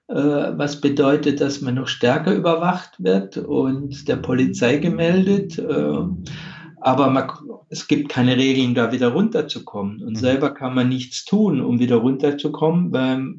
äh, 0.08 0.14
was 0.14 0.80
bedeutet, 0.80 1.40
dass 1.40 1.60
man 1.60 1.74
noch 1.74 1.88
stärker 1.88 2.32
überwacht 2.32 3.02
wird 3.02 3.38
und 3.38 4.06
der 4.06 4.16
Polizei 4.16 4.76
gemeldet. 4.76 5.58
Aber 6.80 7.10
man, 7.10 7.30
es 7.70 7.88
gibt 7.88 8.08
keine 8.08 8.36
Regeln, 8.36 8.74
da 8.74 8.92
wieder 8.92 9.08
runterzukommen. 9.08 10.02
Und 10.02 10.14
mhm. 10.14 10.16
selber 10.16 10.50
kann 10.50 10.74
man 10.74 10.88
nichts 10.88 11.24
tun, 11.24 11.60
um 11.60 11.78
wieder 11.78 11.96
runterzukommen, 11.96 12.92
weil 12.92 13.34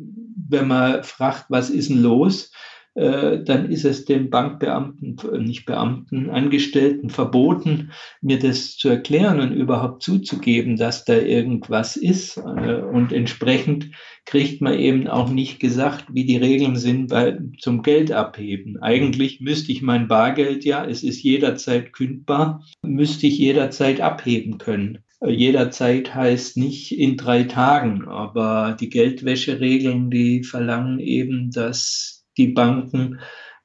wenn 0.50 0.68
man 0.68 1.04
fragt, 1.04 1.46
was 1.50 1.70
ist 1.70 1.90
denn 1.90 2.02
los, 2.02 2.52
dann 2.98 3.70
ist 3.70 3.86
es 3.86 4.06
den 4.06 4.32
Bankbeamten, 4.32 5.18
nicht 5.44 5.66
Beamten, 5.66 6.30
Angestellten 6.32 7.10
verboten, 7.10 7.92
mir 8.22 8.40
das 8.40 8.76
zu 8.76 8.90
erklären 8.90 9.40
und 9.40 9.52
überhaupt 9.52 10.02
zuzugeben, 10.02 10.78
dass 10.78 11.06
da 11.06 11.16
irgendwas 11.16 11.96
ist. 11.96 12.38
Äh, 12.38 12.82
und 12.82 13.14
entsprechend 13.14 13.92
kriegt 14.26 14.62
man 14.62 14.74
eben 14.74 15.08
auch 15.08 15.30
nicht 15.30 15.60
gesagt, 15.60 16.06
wie 16.12 16.26
die 16.26 16.38
Regeln 16.38 16.76
sind 16.76 17.10
bei, 17.10 17.38
zum 17.60 17.84
Geld 17.84 18.12
abheben. 18.12 18.78
Eigentlich 18.82 19.42
müsste 19.42 19.72
ich 19.72 19.82
mein 19.82 20.08
Bargeld 20.08 20.66
ja, 20.66 20.86
es 20.86 21.04
ist 21.04 21.22
jederzeit 21.22 21.94
kündbar, 21.94 22.64
müsste 22.82 23.28
ich 23.28 23.38
jederzeit 23.38 24.02
abheben 24.02 24.58
können. 24.58 25.00
Äh, 25.22 25.32
jederzeit 25.32 26.14
heißt 26.14 26.58
nicht 26.58 26.98
in 26.98 27.18
drei 27.18 27.44
Tagen, 27.44 28.08
aber 28.08 28.76
die 28.80 28.90
Geldwäscheregeln, 28.90 30.10
die 30.10 30.44
verlangen 30.44 31.00
eben, 31.00 31.52
dass 31.52 32.17
die 32.38 32.48
Banken 32.48 33.20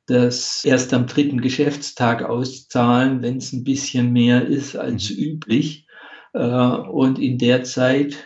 das 0.07 0.65
erst 0.65 0.93
am 0.95 1.07
dritten 1.07 1.41
Geschäftstag 1.41 2.23
auszahlen, 2.23 3.23
wenn 3.23 3.37
es 3.37 3.53
ein 3.53 3.65
bisschen 3.65 4.13
mehr 4.13 4.47
ist 4.47 4.77
als 4.77 5.11
mhm. 5.11 5.17
üblich. 5.17 5.87
Äh, 6.35 6.41
und 6.41 7.19
in 7.19 7.39
der 7.39 7.63
Zeit 7.65 8.17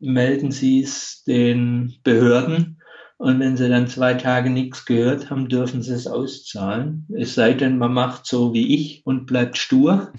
melden 0.00 0.50
sie 0.50 0.82
es 0.82 1.22
den 1.26 1.94
Behörden. 2.02 2.78
Und 3.18 3.38
wenn 3.38 3.56
sie 3.56 3.68
dann 3.68 3.86
zwei 3.86 4.14
Tage 4.14 4.48
nichts 4.48 4.86
gehört 4.86 5.28
haben, 5.28 5.48
dürfen 5.48 5.82
sie 5.82 5.92
es 5.92 6.06
auszahlen. 6.06 7.06
Es 7.14 7.34
sei 7.34 7.52
denn, 7.52 7.76
man 7.76 7.92
macht 7.92 8.26
so 8.26 8.54
wie 8.54 8.74
ich 8.74 9.02
und 9.04 9.26
bleibt 9.26 9.58
stur. 9.58 10.12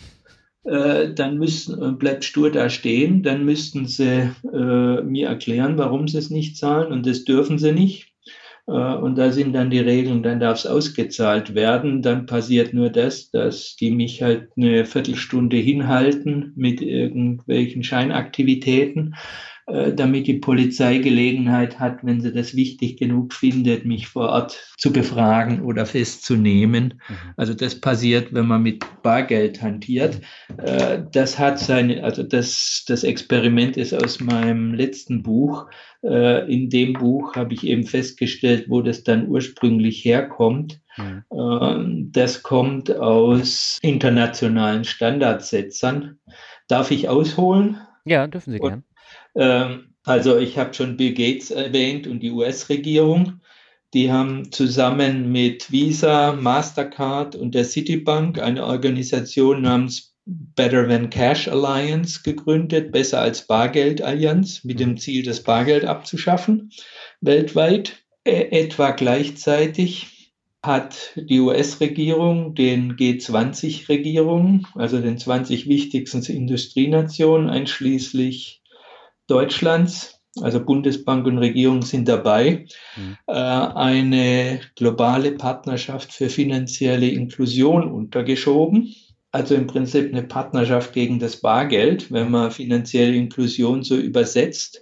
Äh, 0.63 1.13
dann 1.15 1.39
müssen, 1.39 1.97
bleibt 1.97 2.23
stur 2.23 2.51
da 2.51 2.69
stehen. 2.69 3.23
Dann 3.23 3.43
müssten 3.43 3.87
sie 3.87 4.29
äh, 4.53 5.01
mir 5.01 5.27
erklären, 5.27 5.79
warum 5.79 6.07
sie 6.07 6.19
es 6.19 6.29
nicht 6.29 6.57
zahlen. 6.57 6.91
Und 6.91 7.07
das 7.07 7.23
dürfen 7.25 7.57
sie 7.57 7.71
nicht. 7.71 8.10
Äh, 8.71 8.95
und 8.95 9.17
da 9.17 9.31
sind 9.31 9.53
dann 9.53 9.69
die 9.69 9.79
Regeln, 9.79 10.23
dann 10.23 10.39
darf 10.39 10.59
es 10.59 10.65
ausgezahlt 10.65 11.53
werden. 11.53 12.01
Dann 12.01 12.25
passiert 12.25 12.73
nur 12.73 12.89
das, 12.89 13.29
dass 13.29 13.75
die 13.75 13.91
mich 13.91 14.21
halt 14.21 14.49
eine 14.55 14.85
Viertelstunde 14.85 15.57
hinhalten 15.57 16.53
mit 16.55 16.81
irgendwelchen 16.81 17.83
Scheinaktivitäten 17.83 19.15
damit 19.95 20.27
die 20.27 20.39
Polizei 20.39 20.97
Gelegenheit 20.97 21.79
hat, 21.79 22.03
wenn 22.03 22.21
sie 22.21 22.33
das 22.33 22.55
wichtig 22.55 22.97
genug 22.97 23.33
findet, 23.33 23.85
mich 23.85 24.07
vor 24.07 24.29
Ort 24.29 24.59
zu 24.77 24.91
befragen 24.91 25.61
oder 25.61 25.85
festzunehmen. 25.85 27.01
Mhm. 27.07 27.15
Also 27.37 27.53
das 27.53 27.79
passiert, 27.79 28.33
wenn 28.33 28.47
man 28.47 28.63
mit 28.63 28.83
Bargeld 29.03 29.61
hantiert. 29.61 30.21
Äh, 30.57 31.03
das 31.11 31.37
hat 31.39 31.59
seine, 31.59 32.03
also 32.03 32.23
das, 32.23 32.83
das 32.87 33.03
Experiment 33.03 33.77
ist 33.77 33.93
aus 33.93 34.19
meinem 34.19 34.73
letzten 34.73 35.23
Buch. 35.23 35.67
Äh, 36.03 36.51
in 36.51 36.69
dem 36.69 36.93
Buch 36.93 37.35
habe 37.35 37.53
ich 37.53 37.65
eben 37.65 37.85
festgestellt, 37.85 38.65
wo 38.69 38.81
das 38.81 39.03
dann 39.03 39.27
ursprünglich 39.27 40.03
herkommt. 40.03 40.81
Mhm. 40.97 42.11
Das 42.11 42.43
kommt 42.43 42.93
aus 42.93 43.79
internationalen 43.81 44.83
Standardsetzern. 44.83 46.19
Darf 46.67 46.91
ich 46.91 47.07
ausholen? 47.07 47.77
Ja, 48.03 48.27
dürfen 48.27 48.51
Sie 48.51 48.59
gerne. 48.59 48.83
Ähm, 49.35 49.93
also 50.03 50.37
ich 50.37 50.57
habe 50.57 50.73
schon 50.73 50.97
Bill 50.97 51.13
Gates 51.13 51.51
erwähnt 51.51 52.07
und 52.07 52.21
die 52.21 52.31
US-Regierung. 52.31 53.41
Die 53.93 54.11
haben 54.11 54.51
zusammen 54.51 55.31
mit 55.31 55.71
Visa, 55.71 56.33
Mastercard 56.33 57.35
und 57.35 57.53
der 57.53 57.65
Citibank 57.65 58.39
eine 58.39 58.65
Organisation 58.65 59.61
namens 59.61 60.15
Better 60.25 60.87
Than 60.87 61.09
Cash 61.09 61.47
Alliance 61.47 62.21
gegründet, 62.23 62.91
besser 62.91 63.19
als 63.21 63.47
Bargeld 63.47 64.01
Allianz, 64.01 64.63
mit 64.63 64.79
dem 64.79 64.97
Ziel, 64.97 65.23
das 65.23 65.43
Bargeld 65.43 65.83
abzuschaffen 65.83 66.71
weltweit. 67.21 68.03
Äh, 68.23 68.49
etwa 68.51 68.91
gleichzeitig 68.91 70.31
hat 70.63 71.13
die 71.15 71.39
US-Regierung 71.39 72.53
den 72.53 72.95
G20-Regierungen, 72.95 74.67
also 74.75 74.99
den 74.99 75.17
20 75.17 75.67
wichtigsten 75.67 76.23
Industrienationen, 76.23 77.49
einschließlich 77.49 78.60
Deutschlands, 79.27 80.21
also 80.39 80.63
Bundesbank 80.63 81.25
und 81.27 81.39
Regierung 81.39 81.81
sind 81.81 82.07
dabei, 82.07 82.65
mhm. 82.95 83.17
äh, 83.27 83.33
eine 83.33 84.61
globale 84.75 85.33
Partnerschaft 85.33 86.13
für 86.13 86.29
finanzielle 86.29 87.09
Inklusion 87.09 87.91
untergeschoben. 87.91 88.95
Also 89.33 89.55
im 89.55 89.67
Prinzip 89.67 90.11
eine 90.11 90.23
Partnerschaft 90.23 90.93
gegen 90.93 91.19
das 91.19 91.37
Bargeld, 91.37 92.11
wenn 92.11 92.31
man 92.31 92.51
finanzielle 92.51 93.15
Inklusion 93.15 93.83
so 93.83 93.95
übersetzt. 93.95 94.81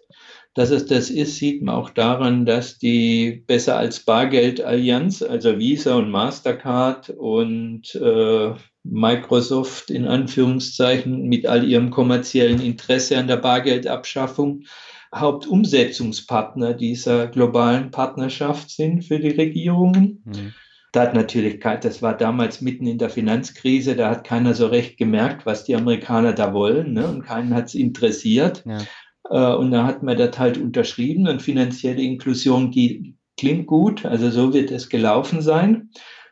Dass 0.55 0.71
es 0.71 0.87
das 0.87 1.11
ist, 1.11 1.35
sieht 1.35 1.61
man 1.61 1.75
auch 1.75 1.91
daran, 1.91 2.45
dass 2.45 2.79
die 2.79 3.43
besser 3.45 3.77
als 3.77 3.99
Bargeld 3.99 4.59
Allianz, 4.61 5.21
also 5.21 5.59
Visa 5.59 5.95
und 5.95 6.09
Mastercard 6.09 7.11
und 7.11 7.93
äh, 7.95 8.53
Microsoft 8.83 9.89
in 9.89 10.05
Anführungszeichen 10.07 11.27
mit 11.27 11.45
all 11.45 11.63
ihrem 11.67 11.89
kommerziellen 11.91 12.61
Interesse 12.61 13.17
an 13.17 13.27
der 13.27 13.37
Bargeldabschaffung 13.37 14.63
Hauptumsetzungspartner 15.13 16.73
dieser 16.73 17.27
globalen 17.27 17.91
Partnerschaft 17.91 18.69
sind 18.69 19.03
für 19.03 19.19
die 19.19 19.29
Regierungen. 19.29 20.23
Mhm. 20.25 20.53
Da 20.91 21.01
hat 21.01 21.13
natürlich, 21.13 21.59
das 21.59 22.01
war 22.01 22.17
damals 22.17 22.61
mitten 22.61 22.87
in 22.87 22.97
der 22.97 23.09
Finanzkrise, 23.09 23.95
da 23.95 24.09
hat 24.09 24.23
keiner 24.23 24.55
so 24.55 24.67
recht 24.67 24.97
gemerkt, 24.97 25.45
was 25.45 25.63
die 25.63 25.75
Amerikaner 25.75 26.33
da 26.33 26.53
wollen, 26.53 26.93
ne? 26.93 27.07
und 27.07 27.25
keinen 27.25 27.53
hat 27.53 27.67
es 27.67 27.75
interessiert. 27.75 28.63
Ja. 28.65 28.79
Äh, 29.29 29.55
und 29.55 29.71
da 29.71 29.85
hat 29.85 30.01
man 30.01 30.17
das 30.17 30.39
halt 30.39 30.57
unterschrieben 30.57 31.27
und 31.27 31.41
finanzielle 31.41 32.01
Inklusion 32.01 32.71
klingt 33.37 33.67
gut, 33.67 34.05
also 34.05 34.31
so 34.31 34.53
wird 34.53 34.71
es 34.71 34.89
gelaufen 34.89 35.41
sein. 35.41 35.91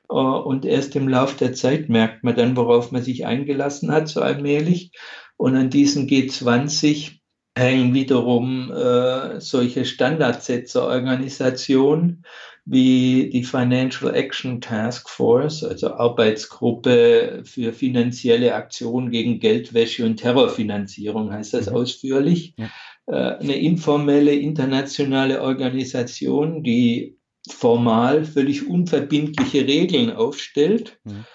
Äh, 0.09 0.13
und 0.13 0.65
erst 0.65 0.95
im 0.95 1.07
Lauf 1.07 1.35
der 1.35 1.53
Zeit 1.53 1.89
merkt 1.89 2.23
man 2.23 2.35
dann, 2.35 2.55
worauf 2.55 2.91
man 2.91 3.03
sich 3.03 3.25
eingelassen 3.25 3.91
hat, 3.91 4.07
so 4.07 4.21
allmählich. 4.21 4.91
Und 5.37 5.55
an 5.55 5.69
diesen 5.69 6.07
G20 6.07 7.19
hängen 7.57 7.93
wiederum 7.93 8.71
äh, 8.71 9.41
solche 9.41 9.85
Standardsetzerorganisationen 9.85 12.23
wie 12.69 13.29
die 13.29 13.43
Financial 13.43 14.13
Action 14.13 14.59
Task 14.59 15.09
Force, 15.09 15.63
also 15.63 15.93
Arbeitsgruppe 15.93 17.43
für 17.45 17.71
finanzielle 17.71 18.55
Aktionen 18.55 19.09
gegen 19.09 19.39
Geldwäsche 19.39 20.05
und 20.05 20.17
Terrorfinanzierung, 20.17 21.31
heißt 21.31 21.53
das 21.53 21.69
mhm. 21.69 21.77
ausführlich. 21.77 22.55
Ja. 22.57 22.69
Äh, 23.07 23.39
eine 23.39 23.55
informelle 23.55 24.33
internationale 24.33 25.41
Organisation, 25.41 26.61
die 26.61 27.16
formal 27.53 28.25
völlig 28.25 28.67
unverbindliche 28.67 29.67
Regeln 29.67 30.11
aufstellt, 30.11 30.99
mhm. 31.03 31.25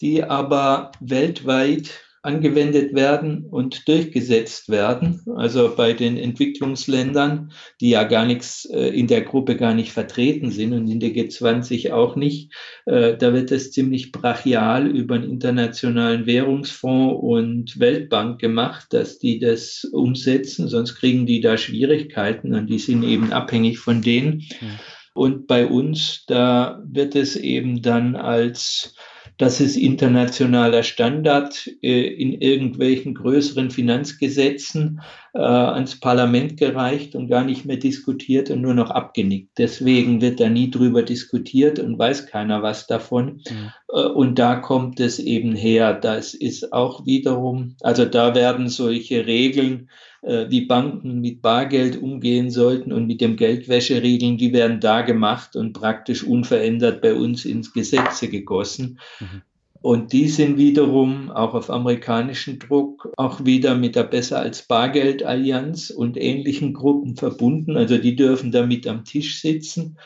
die 0.00 0.22
aber 0.24 0.92
weltweit 1.00 1.90
angewendet 2.22 2.94
werden 2.94 3.44
und 3.44 3.86
durchgesetzt 3.86 4.68
werden. 4.68 5.22
Also 5.36 5.72
bei 5.74 5.92
den 5.92 6.16
Entwicklungsländern, 6.16 7.52
die 7.80 7.90
ja 7.90 8.04
gar 8.04 8.26
nichts 8.26 8.64
äh, 8.66 8.88
in 8.88 9.06
der 9.06 9.22
Gruppe 9.22 9.56
gar 9.56 9.72
nicht 9.72 9.92
vertreten 9.92 10.50
sind 10.50 10.72
und 10.72 10.88
in 10.88 11.00
der 11.00 11.10
G20 11.10 11.92
auch 11.92 12.16
nicht, 12.16 12.52
äh, 12.86 13.16
da 13.16 13.32
wird 13.32 13.52
es 13.52 13.70
ziemlich 13.70 14.10
brachial 14.10 14.88
über 14.88 15.14
einen 15.14 15.30
internationalen 15.30 16.26
Währungsfonds 16.26 17.22
und 17.22 17.78
Weltbank 17.78 18.40
gemacht, 18.40 18.88
dass 18.90 19.18
die 19.18 19.38
das 19.38 19.84
umsetzen, 19.84 20.68
sonst 20.68 20.96
kriegen 20.96 21.24
die 21.24 21.40
da 21.40 21.56
Schwierigkeiten 21.56 22.54
und 22.54 22.66
die 22.66 22.78
sind 22.78 23.04
eben 23.04 23.32
abhängig 23.32 23.78
von 23.78 24.02
denen. 24.02 24.44
Mhm. 24.60 24.78
Und 25.18 25.48
bei 25.48 25.66
uns, 25.66 26.24
da 26.26 26.80
wird 26.86 27.16
es 27.16 27.34
eben 27.34 27.82
dann 27.82 28.14
als 28.14 28.94
das 29.38 29.60
ist 29.60 29.76
internationaler 29.76 30.82
Standard 30.82 31.70
äh, 31.80 32.08
in 32.08 32.32
irgendwelchen 32.32 33.14
größeren 33.14 33.70
Finanzgesetzen 33.70 35.00
äh, 35.32 35.38
ans 35.38 36.00
Parlament 36.00 36.56
gereicht 36.56 37.14
und 37.14 37.28
gar 37.28 37.44
nicht 37.44 37.64
mehr 37.64 37.76
diskutiert 37.76 38.50
und 38.50 38.60
nur 38.60 38.74
noch 38.74 38.90
abgenickt. 38.90 39.56
Deswegen 39.56 40.20
wird 40.20 40.40
da 40.40 40.48
nie 40.48 40.72
drüber 40.72 41.04
diskutiert 41.04 41.78
und 41.78 41.96
weiß 41.96 42.26
keiner 42.26 42.64
was 42.64 42.88
davon. 42.88 43.40
Mhm. 43.48 43.70
Äh, 43.92 44.06
und 44.08 44.40
da 44.40 44.56
kommt 44.56 44.98
es 44.98 45.20
eben 45.20 45.54
her. 45.54 45.94
Das 45.94 46.34
ist 46.34 46.72
auch 46.72 47.06
wiederum, 47.06 47.76
also 47.80 48.04
da 48.06 48.34
werden 48.34 48.68
solche 48.68 49.26
Regeln 49.26 49.88
wie 50.22 50.66
Banken 50.66 51.20
mit 51.20 51.42
Bargeld 51.42 52.02
umgehen 52.02 52.50
sollten 52.50 52.92
und 52.92 53.06
mit 53.06 53.20
dem 53.20 53.36
Geldwäscheregeln, 53.36 54.36
die 54.36 54.52
werden 54.52 54.80
da 54.80 55.02
gemacht 55.02 55.54
und 55.54 55.72
praktisch 55.72 56.24
unverändert 56.24 57.00
bei 57.00 57.14
uns 57.14 57.44
ins 57.44 57.72
Gesetze 57.72 58.28
gegossen. 58.28 58.98
Mhm. 59.20 59.42
Und 59.80 60.12
die 60.12 60.28
sind 60.28 60.58
wiederum 60.58 61.30
auch 61.30 61.54
auf 61.54 61.70
amerikanischen 61.70 62.58
Druck 62.58 63.12
auch 63.16 63.44
wieder 63.44 63.76
mit 63.76 63.94
der 63.94 64.02
Besser 64.04 64.40
als 64.40 64.66
Bargeld 64.66 65.22
Allianz 65.22 65.90
und 65.90 66.16
ähnlichen 66.16 66.74
Gruppen 66.74 67.16
verbunden. 67.16 67.76
Also 67.76 67.96
die 67.96 68.16
dürfen 68.16 68.50
da 68.50 68.66
mit 68.66 68.88
am 68.88 69.04
Tisch 69.04 69.40
sitzen. 69.40 69.96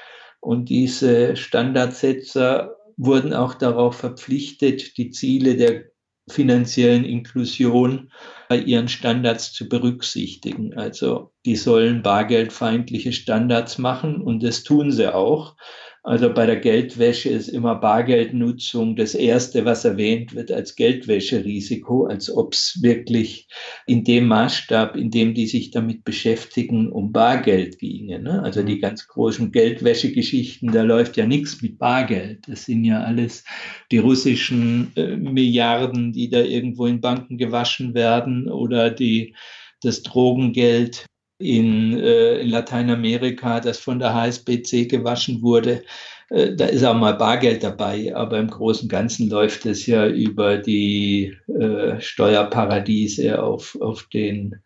Und 0.41 0.69
diese 0.69 1.37
Standardsetzer 1.37 2.77
wurden 2.99 3.33
auch 3.33 3.55
darauf 3.55 3.97
verpflichtet, 3.97 4.99
die 4.99 5.11
Ziele 5.11 5.57
der 5.57 5.92
finanziellen 6.29 7.05
Inklusion 7.05 8.13
bei 8.49 8.59
ihren 8.59 8.89
Standards 8.89 9.53
zu 9.53 9.69
berücksichtigen. 9.69 10.75
Also 10.75 11.33
die 11.45 11.57
sollen 11.57 12.03
bargeldfeindliche 12.03 13.13
Standards 13.13 13.79
machen 13.79 14.21
und 14.21 14.43
das 14.43 14.63
tun 14.63 14.93
sie 14.93 15.13
auch. 15.13 15.57
Also 16.05 16.35
bei 16.35 16.47
der 16.47 16.57
Geldwäsche 16.57 17.29
ist 17.29 17.47
immer 17.47 17.77
Bargeldnutzung 17.77 18.97
das 18.97 19.15
Erste, 19.15 19.65
was 19.65 19.85
erwähnt 19.85 20.35
wird 20.35 20.51
als 20.51 20.75
Geldwäscherisiko, 20.75 22.07
als 22.07 22.29
ob 22.29 22.55
es 22.55 22.83
wirklich 22.83 23.47
in 23.87 24.03
dem 24.03 24.27
Maßstab, 24.27 24.97
in 24.97 25.13
dem 25.13 25.33
die 25.35 25.47
sich 25.47 25.71
damit 25.71 26.03
beschäftigen, 26.03 26.91
um 26.91 27.13
Bargeld 27.13 27.79
ginge. 27.79 28.19
Ne? 28.19 28.43
Also 28.43 28.65
die 28.65 28.81
ganz 28.81 29.07
großen 29.07 29.53
Geldwäschegeschichten, 29.53 30.73
da 30.73 30.83
läuft 30.83 31.17
ja 31.17 31.25
nichts 31.25 31.63
mit 31.63 31.79
Bargeld. 31.79 32.49
Das 32.49 32.65
sind 32.65 32.85
ja 32.85 33.05
alles 33.05 33.45
die 33.93 33.99
russischen 33.99 34.91
äh, 34.97 35.17
Milliarden, 35.17 36.13
die 36.13 36.29
da 36.29 36.41
irgendwo 36.41 36.87
in 36.87 37.01
Banken 37.01 37.39
gewaschen 37.39 37.95
werden 37.95 38.49
oder 38.49 38.91
die 38.91 39.37
das 39.83 40.03
Drogengeld 40.03 41.07
in, 41.39 41.99
äh, 41.99 42.41
in 42.41 42.49
Lateinamerika, 42.51 43.61
das 43.61 43.79
von 43.79 43.99
der 43.99 44.15
HSBC 44.15 44.87
gewaschen 44.87 45.43
wurde. 45.43 45.85
Äh, 46.33 46.55
da 46.57 46.67
ist 46.67 46.85
auch 46.85 46.95
mal 46.95 47.15
Bargeld 47.15 47.63
dabei, 47.63 48.15
aber 48.15 48.39
im 48.39 48.49
Großen 48.49 48.85
und 48.85 48.89
Ganzen 48.89 49.29
läuft 49.29 49.67
es 49.67 49.87
ja 49.87 50.07
über 50.07 50.57
die 50.57 51.37
äh, 51.47 52.01
Steuerparadiese 52.01 53.43
auf, 53.43 53.77
auf, 53.81 54.05
den, 54.05 54.57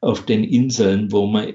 auf 0.00 0.24
den 0.26 0.44
Inseln, 0.44 1.10
wo 1.10 1.26
man 1.26 1.54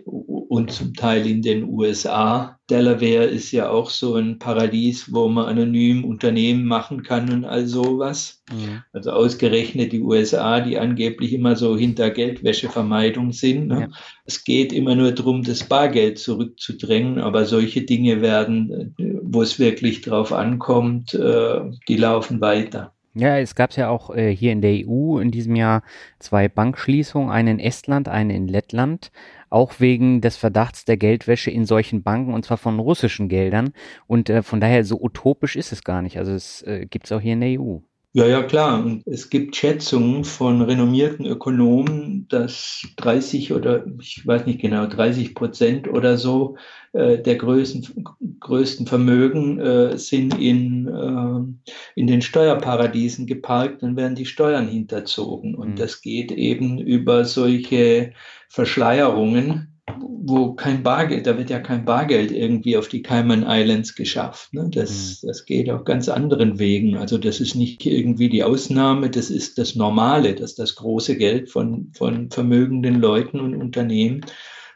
und 0.50 0.72
zum 0.72 0.96
Teil 0.96 1.28
in 1.28 1.44
den 1.44 1.66
USA. 1.66 2.60
Delaware 2.72 3.26
ist 3.26 3.52
ja 3.52 3.70
auch 3.70 3.92
so 3.92 4.16
ein 4.16 4.40
Paradies, 4.40 5.14
wo 5.14 5.28
man 5.28 5.46
anonym 5.46 6.04
Unternehmen 6.04 6.66
machen 6.66 7.04
kann 7.04 7.32
und 7.32 7.46
all 7.46 7.68
sowas. 7.68 8.42
Mhm. 8.52 8.82
Also 8.92 9.12
ausgerechnet 9.12 9.92
die 9.92 10.02
USA, 10.02 10.60
die 10.60 10.80
angeblich 10.80 11.34
immer 11.34 11.56
so 11.56 11.78
hinter 11.78 12.10
Geldwäschevermeidung 12.10 13.32
sind. 13.32 13.68
Ne? 13.68 13.82
Ja. 13.82 13.88
Es 14.26 14.44
geht 14.44 14.74
immer 14.74 14.96
nur 14.96 15.12
darum, 15.12 15.44
das 15.44 15.64
Bargeld 15.64 16.18
zurückzudrängen, 16.18 17.20
aber 17.20 17.46
solche 17.46 17.84
Dinge 17.84 18.22
werden, 18.22 18.96
wo 19.22 19.44
es 19.44 19.59
wirklich 19.60 20.02
drauf 20.02 20.32
ankommt, 20.32 21.14
äh, 21.14 21.62
die 21.88 21.98
laufen 21.98 22.42
weiter. 22.42 22.94
Ja, 23.16 23.38
es 23.38 23.56
gab 23.56 23.76
ja 23.76 23.90
auch 23.90 24.16
äh, 24.16 24.34
hier 24.34 24.52
in 24.52 24.62
der 24.62 24.88
EU 24.88 25.20
in 25.20 25.32
diesem 25.32 25.56
Jahr 25.56 25.84
zwei 26.20 26.48
Bankschließungen, 26.48 27.30
eine 27.30 27.52
in 27.52 27.60
Estland, 27.60 28.08
eine 28.08 28.36
in 28.36 28.48
Lettland 28.48 29.12
auch 29.50 29.80
wegen 29.80 30.22
des 30.22 30.38
Verdachts 30.38 30.86
der 30.86 30.98
Geldwäsche 30.98 31.52
in 31.52 31.66
solchen 31.66 32.04
Banken 32.04 32.34
und 32.34 32.46
zwar 32.46 32.58
von 32.58 32.80
russischen 32.80 33.30
Geldern. 33.30 33.74
Und 34.08 34.30
äh, 34.30 34.44
von 34.44 34.60
daher 34.62 34.84
so 34.84 35.00
utopisch 35.02 35.56
ist 35.56 35.72
es 35.72 35.84
gar 35.84 36.02
nicht. 36.02 36.18
Also 36.18 36.34
es 36.34 36.62
äh, 36.64 36.86
gibt 36.90 37.06
es 37.06 37.12
auch 37.12 37.22
hier 37.22 37.34
in 37.34 37.42
der 37.42 37.60
EU. 37.60 37.80
Ja, 38.12 38.26
ja, 38.26 38.42
klar. 38.42 38.84
Und 38.84 39.06
es 39.06 39.30
gibt 39.30 39.56
Schätzungen 39.56 40.24
von 40.24 40.64
renommierten 40.64 41.28
Ökonomen, 41.28 42.28
dass 42.28 42.82
30 42.98 43.54
oder 43.54 43.86
ich 44.02 44.26
weiß 44.26 44.48
nicht 44.48 44.60
genau, 44.60 44.88
30 44.88 45.36
Prozent 45.36 45.88
oder 45.88 46.18
so 46.18 46.58
äh, 46.94 47.20
der 47.20 47.36
größten, 47.36 48.04
größten 48.40 48.88
Vermögen 48.88 49.60
äh, 49.60 49.98
sind 50.00 50.40
in, 50.40 50.88
äh, 50.88 51.70
in 52.00 52.08
den 52.08 52.24
Steuerparadiesen 52.24 53.28
geparkt 53.28 53.84
und 53.84 53.96
werden 53.96 54.16
die 54.16 54.26
Steuern 54.26 54.68
hinterzogen. 54.68 55.54
Und 55.54 55.72
mhm. 55.72 55.76
das 55.76 56.02
geht 56.02 56.32
eben 56.32 56.80
über 56.80 57.26
solche 57.26 58.14
Verschleierungen, 58.50 59.79
wo 59.98 60.54
kein 60.54 60.84
Bargeld, 60.84 61.26
da 61.28 61.38
wird 61.38 61.50
ja 61.50 61.60
kein 61.60 61.86
Bargeld 61.86 62.32
irgendwie 62.32 62.78
auf 62.78 62.88
die 62.88 63.02
Cayman 63.02 63.46
Islands 63.48 63.96
geschafft. 63.96 64.54
Ne? 64.54 64.70
Das, 64.72 65.22
mhm. 65.22 65.28
das 65.28 65.46
geht 65.46 65.70
auf 65.70 65.86
ganz 65.86 66.10
anderen 66.10 66.60
Wegen. 66.60 66.98
Also 66.98 67.18
das 67.18 67.40
ist 67.40 67.56
nicht 67.56 67.86
irgendwie 67.86 68.30
die 68.30 68.44
Ausnahme, 68.44 69.10
das 69.10 69.30
ist 69.30 69.58
das 69.58 69.76
Normale, 69.76 70.36
dass 70.36 70.56
das 70.56 70.76
große 70.76 71.18
Geld 71.18 71.50
von, 71.50 71.92
von 71.96 72.30
vermögenden 72.30 73.02
Leuten 73.02 73.40
und 73.40 73.56
Unternehmen 73.56 74.22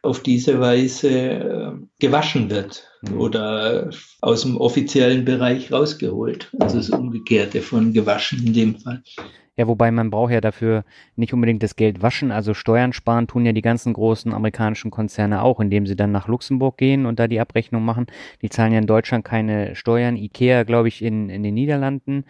auf 0.01 0.22
diese 0.22 0.59
Weise 0.59 1.09
äh, 1.09 1.72
gewaschen 1.99 2.49
wird 2.49 2.84
mhm. 3.01 3.20
oder 3.20 3.89
aus 4.22 4.41
dem 4.41 4.57
offiziellen 4.57 5.24
Bereich 5.24 5.72
rausgeholt. 5.72 6.51
Also 6.59 6.78
das 6.78 6.89
Umgekehrte 6.89 7.61
von 7.61 7.93
gewaschen 7.93 8.45
in 8.45 8.53
dem 8.53 8.80
Fall. 8.80 9.01
Ja, 9.56 9.68
wobei 9.68 9.91
man 9.91 10.10
braucht 10.10 10.32
ja 10.32 10.41
dafür 10.41 10.84
nicht 11.16 11.32
unbedingt 11.32 11.62
das 11.62 11.76
Geld 11.76 12.01
waschen, 12.01 12.32
also 12.32 12.56
Steuern 12.56 12.91
sparen 12.91 13.28
tun 13.28 13.45
ja 13.45 13.51
die 13.51 13.62
ganzen 13.62 13.93
großen 13.93 14.34
amerikanischen 14.34 14.89
Konzerne 14.89 15.43
auch, 15.43 15.60
indem 15.60 15.86
sie 15.86 15.95
dann 15.95 16.12
nach 16.12 16.28
Luxemburg 16.28 16.78
gehen 16.78 17.06
und 17.06 17.20
da 17.20 17.28
die 17.28 17.39
Abrechnung 17.39 17.86
machen. 17.86 18.08
Die 18.41 18.49
zahlen 18.49 18.74
ja 18.74 18.80
in 18.80 18.88
Deutschland 18.88 19.24
keine 19.26 19.76
Steuern. 19.76 20.16
Ikea, 20.18 20.64
glaube 20.64 20.88
ich, 20.88 21.04
in, 21.04 21.30
in 21.30 21.43
den 21.43 21.54
Niederlanden. 21.54 22.26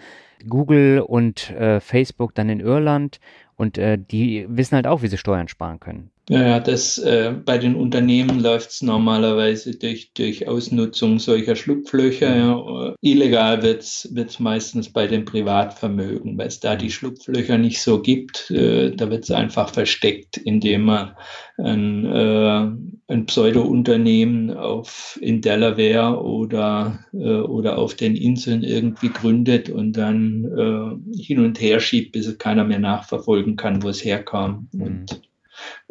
Google 0.49 0.99
und 0.99 1.51
äh, 1.51 1.79
Facebook 1.79 2.35
dann 2.35 2.49
in 2.49 2.59
Irland. 2.59 3.21
Und 3.55 3.77
äh, 3.77 3.97
die 3.97 4.45
wissen 4.49 4.75
halt 4.75 4.87
auch, 4.87 5.01
wie 5.01 5.07
sie 5.07 5.17
Steuern 5.17 5.47
sparen 5.47 5.79
können. 5.79 6.12
Ja, 6.29 6.61
das 6.61 6.97
äh, 6.99 7.33
bei 7.43 7.57
den 7.57 7.75
Unternehmen 7.75 8.39
läuft 8.39 8.69
es 8.69 8.81
normalerweise 8.81 9.77
durch, 9.77 10.13
durch 10.13 10.47
Ausnutzung 10.47 11.19
solcher 11.19 11.57
Schlupflöcher. 11.57 12.35
Ja. 12.35 12.95
Illegal 13.01 13.61
wird 13.61 13.81
es 13.81 14.39
meistens 14.39 14.89
bei 14.89 15.07
den 15.07 15.25
Privatvermögen, 15.25 16.37
weil 16.37 16.47
es 16.47 16.61
da 16.61 16.77
die 16.77 16.91
Schlupflöcher 16.91 17.57
nicht 17.57 17.81
so 17.81 18.01
gibt. 18.01 18.49
Äh, 18.51 18.95
da 18.95 19.09
wird 19.11 19.25
es 19.25 19.31
einfach 19.31 19.69
versteckt, 19.69 20.37
indem 20.37 20.85
man 20.85 21.11
ein, 21.57 22.05
äh, 22.05 22.71
ein 23.07 23.25
Pseudo-Unternehmen 23.25 24.51
auf 24.51 25.19
in 25.21 25.41
Delaware 25.41 26.23
oder, 26.23 26.99
äh, 27.13 27.41
oder 27.41 27.77
auf 27.77 27.95
den 27.95 28.15
Inseln 28.15 28.63
irgendwie 28.63 29.09
gründet 29.09 29.69
und 29.69 29.97
dann 29.97 30.45
äh, 30.45 31.21
hin 31.21 31.39
und 31.39 31.59
her 31.59 31.81
schiebt, 31.81 32.13
bis 32.13 32.37
keiner 32.37 32.63
mehr 32.63 32.79
nachverfolgen 32.79 33.57
kann, 33.57 33.83
wo 33.83 33.89
es 33.89 34.05
herkam. 34.05 34.69
Mhm. 34.71 34.81
Und 34.81 35.21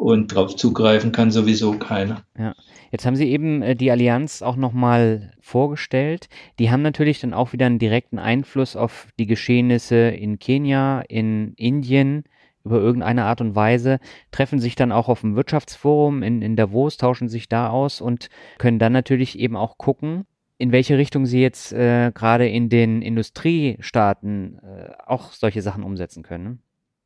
und 0.03 0.33
darauf 0.33 0.57
zugreifen 0.57 1.13
kann 1.13 1.31
sowieso 1.31 1.79
keiner. 1.79 2.25
Ja. 2.37 2.55
Jetzt 2.91 3.07
haben 3.07 3.15
Sie 3.15 3.31
eben 3.31 3.63
äh, 3.63 3.77
die 3.77 3.91
Allianz 3.93 4.43
auch 4.43 4.57
nochmal 4.57 5.33
vorgestellt. 5.41 6.29
Die 6.59 6.73
haben 6.73 6.83
natürlich 6.83 7.21
dann 7.21 7.33
auch 7.33 7.53
wieder 7.53 7.67
einen 7.67 7.79
direkten 7.79 8.19
Einfluss 8.19 8.75
auf 8.75 9.07
die 9.21 9.27
Geschehnisse 9.27 10.09
in 10.09 10.41
Kenia, 10.41 11.03
in 11.03 11.55
Indien 11.55 12.25
über 12.65 12.79
irgendeine 12.79 13.25
Art 13.25 13.41
und 13.41 13.55
Weise, 13.55 13.99
treffen 14.31 14.59
sich 14.59 14.75
dann 14.75 14.93
auch 14.93 15.09
auf 15.09 15.21
dem 15.21 15.37
Wirtschaftsforum 15.37 16.23
in, 16.23 16.43
in 16.43 16.57
Davos, 16.57 16.97
tauschen 16.97 17.29
sich 17.29 17.49
da 17.49 17.71
aus 17.71 18.01
und 18.01 18.29
können 18.59 18.79
dann 18.79 18.93
natürlich 18.93 19.39
eben 19.39 19.57
auch 19.57 19.79
gucken, 19.79 20.27
in 20.59 20.71
welche 20.71 20.97
Richtung 20.97 21.27
sie 21.27 21.41
jetzt 21.41 21.73
äh, 21.73 22.13
gerade 22.13 22.49
in 22.49 22.69
den 22.69 23.03
Industriestaaten 23.03 24.59
äh, 24.59 24.93
auch 25.07 25.33
solche 25.33 25.63
Sachen 25.63 25.83
umsetzen 25.83 26.23
können. 26.23 26.63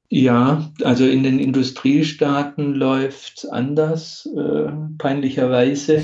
Ja, 0.09 0.71
also 0.83 1.05
in 1.05 1.25
den 1.25 1.39
Industriestaaten 1.41 2.75
läuft 2.75 3.39
es 3.39 3.47
anders, 3.47 4.27
äh, 4.37 4.71
peinlicherweise. 4.99 6.03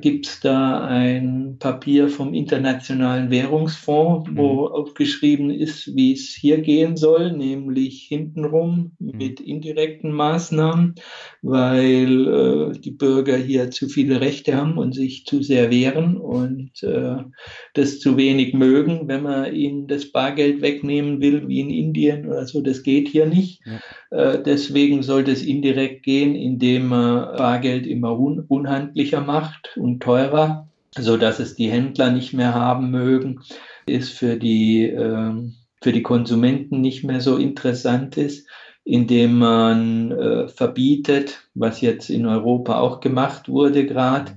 Gibt 0.00 0.26
es 0.26 0.40
da 0.40 0.84
ein 0.84 1.56
Papier 1.60 2.08
vom 2.08 2.34
Internationalen 2.34 3.30
Währungsfonds, 3.30 4.28
wo 4.34 4.66
mhm. 4.66 4.72
aufgeschrieben 4.72 5.50
ist, 5.50 5.94
wie 5.94 6.12
es 6.12 6.30
hier 6.34 6.60
gehen 6.62 6.96
soll, 6.96 7.30
nämlich 7.30 8.02
hintenrum 8.08 8.92
mhm. 8.98 9.16
mit 9.16 9.40
indirekten 9.40 10.10
Maßnahmen, 10.10 10.96
weil 11.42 12.26
äh, 12.74 12.78
die 12.78 12.90
Bürger 12.90 13.36
hier 13.36 13.70
zu 13.70 13.88
viele 13.88 14.20
Rechte 14.20 14.56
haben 14.56 14.78
und 14.78 14.96
sich 14.96 15.26
zu 15.26 15.44
sehr 15.44 15.70
wehren 15.70 16.16
und 16.16 16.82
äh, 16.82 17.18
das 17.74 18.00
zu 18.00 18.16
wenig 18.16 18.52
mögen, 18.52 19.06
wenn 19.06 19.22
man 19.22 19.54
ihnen 19.54 19.86
das 19.86 20.10
Bargeld 20.10 20.60
wegnehmen 20.60 21.20
will, 21.20 21.46
wie 21.46 21.60
in 21.60 21.70
Indien 21.70 22.26
oder 22.26 22.46
so. 22.46 22.62
Das 22.62 22.82
geht 22.82 23.06
hier 23.06 23.26
nicht. 23.26 23.62
Ja. 23.64 23.80
Äh, 24.32 24.42
deswegen 24.42 25.04
soll 25.04 25.22
das 25.22 25.42
indirekt 25.42 26.02
gehen, 26.02 26.34
indem 26.34 26.88
man 26.88 27.36
Bargeld 27.36 27.86
immer 27.86 28.18
un 28.18 28.40
unhandlicher 28.40 29.20
macht 29.20 29.76
und 29.84 30.02
teurer, 30.02 30.66
so 30.96 31.18
dass 31.18 31.38
es 31.40 31.54
die 31.54 31.70
Händler 31.70 32.10
nicht 32.10 32.32
mehr 32.32 32.54
haben 32.54 32.90
mögen, 32.90 33.40
ist 33.84 34.12
für 34.12 34.36
die, 34.36 34.86
äh, 34.86 35.32
für 35.82 35.92
die 35.92 36.02
Konsumenten 36.02 36.80
nicht 36.80 37.04
mehr 37.04 37.20
so 37.20 37.36
interessant 37.36 38.16
ist, 38.16 38.48
indem 38.84 39.38
man 39.38 40.10
äh, 40.10 40.48
verbietet, 40.48 41.48
was 41.54 41.82
jetzt 41.82 42.08
in 42.08 42.24
Europa 42.24 42.80
auch 42.80 43.00
gemacht 43.00 43.48
wurde 43.48 43.84
gerade, 43.84 44.32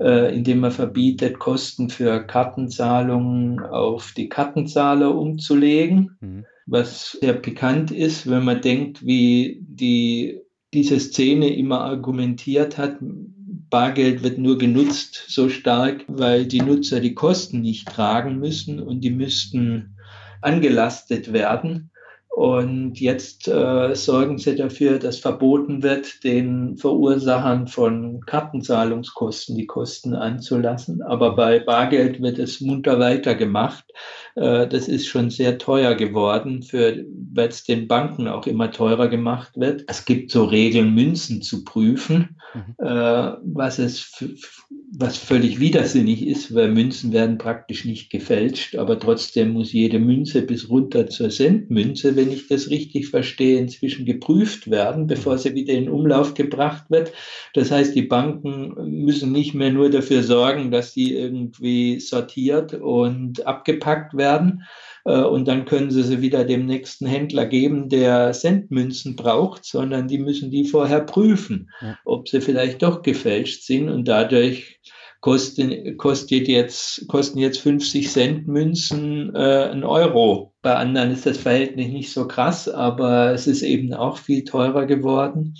äh, 0.00 0.34
indem 0.34 0.60
man 0.60 0.70
verbietet, 0.70 1.40
Kosten 1.40 1.90
für 1.90 2.24
Kartenzahlungen 2.24 3.58
auf 3.60 4.12
die 4.16 4.28
Kartenzahler 4.28 5.16
umzulegen, 5.16 6.16
mhm. 6.20 6.44
was 6.66 7.18
sehr 7.20 7.34
pikant 7.34 7.90
ist, 7.90 8.30
wenn 8.30 8.44
man 8.44 8.60
denkt, 8.60 9.04
wie 9.04 9.58
die, 9.60 10.40
diese 10.72 11.00
Szene 11.00 11.54
immer 11.54 11.80
argumentiert 11.80 12.78
hat, 12.78 12.98
Bargeld 13.72 14.22
wird 14.22 14.36
nur 14.36 14.58
genutzt 14.58 15.24
so 15.28 15.48
stark, 15.48 16.04
weil 16.06 16.44
die 16.44 16.60
Nutzer 16.60 17.00
die 17.00 17.14
Kosten 17.14 17.62
nicht 17.62 17.88
tragen 17.88 18.38
müssen 18.38 18.78
und 18.78 19.00
die 19.00 19.10
müssten 19.10 19.96
angelastet 20.42 21.32
werden. 21.32 21.90
Und 22.28 23.00
jetzt 23.00 23.48
äh, 23.48 23.94
sorgen 23.94 24.36
sie 24.36 24.56
dafür, 24.56 24.98
dass 24.98 25.18
verboten 25.18 25.82
wird, 25.82 26.22
den 26.22 26.76
Verursachern 26.76 27.66
von 27.66 28.20
Kartenzahlungskosten 28.26 29.56
die 29.56 29.66
Kosten 29.66 30.14
anzulassen. 30.14 31.00
Aber 31.00 31.34
bei 31.34 31.58
Bargeld 31.58 32.20
wird 32.20 32.38
es 32.38 32.60
munter 32.60 32.98
weitergemacht. 32.98 33.84
Äh, 34.34 34.66
das 34.66 34.88
ist 34.88 35.06
schon 35.06 35.30
sehr 35.30 35.58
teuer 35.58 35.94
geworden, 35.94 36.64
weil 36.72 37.48
es 37.48 37.64
den 37.64 37.88
Banken 37.88 38.28
auch 38.28 38.46
immer 38.46 38.70
teurer 38.70 39.08
gemacht 39.08 39.52
wird. 39.56 39.84
Es 39.88 40.04
gibt 40.04 40.30
so 40.30 40.44
Regeln, 40.44 40.94
Münzen 40.94 41.42
zu 41.42 41.64
prüfen, 41.64 42.36
mhm. 42.54 42.74
äh, 42.78 43.32
was 43.42 43.78
es 43.78 44.22
was 44.94 45.16
völlig 45.16 45.58
widersinnig 45.58 46.26
ist, 46.26 46.54
weil 46.54 46.70
Münzen 46.70 47.12
werden 47.12 47.38
praktisch 47.38 47.86
nicht 47.86 48.10
gefälscht, 48.10 48.76
aber 48.76 48.98
trotzdem 48.98 49.54
muss 49.54 49.72
jede 49.72 49.98
Münze 49.98 50.42
bis 50.42 50.68
runter 50.68 51.06
zur 51.08 51.30
Centmünze, 51.30 52.14
wenn 52.14 52.30
ich 52.30 52.46
das 52.48 52.68
richtig 52.68 53.08
verstehe, 53.08 53.58
inzwischen 53.58 54.04
geprüft 54.04 54.70
werden, 54.70 55.06
bevor 55.06 55.38
sie 55.38 55.54
wieder 55.54 55.72
in 55.72 55.88
Umlauf 55.88 56.34
gebracht 56.34 56.84
wird. 56.90 57.12
Das 57.54 57.70
heißt, 57.70 57.94
die 57.94 58.02
Banken 58.02 58.74
müssen 59.02 59.32
nicht 59.32 59.54
mehr 59.54 59.72
nur 59.72 59.88
dafür 59.88 60.22
sorgen, 60.22 60.70
dass 60.70 60.92
sie 60.92 61.14
irgendwie 61.14 61.98
sortiert 61.98 62.74
und 62.74 63.46
abgepackt 63.46 64.14
werden, 64.14 64.21
äh, 65.04 65.20
und 65.20 65.48
dann 65.48 65.64
können 65.64 65.90
sie 65.90 66.02
sie 66.02 66.20
wieder 66.20 66.44
dem 66.44 66.66
nächsten 66.66 67.06
Händler 67.06 67.46
geben, 67.46 67.88
der 67.88 68.32
Centmünzen 68.32 69.16
braucht, 69.16 69.64
sondern 69.64 70.08
die 70.08 70.18
müssen 70.18 70.50
die 70.50 70.64
vorher 70.64 71.00
prüfen, 71.00 71.70
ob 72.04 72.28
sie 72.28 72.40
vielleicht 72.40 72.82
doch 72.82 73.02
gefälscht 73.02 73.62
sind 73.62 73.88
und 73.88 74.06
dadurch 74.06 74.80
kosten, 75.22 75.96
kostet 75.96 76.48
jetzt, 76.48 77.06
kosten 77.08 77.38
jetzt 77.38 77.60
50 77.60 78.10
Cent 78.10 78.48
Münzen 78.48 79.34
äh, 79.34 79.70
ein 79.70 79.84
Euro. 79.84 80.52
Bei 80.62 80.74
anderen 80.74 81.12
ist 81.12 81.24
das 81.26 81.38
Verhältnis 81.38 81.88
nicht 81.88 82.12
so 82.12 82.26
krass, 82.26 82.68
aber 82.68 83.32
es 83.32 83.46
ist 83.46 83.62
eben 83.62 83.94
auch 83.94 84.18
viel 84.18 84.44
teurer 84.44 84.84
geworden. 84.84 85.54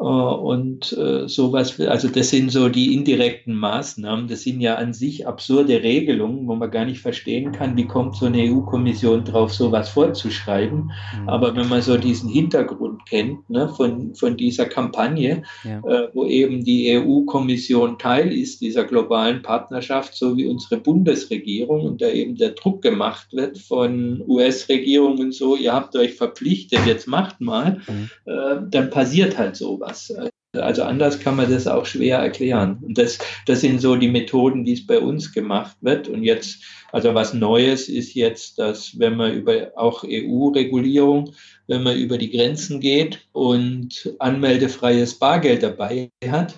Äh, 0.00 0.04
und 0.04 0.92
äh, 0.92 1.28
sowas, 1.28 1.78
also 1.80 2.08
das 2.08 2.30
sind 2.30 2.50
so 2.50 2.68
die 2.68 2.94
indirekten 2.94 3.54
Maßnahmen. 3.54 4.28
Das 4.28 4.42
sind 4.42 4.60
ja 4.60 4.76
an 4.76 4.94
sich 4.94 5.26
absurde 5.26 5.82
Regelungen, 5.82 6.46
wo 6.46 6.54
man 6.54 6.70
gar 6.70 6.84
nicht 6.84 7.00
verstehen 7.00 7.52
kann, 7.52 7.76
wie 7.76 7.86
kommt 7.86 8.16
so 8.16 8.26
eine 8.26 8.42
EU-Kommission 8.42 9.24
drauf, 9.24 9.52
sowas 9.52 9.88
vorzuschreiben. 9.88 10.92
Mhm. 11.20 11.28
Aber 11.28 11.54
wenn 11.56 11.68
man 11.68 11.82
so 11.82 11.96
diesen 11.96 12.30
Hintergrund 12.30 12.87
kennt 13.06 13.50
ne, 13.50 13.68
von, 13.68 14.14
von 14.14 14.36
dieser 14.36 14.66
Kampagne, 14.66 15.42
ja. 15.64 15.78
äh, 15.80 16.08
wo 16.14 16.26
eben 16.26 16.64
die 16.64 16.96
EU-Kommission 16.96 17.98
Teil 17.98 18.32
ist 18.32 18.60
dieser 18.60 18.84
globalen 18.84 19.42
Partnerschaft, 19.42 20.14
so 20.14 20.36
wie 20.36 20.46
unsere 20.46 20.80
Bundesregierung 20.80 21.82
und 21.82 22.00
da 22.00 22.08
eben 22.08 22.36
der 22.36 22.50
Druck 22.50 22.82
gemacht 22.82 23.32
wird 23.32 23.58
von 23.58 24.22
US-Regierungen 24.26 25.32
so, 25.32 25.56
ihr 25.56 25.72
habt 25.72 25.96
euch 25.96 26.14
verpflichtet, 26.14 26.80
jetzt 26.86 27.08
macht 27.08 27.40
mal, 27.40 27.80
mhm. 27.88 28.10
äh, 28.26 28.56
dann 28.70 28.90
passiert 28.90 29.38
halt 29.38 29.56
sowas 29.56 29.88
was. 29.88 30.10
Also 30.54 30.82
anders 30.82 31.20
kann 31.20 31.36
man 31.36 31.50
das 31.50 31.66
auch 31.66 31.84
schwer 31.84 32.18
erklären. 32.18 32.78
Und 32.82 32.96
das, 32.96 33.18
das 33.44 33.60
sind 33.60 33.82
so 33.82 33.96
die 33.96 34.08
Methoden, 34.08 34.64
die 34.64 34.72
es 34.72 34.86
bei 34.86 34.98
uns 34.98 35.32
gemacht 35.32 35.76
wird. 35.82 36.08
Und 36.08 36.22
jetzt, 36.22 36.62
also 36.90 37.14
was 37.14 37.34
Neues 37.34 37.88
ist 37.88 38.14
jetzt, 38.14 38.58
dass 38.58 38.98
wenn 38.98 39.16
man 39.16 39.34
über 39.34 39.72
auch 39.76 40.04
EU-Regulierung, 40.04 41.34
wenn 41.66 41.82
man 41.82 41.98
über 41.98 42.16
die 42.16 42.30
Grenzen 42.30 42.80
geht 42.80 43.26
und 43.32 44.14
anmeldefreies 44.20 45.18
Bargeld 45.18 45.62
dabei 45.62 46.10
hat, 46.26 46.54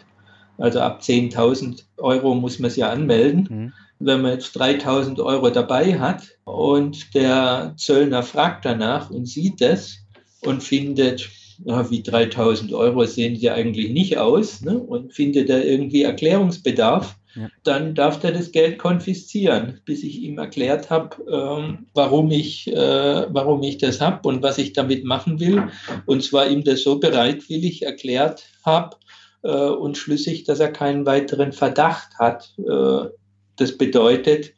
also 0.58 0.80
ab 0.80 1.00
10.000 1.02 1.82
Euro 1.96 2.34
muss 2.34 2.60
man 2.60 2.68
es 2.68 2.76
ja 2.76 2.90
anmelden. 2.90 3.48
Mhm. 3.50 3.72
Wenn 3.98 4.22
man 4.22 4.32
jetzt 4.32 4.56
3.000 4.56 5.22
Euro 5.22 5.50
dabei 5.50 5.98
hat 5.98 6.22
und 6.44 7.12
der 7.14 7.74
Zöllner 7.76 8.22
fragt 8.22 8.64
danach 8.64 9.10
und 9.10 9.26
sieht 9.26 9.60
es 9.60 10.06
und 10.42 10.62
findet 10.62 11.28
ja, 11.64 11.90
wie 11.90 12.02
3000 12.02 12.72
Euro 12.72 13.04
sehen 13.04 13.36
sie 13.36 13.50
eigentlich 13.50 13.90
nicht 13.90 14.18
aus 14.18 14.62
ne? 14.62 14.78
und 14.78 15.12
findet 15.12 15.48
da 15.48 15.58
irgendwie 15.58 16.02
Erklärungsbedarf, 16.02 17.16
ja. 17.34 17.48
dann 17.64 17.94
darf 17.94 18.18
der 18.20 18.32
das 18.32 18.50
Geld 18.52 18.78
konfiszieren, 18.78 19.80
bis 19.84 20.02
ich 20.02 20.20
ihm 20.22 20.38
erklärt 20.38 20.90
habe, 20.90 21.16
ähm, 21.30 21.86
warum, 21.94 22.30
ich, 22.30 22.68
äh, 22.68 23.26
warum 23.28 23.62
ich 23.62 23.78
das 23.78 24.00
habe 24.00 24.26
und 24.28 24.42
was 24.42 24.58
ich 24.58 24.72
damit 24.72 25.04
machen 25.04 25.38
will. 25.38 25.68
Und 26.06 26.24
zwar 26.24 26.48
ihm 26.48 26.64
das 26.64 26.82
so 26.82 26.98
bereitwillig 26.98 27.82
erklärt 27.82 28.44
habe 28.64 28.96
äh, 29.42 29.50
und 29.50 29.98
schlüssig, 29.98 30.44
dass 30.44 30.60
er 30.60 30.72
keinen 30.72 31.06
weiteren 31.06 31.52
Verdacht 31.52 32.18
hat. 32.18 32.54
Äh, 32.58 33.10
das 33.56 33.76
bedeutet, 33.76 34.54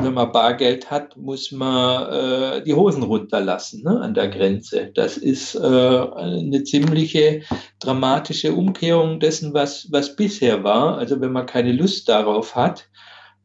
wenn 0.00 0.14
man 0.14 0.32
Bargeld 0.32 0.90
hat, 0.90 1.16
muss 1.16 1.50
man 1.52 2.12
äh, 2.12 2.62
die 2.62 2.74
Hosen 2.74 3.02
runterlassen 3.02 3.82
ne, 3.82 4.00
an 4.00 4.14
der 4.14 4.28
Grenze. 4.28 4.90
Das 4.94 5.16
ist 5.16 5.54
äh, 5.54 5.58
eine 5.58 6.64
ziemliche 6.64 7.42
dramatische 7.80 8.52
Umkehrung 8.52 9.20
dessen, 9.20 9.54
was, 9.54 9.88
was 9.90 10.16
bisher 10.16 10.64
war. 10.64 10.98
Also 10.98 11.20
wenn 11.20 11.32
man 11.32 11.46
keine 11.46 11.72
Lust 11.72 12.08
darauf 12.08 12.54
hat, 12.54 12.88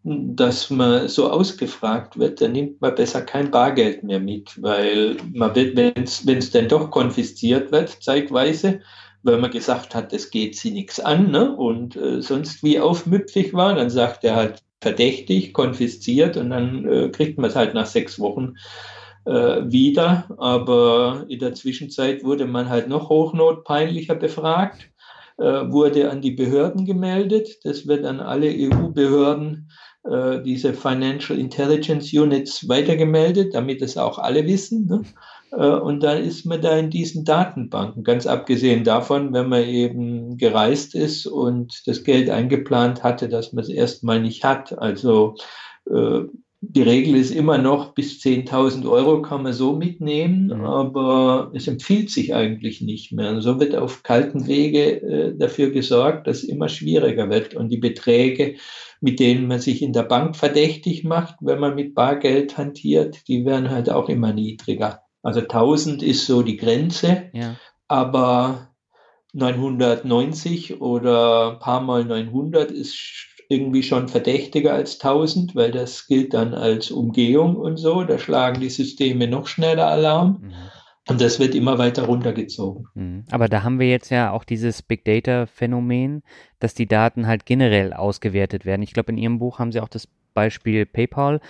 dass 0.03 0.69
man 0.69 1.07
so 1.07 1.29
ausgefragt 1.29 2.17
wird, 2.17 2.41
dann 2.41 2.53
nimmt 2.53 2.81
man 2.81 2.95
besser 2.95 3.21
kein 3.21 3.51
Bargeld 3.51 4.03
mehr 4.03 4.19
mit, 4.19 4.61
weil 4.61 5.17
man 5.31 5.55
wird, 5.55 5.75
wenn 5.77 6.37
es 6.37 6.51
denn 6.51 6.67
doch 6.67 6.89
konfisziert 6.89 7.71
wird, 7.71 7.89
zeitweise, 8.01 8.81
weil 9.23 9.37
man 9.37 9.51
gesagt 9.51 9.93
hat, 9.93 10.11
es 10.11 10.31
geht 10.31 10.55
sie 10.55 10.71
nichts 10.71 10.99
an 10.99 11.29
ne? 11.29 11.55
und 11.55 11.95
äh, 11.95 12.21
sonst 12.21 12.63
wie 12.63 12.79
aufmüpfig 12.79 13.53
war, 13.53 13.75
dann 13.75 13.91
sagt 13.91 14.23
er 14.23 14.35
halt, 14.35 14.63
verdächtig, 14.81 15.53
konfisziert 15.53 16.35
und 16.37 16.49
dann 16.49 16.87
äh, 16.87 17.09
kriegt 17.09 17.37
man 17.37 17.49
es 17.49 17.55
halt 17.55 17.73
nach 17.73 17.85
sechs 17.85 18.19
Wochen 18.19 18.55
äh, 19.25 19.31
wieder. 19.31 20.25
Aber 20.37 21.25
in 21.29 21.39
der 21.39 21.53
Zwischenzeit 21.53 22.23
wurde 22.23 22.45
man 22.45 22.69
halt 22.69 22.89
noch 22.89 23.09
hochnotpeinlicher 23.09 24.15
befragt, 24.15 24.89
äh, 25.37 25.43
wurde 25.43 26.09
an 26.09 26.21
die 26.21 26.31
Behörden 26.31 26.85
gemeldet. 26.85 27.59
Das 27.63 27.87
wird 27.87 28.05
an 28.05 28.19
alle 28.19 28.47
EU-Behörden, 28.47 29.69
äh, 30.03 30.41
diese 30.41 30.73
Financial 30.73 31.37
Intelligence 31.37 32.11
Units, 32.11 32.67
weitergemeldet, 32.67 33.53
damit 33.53 33.83
es 33.83 33.97
auch 33.97 34.17
alle 34.17 34.47
wissen. 34.47 34.87
Ne? 34.87 35.03
Äh, 35.51 35.67
und 35.67 36.01
dann 36.01 36.23
ist 36.23 36.45
man 36.45 36.61
da 36.61 36.77
in 36.77 36.89
diesen 36.89 37.25
Datenbanken. 37.25 38.03
Ganz 38.03 38.25
abgesehen 38.25 38.83
davon, 38.83 39.33
wenn 39.33 39.49
man 39.49 39.63
eben 39.63 40.37
gereist 40.37 40.95
ist 40.95 41.25
und 41.27 41.83
das 41.85 42.03
Geld 42.03 42.29
eingeplant 42.29 43.03
hatte, 43.03 43.29
dass 43.29 43.53
man 43.53 43.63
es 43.63 43.69
erstmal 43.69 44.21
nicht 44.21 44.43
hat. 44.43 44.77
Also 44.77 45.35
äh, 45.89 46.21
die 46.63 46.83
Regel 46.83 47.15
ist 47.15 47.31
immer 47.31 47.57
noch, 47.57 47.95
bis 47.95 48.21
10.000 48.21 48.87
Euro 48.87 49.23
kann 49.23 49.41
man 49.41 49.51
so 49.51 49.75
mitnehmen, 49.75 50.45
mhm. 50.45 50.63
aber 50.63 51.51
es 51.55 51.67
empfiehlt 51.67 52.11
sich 52.11 52.35
eigentlich 52.35 52.81
nicht 52.81 53.11
mehr. 53.11 53.31
Und 53.31 53.41
so 53.41 53.59
wird 53.59 53.75
auf 53.75 54.03
kalten 54.03 54.45
Wege 54.45 55.01
äh, 55.01 55.35
dafür 55.35 55.71
gesorgt, 55.71 56.27
dass 56.27 56.43
es 56.43 56.43
immer 56.43 56.69
schwieriger 56.69 57.31
wird. 57.31 57.55
Und 57.55 57.69
die 57.69 57.77
Beträge, 57.77 58.55
mit 59.01 59.19
denen 59.19 59.47
man 59.47 59.59
sich 59.59 59.81
in 59.81 59.91
der 59.91 60.03
Bank 60.03 60.35
verdächtig 60.35 61.03
macht, 61.03 61.37
wenn 61.41 61.59
man 61.59 61.73
mit 61.73 61.95
Bargeld 61.95 62.55
hantiert, 62.59 63.27
die 63.27 63.43
werden 63.43 63.71
halt 63.71 63.89
auch 63.89 64.07
immer 64.07 64.31
niedriger. 64.31 65.01
Also 65.23 65.41
1000 65.41 66.03
ist 66.03 66.25
so 66.25 66.41
die 66.41 66.57
Grenze, 66.57 67.29
ja. 67.33 67.55
aber 67.87 68.69
990 69.33 70.81
oder 70.81 71.53
ein 71.53 71.59
paar 71.59 71.81
Mal 71.81 72.05
900 72.05 72.71
ist 72.71 73.27
irgendwie 73.47 73.83
schon 73.83 74.07
verdächtiger 74.07 74.73
als 74.73 74.99
1000, 74.99 75.55
weil 75.55 75.71
das 75.71 76.07
gilt 76.07 76.33
dann 76.33 76.53
als 76.53 76.89
Umgehung 76.89 77.57
und 77.57 77.77
so. 77.77 78.03
Da 78.03 78.17
schlagen 78.17 78.61
die 78.61 78.69
Systeme 78.69 79.27
noch 79.27 79.47
schneller 79.47 79.87
Alarm. 79.87 80.39
Mhm. 80.41 80.53
Und 81.09 81.19
das 81.19 81.39
wird 81.39 81.55
immer 81.55 81.77
weiter 81.77 82.03
runtergezogen. 82.03 82.87
Mhm. 82.93 83.25
Aber 83.31 83.49
da 83.49 83.63
haben 83.63 83.79
wir 83.79 83.89
jetzt 83.89 84.09
ja 84.09 84.31
auch 84.31 84.45
dieses 84.45 84.81
Big 84.81 85.03
Data-Phänomen, 85.03 86.23
dass 86.59 86.73
die 86.73 86.87
Daten 86.87 87.27
halt 87.27 87.45
generell 87.45 87.91
ausgewertet 87.91 88.65
werden. 88.65 88.83
Ich 88.83 88.93
glaube, 88.93 89.11
in 89.11 89.17
Ihrem 89.17 89.39
Buch 89.39 89.59
haben 89.59 89.71
Sie 89.71 89.81
auch 89.81 89.89
das 89.89 90.07
Beispiel 90.33 90.85
PayPal 90.85 91.41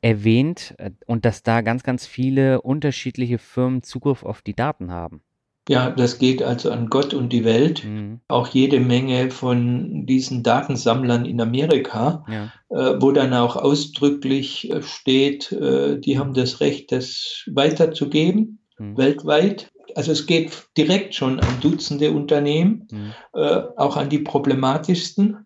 erwähnt 0.00 0.74
äh, 0.78 0.90
und 1.06 1.24
dass 1.24 1.42
da 1.42 1.60
ganz, 1.60 1.82
ganz 1.82 2.06
viele 2.06 2.62
unterschiedliche 2.62 3.38
Firmen 3.38 3.82
Zugriff 3.82 4.24
auf 4.24 4.42
die 4.42 4.54
Daten 4.54 4.90
haben. 4.90 5.22
Ja, 5.68 5.90
das 5.90 6.18
geht 6.18 6.42
also 6.42 6.70
an 6.70 6.88
Gott 6.88 7.12
und 7.12 7.32
die 7.32 7.44
Welt. 7.44 7.84
Mhm. 7.84 8.20
Auch 8.28 8.46
jede 8.48 8.78
Menge 8.78 9.30
von 9.30 10.06
diesen 10.06 10.44
Datensammlern 10.44 11.24
in 11.24 11.40
Amerika, 11.40 12.24
ja. 12.28 12.52
äh, 12.68 13.00
wo 13.00 13.10
dann 13.10 13.34
auch 13.34 13.56
ausdrücklich 13.56 14.70
äh, 14.70 14.82
steht, 14.82 15.50
äh, 15.50 15.98
die 15.98 16.18
haben 16.18 16.34
das 16.34 16.60
Recht, 16.60 16.92
das 16.92 17.42
weiterzugeben, 17.52 18.60
mhm. 18.78 18.96
weltweit. 18.96 19.72
Also 19.96 20.12
es 20.12 20.26
geht 20.26 20.68
direkt 20.76 21.16
schon 21.16 21.40
an 21.40 21.60
Dutzende 21.60 22.12
Unternehmen, 22.12 22.86
mhm. 22.92 23.12
äh, 23.34 23.62
auch 23.76 23.96
an 23.96 24.08
die 24.08 24.20
problematischsten. 24.20 25.45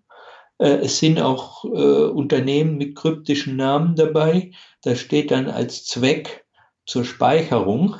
Äh, 0.60 0.84
es 0.84 0.98
sind 0.98 1.20
auch 1.20 1.64
äh, 1.64 1.68
Unternehmen 1.68 2.76
mit 2.76 2.94
kryptischen 2.94 3.56
Namen 3.56 3.96
dabei. 3.96 4.52
Da 4.82 4.94
steht 4.94 5.30
dann 5.30 5.48
als 5.48 5.84
Zweck 5.84 6.44
zur 6.86 7.04
Speicherung 7.04 7.96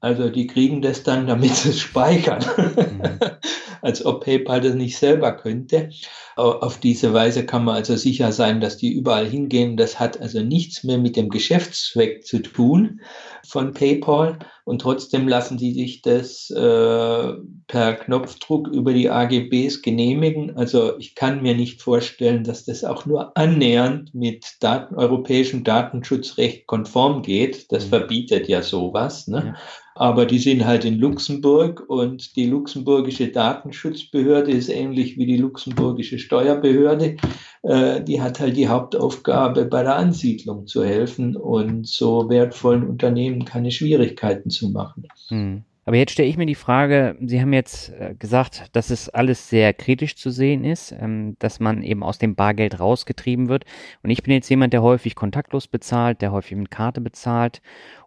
also 0.00 0.28
die 0.28 0.46
kriegen 0.46 0.80
das 0.80 1.02
dann, 1.02 1.26
damit 1.26 1.54
sie 1.54 1.70
es 1.70 1.80
speichern. 1.80 2.44
Mhm. 2.56 3.02
Als 3.82 4.04
ob 4.04 4.24
PayPal 4.24 4.60
das 4.60 4.74
nicht 4.74 4.98
selber 4.98 5.32
könnte. 5.32 5.90
Auf 6.36 6.78
diese 6.78 7.12
Weise 7.12 7.44
kann 7.44 7.64
man 7.64 7.76
also 7.76 7.96
sicher 7.96 8.30
sein, 8.32 8.60
dass 8.60 8.76
die 8.76 8.92
überall 8.92 9.26
hingehen. 9.26 9.76
Das 9.76 9.98
hat 9.98 10.20
also 10.20 10.40
nichts 10.40 10.84
mehr 10.84 10.98
mit 10.98 11.16
dem 11.16 11.30
Geschäftszweck 11.30 12.24
zu 12.24 12.40
tun 12.40 13.00
von 13.46 13.72
PayPal. 13.72 14.38
Und 14.64 14.82
trotzdem 14.82 15.26
lassen 15.26 15.58
sie 15.58 15.72
sich 15.72 16.02
das 16.02 16.50
äh, 16.50 17.32
per 17.66 17.94
Knopfdruck 17.94 18.68
über 18.68 18.92
die 18.92 19.08
AGBs 19.08 19.80
genehmigen. 19.80 20.56
Also 20.56 20.98
ich 20.98 21.14
kann 21.14 21.42
mir 21.42 21.54
nicht 21.54 21.80
vorstellen, 21.80 22.44
dass 22.44 22.66
das 22.66 22.84
auch 22.84 23.06
nur 23.06 23.36
annähernd 23.36 24.14
mit 24.14 24.44
Daten, 24.60 24.94
europäischem 24.94 25.64
Datenschutzrecht 25.64 26.66
konform 26.66 27.22
geht. 27.22 27.72
Das 27.72 27.86
mhm. 27.86 27.88
verbietet 27.88 28.46
ja 28.46 28.62
sowas. 28.62 29.26
Ne? 29.26 29.54
Ja 29.54 29.56
aber 29.98 30.26
die 30.26 30.38
sind 30.38 30.64
halt 30.64 30.84
in 30.84 30.94
Luxemburg 30.94 31.84
und 31.88 32.36
die 32.36 32.46
luxemburgische 32.46 33.28
Datenschutzbehörde 33.28 34.52
ist 34.52 34.68
ähnlich 34.68 35.18
wie 35.18 35.26
die 35.26 35.36
luxemburgische 35.36 36.20
Steuerbehörde. 36.20 37.16
Äh, 37.62 38.04
die 38.04 38.22
hat 38.22 38.38
halt 38.38 38.56
die 38.56 38.68
Hauptaufgabe, 38.68 39.64
bei 39.64 39.82
der 39.82 39.96
Ansiedlung 39.96 40.68
zu 40.68 40.84
helfen 40.84 41.36
und 41.36 41.88
so 41.88 42.28
wertvollen 42.30 42.88
Unternehmen 42.88 43.44
keine 43.44 43.72
Schwierigkeiten 43.72 44.50
zu 44.50 44.68
machen. 44.68 45.08
Hm. 45.28 45.64
Aber 45.88 45.96
jetzt 45.96 46.12
stelle 46.12 46.28
ich 46.28 46.36
mir 46.36 46.44
die 46.44 46.54
Frage, 46.54 47.16
Sie 47.18 47.40
haben 47.40 47.54
jetzt 47.54 47.88
äh, 47.98 48.14
gesagt, 48.14 48.66
dass 48.76 48.90
es 48.90 49.08
alles 49.08 49.48
sehr 49.48 49.72
kritisch 49.72 50.16
zu 50.16 50.28
sehen 50.28 50.62
ist, 50.62 50.92
ähm, 50.92 51.36
dass 51.38 51.60
man 51.60 51.82
eben 51.82 52.02
aus 52.02 52.18
dem 52.18 52.34
Bargeld 52.34 52.78
rausgetrieben 52.78 53.48
wird. 53.48 53.64
Und 54.02 54.10
ich 54.10 54.22
bin 54.22 54.34
jetzt 54.34 54.50
jemand, 54.50 54.74
der 54.74 54.82
häufig 54.82 55.14
kontaktlos 55.14 55.66
bezahlt, 55.66 56.20
der 56.20 56.30
häufig 56.30 56.58
mit 56.58 56.70
Karte 56.70 57.00
bezahlt. 57.00 57.62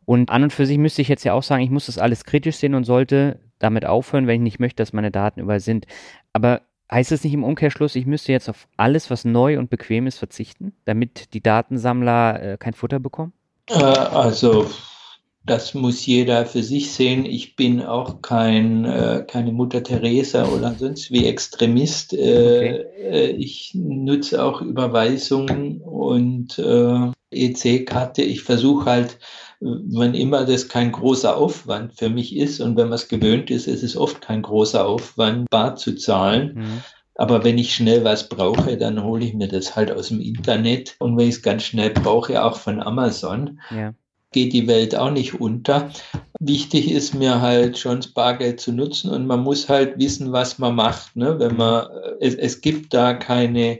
Und 0.05 0.29
an 0.29 0.43
und 0.43 0.53
für 0.53 0.67
sich 0.67 0.77
müsste 0.77 1.01
ich 1.01 1.07
jetzt 1.07 1.23
ja 1.23 1.33
auch 1.33 1.41
sagen, 1.41 1.63
ich 1.63 1.71
muss 1.71 1.87
das 1.87 1.97
alles 1.97 2.23
kritisch 2.23 2.57
sehen 2.57 2.75
und 2.75 2.83
sollte 2.83 3.39
damit 3.57 3.87
aufhören, 3.87 4.27
wenn 4.27 4.35
ich 4.35 4.43
nicht 4.43 4.59
möchte, 4.59 4.83
dass 4.83 4.93
meine 4.93 5.09
Daten 5.09 5.39
überall 5.39 5.59
sind. 5.59 5.87
Aber 6.33 6.61
heißt 6.91 7.11
es 7.11 7.23
nicht 7.23 7.33
im 7.33 7.43
Umkehrschluss, 7.43 7.95
ich 7.95 8.05
müsste 8.05 8.31
jetzt 8.31 8.47
auf 8.47 8.67
alles, 8.77 9.09
was 9.09 9.25
neu 9.25 9.57
und 9.57 9.71
bequem 9.71 10.05
ist, 10.05 10.19
verzichten, 10.19 10.73
damit 10.85 11.33
die 11.33 11.41
Datensammler 11.41 12.43
äh, 12.43 12.57
kein 12.59 12.73
Futter 12.75 12.99
bekommen? 12.99 13.33
Äh, 13.69 13.73
also 13.73 14.69
das 15.43 15.73
muss 15.73 16.05
jeder 16.05 16.45
für 16.45 16.61
sich 16.61 16.91
sehen. 16.91 17.25
Ich 17.25 17.55
bin 17.55 17.81
auch 17.81 18.21
kein, 18.21 18.85
äh, 18.85 19.25
keine 19.27 19.51
Mutter 19.51 19.83
Teresa 19.83 20.45
oder 20.45 20.75
sonst 20.77 21.11
wie 21.11 21.25
Extremist. 21.25 22.13
Äh, 22.13 22.17
okay. 22.17 22.85
Äh, 22.99 23.31
ich 23.31 23.71
nutze 23.73 24.43
auch 24.43 24.61
Überweisungen 24.61 25.81
und 25.81 26.59
äh, 26.59 27.11
EC-Karte. 27.31 28.21
Ich 28.21 28.43
versuche 28.43 28.85
halt 28.85 29.17
wann 29.61 30.15
immer 30.15 30.45
das 30.45 30.67
kein 30.67 30.91
großer 30.91 31.37
Aufwand 31.37 31.93
für 31.93 32.09
mich 32.09 32.35
ist 32.35 32.59
und 32.61 32.75
wenn 32.77 32.87
man 32.87 32.95
es 32.95 33.07
gewöhnt 33.07 33.51
ist, 33.51 33.67
ist 33.67 33.83
es 33.83 33.95
oft 33.95 34.21
kein 34.21 34.41
großer 34.41 34.85
Aufwand, 34.85 35.49
bar 35.49 35.75
zu 35.75 35.95
zahlen. 35.95 36.53
Mhm. 36.55 36.83
Aber 37.15 37.43
wenn 37.43 37.59
ich 37.59 37.75
schnell 37.75 38.03
was 38.03 38.27
brauche, 38.27 38.77
dann 38.77 39.03
hole 39.03 39.23
ich 39.23 39.35
mir 39.35 39.47
das 39.47 39.75
halt 39.75 39.91
aus 39.91 40.07
dem 40.07 40.19
Internet 40.19 40.95
und 40.97 41.17
wenn 41.17 41.27
ich 41.27 41.35
es 41.35 41.41
ganz 41.43 41.63
schnell 41.63 41.91
brauche, 41.91 42.43
auch 42.43 42.57
von 42.57 42.81
Amazon. 42.81 43.59
Ja. 43.69 43.93
Geht 44.31 44.53
die 44.53 44.67
Welt 44.67 44.95
auch 44.95 45.11
nicht 45.11 45.39
unter. 45.39 45.91
Wichtig 46.39 46.89
ist 46.89 47.13
mir 47.13 47.41
halt 47.41 47.77
schon 47.77 47.97
das 47.97 48.07
Bargeld 48.07 48.59
zu 48.59 48.71
nutzen 48.71 49.11
und 49.11 49.27
man 49.27 49.41
muss 49.41 49.69
halt 49.69 49.99
wissen, 49.99 50.31
was 50.31 50.57
man 50.57 50.75
macht. 50.75 51.15
Ne? 51.15 51.37
Wenn 51.37 51.57
man, 51.57 51.87
es, 52.19 52.35
es 52.35 52.61
gibt 52.61 52.93
da 52.93 53.13
keine, 53.13 53.79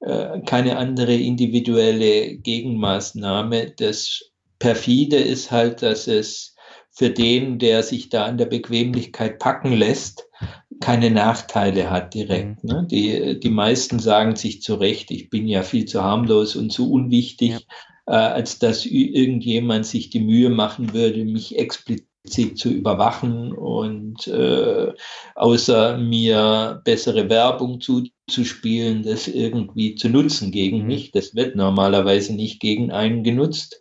äh, 0.00 0.40
keine 0.46 0.76
andere 0.76 1.14
individuelle 1.14 2.36
Gegenmaßnahme. 2.36 3.72
Das 3.76 4.22
perfide 4.58 5.16
ist 5.16 5.50
halt, 5.50 5.82
dass 5.82 6.06
es 6.06 6.54
für 6.90 7.10
den, 7.10 7.58
der 7.58 7.84
sich 7.84 8.08
da 8.08 8.24
an 8.24 8.38
der 8.38 8.46
Bequemlichkeit 8.46 9.38
packen 9.38 9.72
lässt, 9.72 10.26
keine 10.80 11.10
Nachteile 11.10 11.90
hat 11.90 12.14
direkt. 12.14 12.64
Mhm. 12.64 12.70
Ne? 12.70 12.86
Die, 12.90 13.38
die 13.40 13.50
meisten 13.50 13.98
sagen 13.98 14.36
sich 14.36 14.62
zu 14.62 14.74
Recht, 14.74 15.10
ich 15.10 15.30
bin 15.30 15.46
ja 15.46 15.62
viel 15.62 15.84
zu 15.84 16.02
harmlos 16.02 16.56
und 16.56 16.70
zu 16.70 16.90
unwichtig, 16.90 17.50
ja. 17.50 17.58
Äh, 18.08 18.12
als 18.12 18.58
dass 18.58 18.86
irgendjemand 18.86 19.86
sich 19.86 20.08
die 20.08 20.20
Mühe 20.20 20.48
machen 20.48 20.94
würde, 20.94 21.24
mich 21.24 21.58
explizit 21.58 22.58
zu 22.58 22.70
überwachen 22.70 23.52
und 23.52 24.26
äh, 24.26 24.92
außer 25.34 25.98
mir 25.98 26.80
bessere 26.84 27.28
Werbung 27.28 27.80
zuzuspielen, 27.80 29.02
das 29.02 29.28
irgendwie 29.28 29.94
zu 29.94 30.08
nutzen 30.08 30.50
gegen 30.50 30.80
mhm. 30.80 30.86
mich. 30.86 31.10
Das 31.10 31.34
wird 31.34 31.54
normalerweise 31.54 32.34
nicht 32.34 32.60
gegen 32.60 32.90
einen 32.90 33.22
genutzt. 33.24 33.80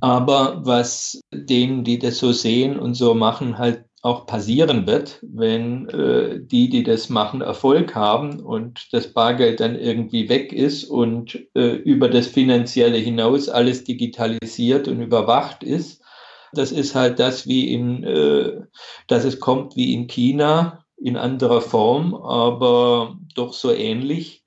Aber 0.00 0.66
was 0.66 1.20
denen, 1.32 1.84
die 1.84 1.98
das 1.98 2.18
so 2.18 2.32
sehen 2.32 2.78
und 2.78 2.94
so 2.94 3.14
machen, 3.14 3.56
halt 3.56 3.84
auch 4.04 4.26
passieren 4.26 4.86
wird, 4.86 5.18
wenn 5.22 5.88
äh, 5.88 6.38
die, 6.38 6.68
die 6.68 6.82
das 6.82 7.08
machen, 7.08 7.40
Erfolg 7.40 7.94
haben 7.94 8.38
und 8.38 8.92
das 8.92 9.14
Bargeld 9.14 9.60
dann 9.60 9.78
irgendwie 9.78 10.28
weg 10.28 10.52
ist 10.52 10.84
und 10.84 11.40
äh, 11.54 11.76
über 11.76 12.10
das 12.10 12.26
Finanzielle 12.26 12.98
hinaus 12.98 13.48
alles 13.48 13.82
digitalisiert 13.84 14.88
und 14.88 15.00
überwacht 15.00 15.64
ist. 15.64 16.02
Das 16.52 16.70
ist 16.70 16.94
halt 16.94 17.18
das, 17.18 17.46
wie 17.46 17.72
in, 17.72 18.04
äh, 18.04 18.60
dass 19.06 19.24
es 19.24 19.40
kommt 19.40 19.74
wie 19.74 19.94
in 19.94 20.06
China 20.06 20.84
in 20.98 21.16
anderer 21.16 21.62
Form, 21.62 22.14
aber 22.14 23.16
doch 23.34 23.54
so 23.54 23.72
ähnlich 23.72 24.44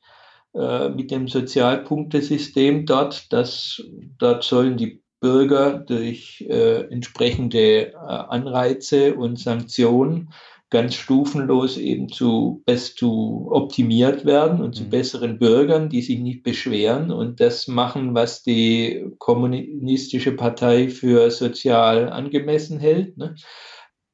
äh, 0.54 0.90
mit 0.90 1.10
dem 1.10 1.28
Sozialpunktesystem 1.28 2.86
dort. 2.86 3.34
Das, 3.34 3.82
dort 4.20 4.44
sollen 4.44 4.78
die 4.78 5.02
Bürger 5.20 5.80
durch 5.80 6.46
äh, 6.48 6.84
entsprechende 6.92 7.94
äh, 7.94 7.96
Anreize 7.96 9.16
und 9.16 9.40
Sanktionen 9.40 10.30
ganz 10.70 10.96
stufenlos 10.96 11.78
eben 11.78 12.10
zu, 12.10 12.62
best 12.66 12.98
zu 12.98 13.48
optimiert 13.52 14.26
werden 14.26 14.62
und 14.62 14.76
zu 14.76 14.84
mhm. 14.84 14.90
besseren 14.90 15.40
Bürgern, 15.40 15.90
die 15.90 16.02
sich 16.02 16.20
nicht 16.20 16.44
beschweren 16.44 17.12
und 17.12 17.40
das 17.40 17.68
machen, 17.68 18.14
was 18.14 18.44
die 18.44 19.06
kommunistische 19.18 20.34
Partei 20.34 20.90
für 20.90 21.32
sozial 21.32 22.10
angemessen 22.10 22.80
hält. 22.80 23.18
Ne? 23.18 23.36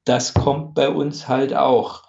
Das 0.05 0.33
kommt 0.33 0.75
bei 0.75 0.89
uns 0.89 1.27
halt 1.27 1.55
auch 1.55 2.02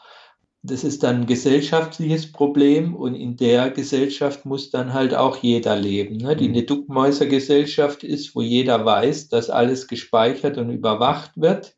das 0.67 0.83
ist 0.83 1.03
dann 1.03 1.17
ein 1.17 1.27
gesellschaftliches 1.27 2.33
Problem 2.33 2.97
und 2.97 3.15
in 3.15 3.37
der 3.37 3.69
Gesellschaft 3.71 4.47
muss 4.47 4.71
dann 4.71 4.95
halt 4.95 5.15
auch 5.15 5.37
jeder 5.37 5.77
leben. 5.77 6.17
Ne? 6.17 6.37
Die 6.37 6.49
mhm. 6.49 6.55
eine 6.55 6.62
Duckmäusergesellschaft 6.62 8.03
ist, 8.03 8.35
wo 8.35 8.41
jeder 8.41 8.83
weiß, 8.83 9.29
dass 9.29 9.51
alles 9.51 9.89
gespeichert 9.89 10.57
und 10.57 10.71
überwacht 10.71 11.33
wird. 11.37 11.77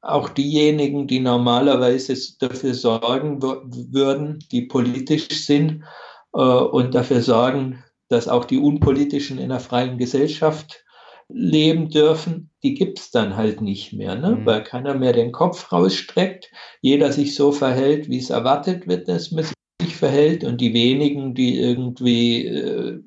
Auch 0.00 0.30
diejenigen, 0.30 1.06
die 1.06 1.20
normalerweise 1.20 2.16
dafür 2.40 2.72
sorgen 2.72 3.42
würden, 3.42 4.38
die 4.50 4.62
politisch 4.62 5.28
sind 5.44 5.84
äh, 6.32 6.38
und 6.38 6.94
dafür 6.94 7.20
sorgen, 7.20 7.84
dass 8.08 8.28
auch 8.28 8.46
die 8.46 8.58
Unpolitischen 8.58 9.36
in 9.36 9.52
einer 9.52 9.60
freien 9.60 9.98
Gesellschaft 9.98 10.82
leben 11.34 11.88
dürfen, 11.88 12.50
die 12.62 12.74
gibt 12.74 12.98
es 12.98 13.10
dann 13.10 13.36
halt 13.36 13.60
nicht 13.60 13.92
mehr, 13.92 14.14
ne? 14.14 14.36
Mhm. 14.36 14.46
weil 14.46 14.62
keiner 14.62 14.94
mehr 14.94 15.12
den 15.12 15.32
Kopf 15.32 15.72
rausstreckt, 15.72 16.50
jeder 16.80 17.12
sich 17.12 17.34
so 17.34 17.52
verhält, 17.52 18.08
wie 18.08 18.18
es 18.18 18.30
erwartet 18.30 18.86
wird, 18.86 19.08
dass 19.08 19.30
man 19.30 19.44
sich 19.80 19.96
verhält 19.96 20.44
und 20.44 20.60
die 20.60 20.74
wenigen, 20.74 21.34
die 21.34 21.58
irgendwie 21.58 22.46
äh, 22.46 23.00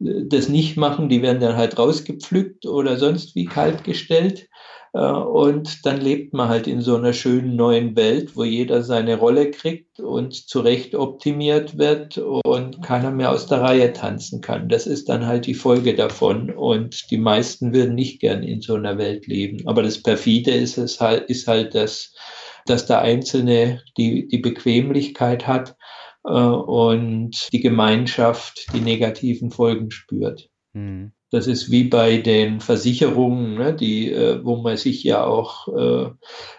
das 0.00 0.48
nicht 0.48 0.76
machen, 0.76 1.08
die 1.08 1.22
werden 1.22 1.40
dann 1.40 1.56
halt 1.56 1.78
rausgepflückt 1.78 2.66
oder 2.66 2.98
sonst 2.98 3.34
wie 3.34 3.46
kalt 3.46 3.82
gestellt. 3.84 4.48
Äh, 4.92 5.00
und 5.00 5.84
dann 5.86 6.00
lebt 6.00 6.34
man 6.34 6.48
halt 6.48 6.66
in 6.66 6.80
so 6.80 6.96
einer 6.96 7.12
schönen 7.12 7.56
neuen 7.56 7.96
Welt, 7.96 8.36
wo 8.36 8.44
jeder 8.44 8.82
seine 8.82 9.18
Rolle 9.18 9.50
kriegt 9.50 10.00
und 10.00 10.34
zurecht 10.34 10.94
optimiert 10.94 11.78
wird 11.78 12.18
und 12.18 12.82
keiner 12.82 13.10
mehr 13.10 13.30
aus 13.30 13.46
der 13.46 13.60
Reihe 13.60 13.92
tanzen 13.92 14.40
kann. 14.40 14.68
Das 14.68 14.86
ist 14.86 15.08
dann 15.08 15.26
halt 15.26 15.46
die 15.46 15.54
Folge 15.54 15.94
davon. 15.94 16.50
Und 16.50 17.10
die 17.10 17.18
meisten 17.18 17.72
würden 17.72 17.94
nicht 17.94 18.20
gern 18.20 18.42
in 18.42 18.60
so 18.60 18.74
einer 18.74 18.98
Welt 18.98 19.26
leben. 19.26 19.66
Aber 19.66 19.82
das 19.82 20.02
Perfide 20.02 20.52
ist 20.52 20.78
es 20.78 21.00
halt, 21.00 21.28
ist 21.28 21.48
halt, 21.48 21.74
dass, 21.74 22.14
dass 22.66 22.86
der 22.86 23.00
Einzelne 23.00 23.82
die, 23.96 24.28
die 24.28 24.38
Bequemlichkeit 24.38 25.46
hat 25.46 25.76
äh, 26.24 26.30
und 26.30 27.48
die 27.52 27.60
Gemeinschaft 27.60 28.66
die 28.74 28.80
negativen 28.80 29.50
Folgen 29.50 29.90
spürt. 29.90 30.48
Mhm. 30.72 31.12
Das 31.30 31.46
ist 31.46 31.70
wie 31.70 31.84
bei 31.84 32.18
den 32.18 32.60
Versicherungen, 32.60 33.54
ne, 33.54 33.74
die, 33.74 34.10
äh, 34.10 34.42
wo 34.44 34.56
man 34.56 34.76
sich 34.78 35.04
ja 35.04 35.24
auch, 35.24 35.68
äh, 35.68 36.10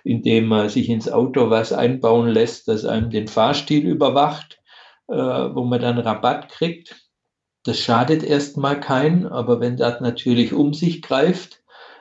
indem 0.04 0.48
man 0.48 0.70
sich 0.70 0.90
ins 0.90 1.10
Auto 1.10 1.50
was 1.50 1.74
einbauen 1.74 2.30
lässt, 2.30 2.68
das 2.68 2.86
einem 2.86 3.10
den 3.10 3.28
Fahrstil 3.28 3.88
überwacht, 3.88 4.60
äh, 5.08 5.16
wo 5.16 5.64
man 5.64 5.82
dann 5.82 5.98
Rabatt 5.98 6.50
kriegt. 6.50 6.96
Das 7.64 7.80
schadet 7.80 8.24
erstmal 8.24 8.80
keinen, 8.80 9.26
aber 9.26 9.60
wenn 9.60 9.76
das 9.76 10.02
natürlich 10.02 10.54
um 10.54 10.74
sich 10.74 11.02
greift, 11.02 11.60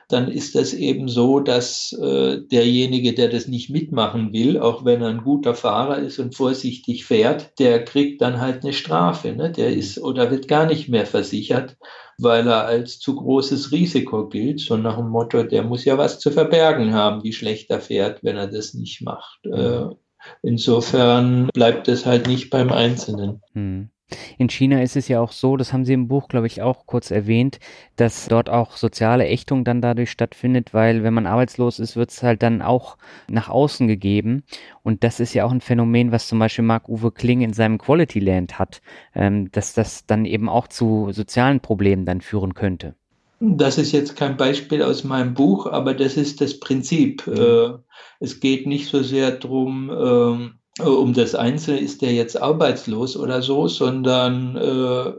dann 0.09 0.27
ist 0.27 0.55
das 0.55 0.73
eben 0.73 1.07
so, 1.07 1.39
dass 1.39 1.93
äh, 1.93 2.39
derjenige, 2.41 3.13
der 3.13 3.29
das 3.29 3.47
nicht 3.47 3.69
mitmachen 3.69 4.33
will, 4.33 4.59
auch 4.59 4.83
wenn 4.83 5.01
er 5.03 5.09
ein 5.09 5.23
guter 5.23 5.53
Fahrer 5.53 5.99
ist 5.99 6.17
und 6.17 6.35
vorsichtig 6.35 7.05
fährt, 7.05 7.59
der 7.59 7.85
kriegt 7.85 8.21
dann 8.21 8.41
halt 8.41 8.63
eine 8.63 8.73
Strafe. 8.73 9.33
Ne? 9.33 9.51
Der 9.51 9.71
ist 9.71 9.99
oder 9.99 10.31
wird 10.31 10.47
gar 10.47 10.65
nicht 10.65 10.89
mehr 10.89 11.05
versichert, 11.05 11.77
weil 12.21 12.47
er 12.47 12.65
als 12.65 12.99
zu 12.99 13.15
großes 13.15 13.71
Risiko 13.71 14.27
gilt. 14.27 14.59
So 14.59 14.77
nach 14.77 14.97
dem 14.97 15.09
Motto, 15.09 15.43
der 15.43 15.63
muss 15.63 15.85
ja 15.85 15.97
was 15.97 16.19
zu 16.19 16.31
verbergen 16.31 16.93
haben, 16.93 17.23
wie 17.23 17.33
schlecht 17.33 17.69
er 17.69 17.79
fährt, 17.79 18.23
wenn 18.23 18.37
er 18.37 18.47
das 18.47 18.73
nicht 18.73 19.01
macht. 19.01 19.45
Äh, 19.45 19.87
insofern 20.41 21.47
bleibt 21.53 21.87
es 21.87 22.05
halt 22.05 22.27
nicht 22.27 22.49
beim 22.49 22.71
Einzelnen. 22.71 23.41
Hm. 23.53 23.89
In 24.37 24.49
China 24.49 24.81
ist 24.81 24.95
es 24.95 25.07
ja 25.07 25.19
auch 25.19 25.31
so, 25.31 25.57
das 25.57 25.73
haben 25.73 25.85
Sie 25.85 25.93
im 25.93 26.07
Buch, 26.07 26.27
glaube 26.27 26.47
ich, 26.47 26.61
auch 26.61 26.85
kurz 26.85 27.11
erwähnt, 27.11 27.59
dass 27.95 28.27
dort 28.27 28.49
auch 28.49 28.77
soziale 28.77 29.27
Ächtung 29.27 29.63
dann 29.63 29.81
dadurch 29.81 30.11
stattfindet, 30.11 30.73
weil 30.73 31.03
wenn 31.03 31.13
man 31.13 31.25
arbeitslos 31.25 31.79
ist, 31.79 31.95
wird 31.95 32.11
es 32.11 32.23
halt 32.23 32.43
dann 32.43 32.61
auch 32.61 32.97
nach 33.29 33.49
außen 33.49 33.87
gegeben. 33.87 34.43
Und 34.83 35.03
das 35.03 35.19
ist 35.19 35.33
ja 35.33 35.45
auch 35.45 35.51
ein 35.51 35.61
Phänomen, 35.61 36.11
was 36.11 36.27
zum 36.27 36.39
Beispiel 36.39 36.65
Marc-Uwe 36.65 37.11
Kling 37.11 37.41
in 37.41 37.53
seinem 37.53 37.77
Quality 37.77 38.19
Land 38.19 38.59
hat, 38.59 38.81
ähm, 39.15 39.51
dass 39.51 39.73
das 39.73 40.05
dann 40.05 40.25
eben 40.25 40.49
auch 40.49 40.67
zu 40.67 41.09
sozialen 41.11 41.59
Problemen 41.59 42.05
dann 42.05 42.21
führen 42.21 42.53
könnte. 42.53 42.95
Das 43.41 43.77
ist 43.77 43.93
jetzt 43.93 44.17
kein 44.17 44.35
Beispiel 44.35 44.83
aus 44.83 45.05
meinem 45.05 45.33
Buch, 45.33 45.65
aber 45.65 45.93
das 45.93 46.17
ist 46.17 46.41
das 46.41 46.59
Prinzip. 46.59 47.25
Mhm. 47.25 47.33
Äh, 47.33 47.69
es 48.19 48.41
geht 48.41 48.67
nicht 48.67 48.89
so 48.89 49.01
sehr 49.01 49.31
darum, 49.31 49.89
ähm, 49.89 50.58
um 50.81 51.13
das 51.13 51.35
Einzelne 51.35 51.79
ist 51.79 52.01
der 52.01 52.13
jetzt 52.13 52.41
arbeitslos 52.41 53.17
oder 53.17 53.41
so, 53.41 53.67
sondern 53.67 54.55
äh, 54.55 55.13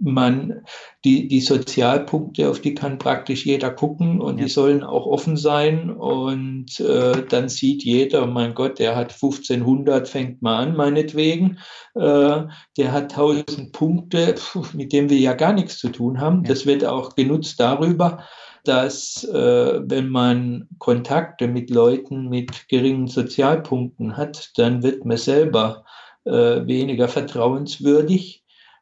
man, 0.00 0.62
die, 1.04 1.28
die 1.28 1.40
Sozialpunkte, 1.40 2.48
auf 2.48 2.60
die 2.60 2.74
kann 2.74 2.98
praktisch 2.98 3.44
jeder 3.44 3.70
gucken 3.70 4.20
und 4.20 4.38
ja. 4.38 4.44
die 4.44 4.50
sollen 4.50 4.82
auch 4.82 5.06
offen 5.06 5.36
sein 5.36 5.90
und 5.90 6.80
äh, 6.80 7.22
dann 7.28 7.48
sieht 7.48 7.84
jeder, 7.84 8.26
mein 8.26 8.54
Gott, 8.54 8.78
der 8.78 8.96
hat 8.96 9.12
1500, 9.12 10.08
fängt 10.08 10.42
mal 10.42 10.58
an, 10.58 10.76
meinetwegen, 10.76 11.58
äh, 11.94 12.42
der 12.76 12.92
hat 12.92 13.12
1000 13.12 13.72
Punkte, 13.72 14.34
mit 14.72 14.92
dem 14.92 15.10
wir 15.10 15.18
ja 15.18 15.34
gar 15.34 15.52
nichts 15.52 15.78
zu 15.78 15.90
tun 15.90 16.20
haben. 16.20 16.44
Ja. 16.44 16.50
Das 16.50 16.66
wird 16.66 16.84
auch 16.84 17.14
genutzt 17.14 17.60
darüber, 17.60 18.24
dass 18.64 19.24
äh, 19.24 19.80
wenn 19.82 20.08
man 20.08 20.68
Kontakte 20.78 21.48
mit 21.48 21.70
Leuten 21.70 22.28
mit 22.28 22.68
geringen 22.68 23.06
Sozialpunkten 23.06 24.16
hat, 24.16 24.50
dann 24.56 24.82
wird 24.82 25.04
man 25.04 25.16
selber 25.16 25.84
äh, 26.24 26.66
weniger 26.66 27.08
vertrauenswürdig, 27.08 28.39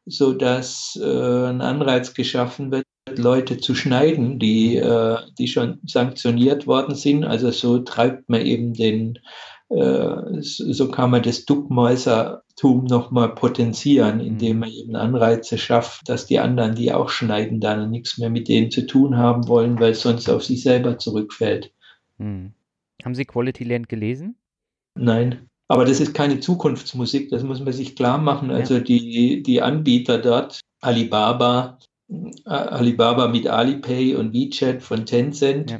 so 0.08 0.32
dass 0.32 0.98
äh, 1.00 1.48
ein 1.48 1.60
Anreiz 1.60 2.14
geschaffen 2.14 2.70
wird, 2.70 2.84
Leute 3.16 3.58
zu 3.58 3.74
schneiden, 3.74 4.38
die, 4.38 4.76
äh, 4.76 5.18
die 5.38 5.48
schon 5.48 5.80
sanktioniert 5.86 6.66
worden 6.66 6.94
sind. 6.94 7.24
Also 7.24 7.50
so 7.50 7.78
treibt 7.78 8.28
man 8.28 8.42
eben 8.42 8.74
den, 8.74 9.18
äh, 9.70 10.40
so 10.40 10.90
kann 10.90 11.10
man 11.10 11.22
das 11.22 11.44
Duckmäuser 11.44 12.42
Tum 12.56 12.84
nochmal 12.84 13.34
potenzieren, 13.34 14.20
indem 14.20 14.56
mhm. 14.56 14.60
man 14.60 14.70
eben 14.70 14.96
Anreize 14.96 15.58
schafft, 15.58 16.08
dass 16.08 16.26
die 16.26 16.40
anderen, 16.40 16.74
die 16.74 16.92
auch 16.92 17.08
schneiden, 17.08 17.60
dann 17.60 17.90
nichts 17.90 18.18
mehr 18.18 18.30
mit 18.30 18.48
denen 18.48 18.70
zu 18.70 18.86
tun 18.86 19.16
haben 19.16 19.46
wollen, 19.46 19.78
weil 19.78 19.92
es 19.92 20.02
sonst 20.02 20.28
auf 20.28 20.44
sich 20.44 20.62
selber 20.62 20.98
zurückfällt. 20.98 21.72
Hm. 22.18 22.52
Haben 23.04 23.14
Sie 23.14 23.24
Quality 23.24 23.62
Land 23.62 23.88
gelesen? 23.88 24.36
Nein. 24.96 25.48
Aber 25.68 25.84
das 25.84 26.00
ist 26.00 26.14
keine 26.14 26.40
Zukunftsmusik, 26.40 27.30
das 27.30 27.42
muss 27.42 27.60
man 27.60 27.72
sich 27.72 27.94
klar 27.94 28.18
machen. 28.18 28.50
Also 28.50 28.74
ja. 28.74 28.80
die, 28.80 29.42
die 29.42 29.62
Anbieter 29.62 30.18
dort, 30.18 30.60
Alibaba, 30.80 31.78
äh, 32.08 32.50
Alibaba 32.50 33.28
mit 33.28 33.46
Alipay 33.46 34.14
und 34.14 34.32
WeChat 34.32 34.82
von 34.82 35.04
Tencent, 35.04 35.72
ja 35.72 35.78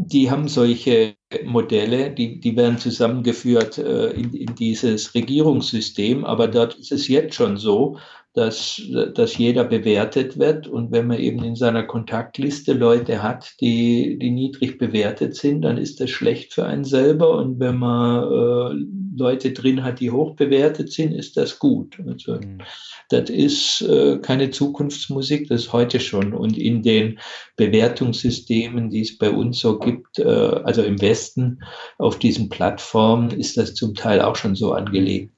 die 0.00 0.30
haben 0.30 0.46
solche 0.46 1.16
Modelle, 1.44 2.12
die, 2.12 2.38
die 2.38 2.56
werden 2.56 2.78
zusammengeführt 2.78 3.78
äh, 3.78 4.10
in, 4.10 4.32
in 4.32 4.54
dieses 4.54 5.12
Regierungssystem, 5.12 6.24
aber 6.24 6.46
dort 6.46 6.76
ist 6.76 6.92
es 6.92 7.08
jetzt 7.08 7.34
schon 7.34 7.56
so, 7.56 7.98
dass, 8.38 8.80
dass 9.14 9.36
jeder 9.36 9.64
bewertet 9.64 10.38
wird. 10.38 10.68
Und 10.68 10.92
wenn 10.92 11.08
man 11.08 11.18
eben 11.18 11.42
in 11.42 11.56
seiner 11.56 11.82
Kontaktliste 11.82 12.72
Leute 12.72 13.22
hat, 13.22 13.54
die, 13.60 14.16
die 14.18 14.30
niedrig 14.30 14.78
bewertet 14.78 15.34
sind, 15.34 15.62
dann 15.62 15.76
ist 15.76 16.00
das 16.00 16.10
schlecht 16.10 16.54
für 16.54 16.64
einen 16.64 16.84
selber. 16.84 17.36
Und 17.36 17.58
wenn 17.58 17.76
man 17.76 18.22
äh, 18.22 19.18
Leute 19.18 19.52
drin 19.52 19.82
hat, 19.82 20.00
die 20.00 20.12
hoch 20.12 20.36
bewertet 20.36 20.92
sind, 20.92 21.12
ist 21.12 21.36
das 21.36 21.58
gut. 21.58 21.98
Also, 22.06 22.34
mhm. 22.34 22.62
Das 23.08 23.30
ist 23.30 23.80
äh, 23.80 24.18
keine 24.18 24.50
Zukunftsmusik, 24.50 25.48
das 25.48 25.62
ist 25.62 25.72
heute 25.72 25.98
schon. 25.98 26.34
Und 26.34 26.58
in 26.58 26.82
den 26.82 27.18
Bewertungssystemen, 27.56 28.90
die 28.90 29.00
es 29.00 29.16
bei 29.16 29.30
uns 29.30 29.60
so 29.60 29.78
gibt, 29.78 30.18
äh, 30.18 30.24
also 30.24 30.82
im 30.82 31.00
Westen, 31.00 31.60
auf 31.96 32.18
diesen 32.18 32.50
Plattformen, 32.50 33.30
ist 33.30 33.56
das 33.56 33.74
zum 33.74 33.94
Teil 33.94 34.20
auch 34.20 34.36
schon 34.36 34.54
so 34.54 34.72
angelegt. 34.72 35.32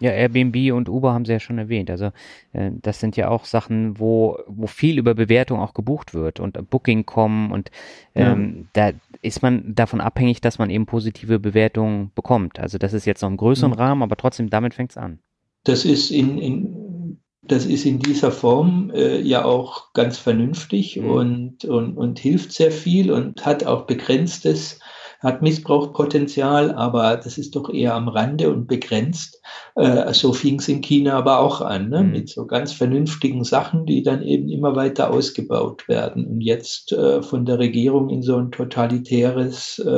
Ja, 0.00 0.12
Airbnb 0.12 0.72
und 0.72 0.88
Uber 0.88 1.12
haben 1.12 1.26
Sie 1.26 1.32
ja 1.32 1.40
schon 1.40 1.58
erwähnt. 1.58 1.90
Also 1.90 2.06
äh, 2.52 2.70
das 2.80 3.00
sind 3.00 3.16
ja 3.16 3.28
auch 3.28 3.44
Sachen, 3.44 3.98
wo, 3.98 4.38
wo 4.46 4.66
viel 4.66 4.98
über 4.98 5.14
Bewertung 5.14 5.60
auch 5.60 5.74
gebucht 5.74 6.14
wird 6.14 6.40
und 6.40 6.70
Booking.com 6.70 7.52
und 7.52 7.70
ähm, 8.14 8.68
ja. 8.74 8.92
da 8.92 8.98
ist 9.22 9.42
man 9.42 9.74
davon 9.74 10.00
abhängig, 10.00 10.40
dass 10.40 10.58
man 10.58 10.70
eben 10.70 10.86
positive 10.86 11.38
Bewertungen 11.38 12.10
bekommt. 12.14 12.58
Also 12.58 12.78
das 12.78 12.94
ist 12.94 13.04
jetzt 13.04 13.20
noch 13.20 13.28
im 13.28 13.36
größeren 13.36 13.72
mhm. 13.72 13.78
Rahmen, 13.78 14.02
aber 14.02 14.16
trotzdem 14.16 14.48
damit 14.48 14.74
fängt 14.74 14.92
es 14.92 14.96
an. 14.96 15.18
Das 15.64 15.84
ist 15.84 16.10
in, 16.10 16.38
in, 16.38 17.20
das 17.42 17.66
ist 17.66 17.84
in 17.84 17.98
dieser 17.98 18.32
Form 18.32 18.90
äh, 18.94 19.20
ja 19.20 19.44
auch 19.44 19.92
ganz 19.92 20.16
vernünftig 20.16 20.96
mhm. 20.96 21.10
und, 21.10 21.64
und, 21.66 21.96
und 21.98 22.18
hilft 22.18 22.52
sehr 22.52 22.72
viel 22.72 23.12
und 23.12 23.44
hat 23.44 23.64
auch 23.64 23.86
begrenztes 23.86 24.80
hat 25.20 25.42
Missbrauchspotenzial, 25.42 26.72
aber 26.72 27.16
das 27.18 27.36
ist 27.36 27.54
doch 27.54 27.68
eher 27.72 27.94
am 27.94 28.08
Rande 28.08 28.50
und 28.50 28.66
begrenzt. 28.66 29.42
Äh, 29.76 30.12
so 30.14 30.32
fing 30.32 30.58
es 30.58 30.68
in 30.68 30.80
China 30.80 31.12
aber 31.18 31.40
auch 31.40 31.60
an, 31.60 31.90
ne? 31.90 32.02
Mhm. 32.02 32.10
mit 32.10 32.28
so 32.30 32.46
ganz 32.46 32.72
vernünftigen 32.72 33.44
Sachen, 33.44 33.84
die 33.84 34.02
dann 34.02 34.22
eben 34.22 34.48
immer 34.48 34.74
weiter 34.76 35.10
ausgebaut 35.10 35.88
werden 35.88 36.26
und 36.26 36.40
jetzt 36.40 36.92
äh, 36.92 37.22
von 37.22 37.44
der 37.44 37.58
Regierung 37.58 38.08
in 38.08 38.22
so 38.22 38.36
ein 38.36 38.50
totalitäres, 38.50 39.78
äh, 39.78 39.90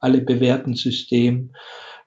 alle 0.00 0.20
bewährten 0.20 0.74
System 0.74 1.52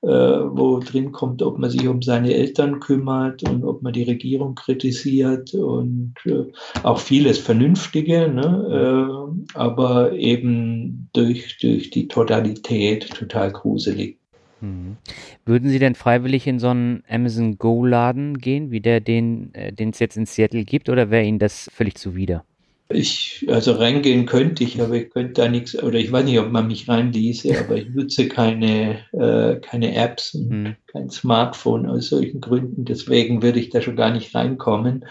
äh, 0.04 0.08
wo 0.08 0.80
drin 0.80 1.14
kommt, 1.14 1.42
ob 1.42 1.58
man 1.58 1.70
sich 1.70 1.88
um 1.88 2.02
seine 2.02 2.34
Eltern 2.34 2.82
kümmert 2.82 3.42
und 3.44 3.64
ob 3.64 3.82
man 3.82 3.94
die 3.94 4.04
Regierung 4.04 4.56
kritisiert 4.56 5.54
und 5.54 6.16
äh, 6.26 6.46
auch 6.84 7.00
vieles 7.00 7.40
Vernünftige, 7.40 8.28
ne? 8.28 9.32
äh, 9.56 9.58
aber 9.58 10.12
eben 10.12 11.10
durch, 11.14 11.58
durch 11.60 11.90
die 11.90 12.10
Totalität 12.10 13.10
total 13.12 13.52
gruselig. 13.52 14.18
Mhm. 14.60 14.98
Würden 15.46 15.70
Sie 15.70 15.80
denn 15.80 15.96
freiwillig 15.96 16.48
in 16.48 16.60
so 16.60 16.68
einen 16.70 17.04
Amazon 17.10 17.58
Go-Laden 17.58 18.40
gehen, 18.40 18.72
wie 18.72 18.82
der, 18.82 19.00
den 19.00 19.54
äh, 19.54 19.72
es 19.78 20.00
jetzt 20.00 20.18
in 20.18 20.26
Seattle 20.26 20.66
gibt, 20.66 20.90
oder 20.90 21.12
wäre 21.12 21.24
Ihnen 21.24 21.40
das 21.40 21.70
völlig 21.74 21.96
zuwider? 21.96 22.44
Ich, 22.90 23.46
also 23.50 23.74
reingehen 23.74 24.26
könnte 24.26 24.64
ich, 24.64 24.80
aber 24.82 24.96
ich 24.96 25.10
könnte 25.10 25.42
da 25.42 25.48
nichts, 25.48 25.82
oder 25.82 25.98
ich 25.98 26.12
weiß 26.12 26.26
nicht, 26.26 26.40
ob 26.40 26.52
man 26.52 26.68
mich 26.68 26.88
reinließe, 26.88 27.58
aber 27.60 27.78
ich 27.78 27.90
nutze 27.90 28.28
keine, 28.28 29.00
äh, 29.14 29.60
keine 29.62 29.96
Apps 29.96 30.36
und 30.36 30.50
hm. 30.50 30.76
kein 30.88 31.10
Smartphone 31.10 31.88
aus 31.88 32.10
solchen 32.10 32.42
Gründen. 32.42 32.86
Deswegen 32.86 33.42
würde 33.42 33.60
ich 33.60 33.70
da 33.70 33.82
schon 33.82 33.96
gar 33.96 34.12
nicht 34.12 34.36
reinkommen. 34.36 35.06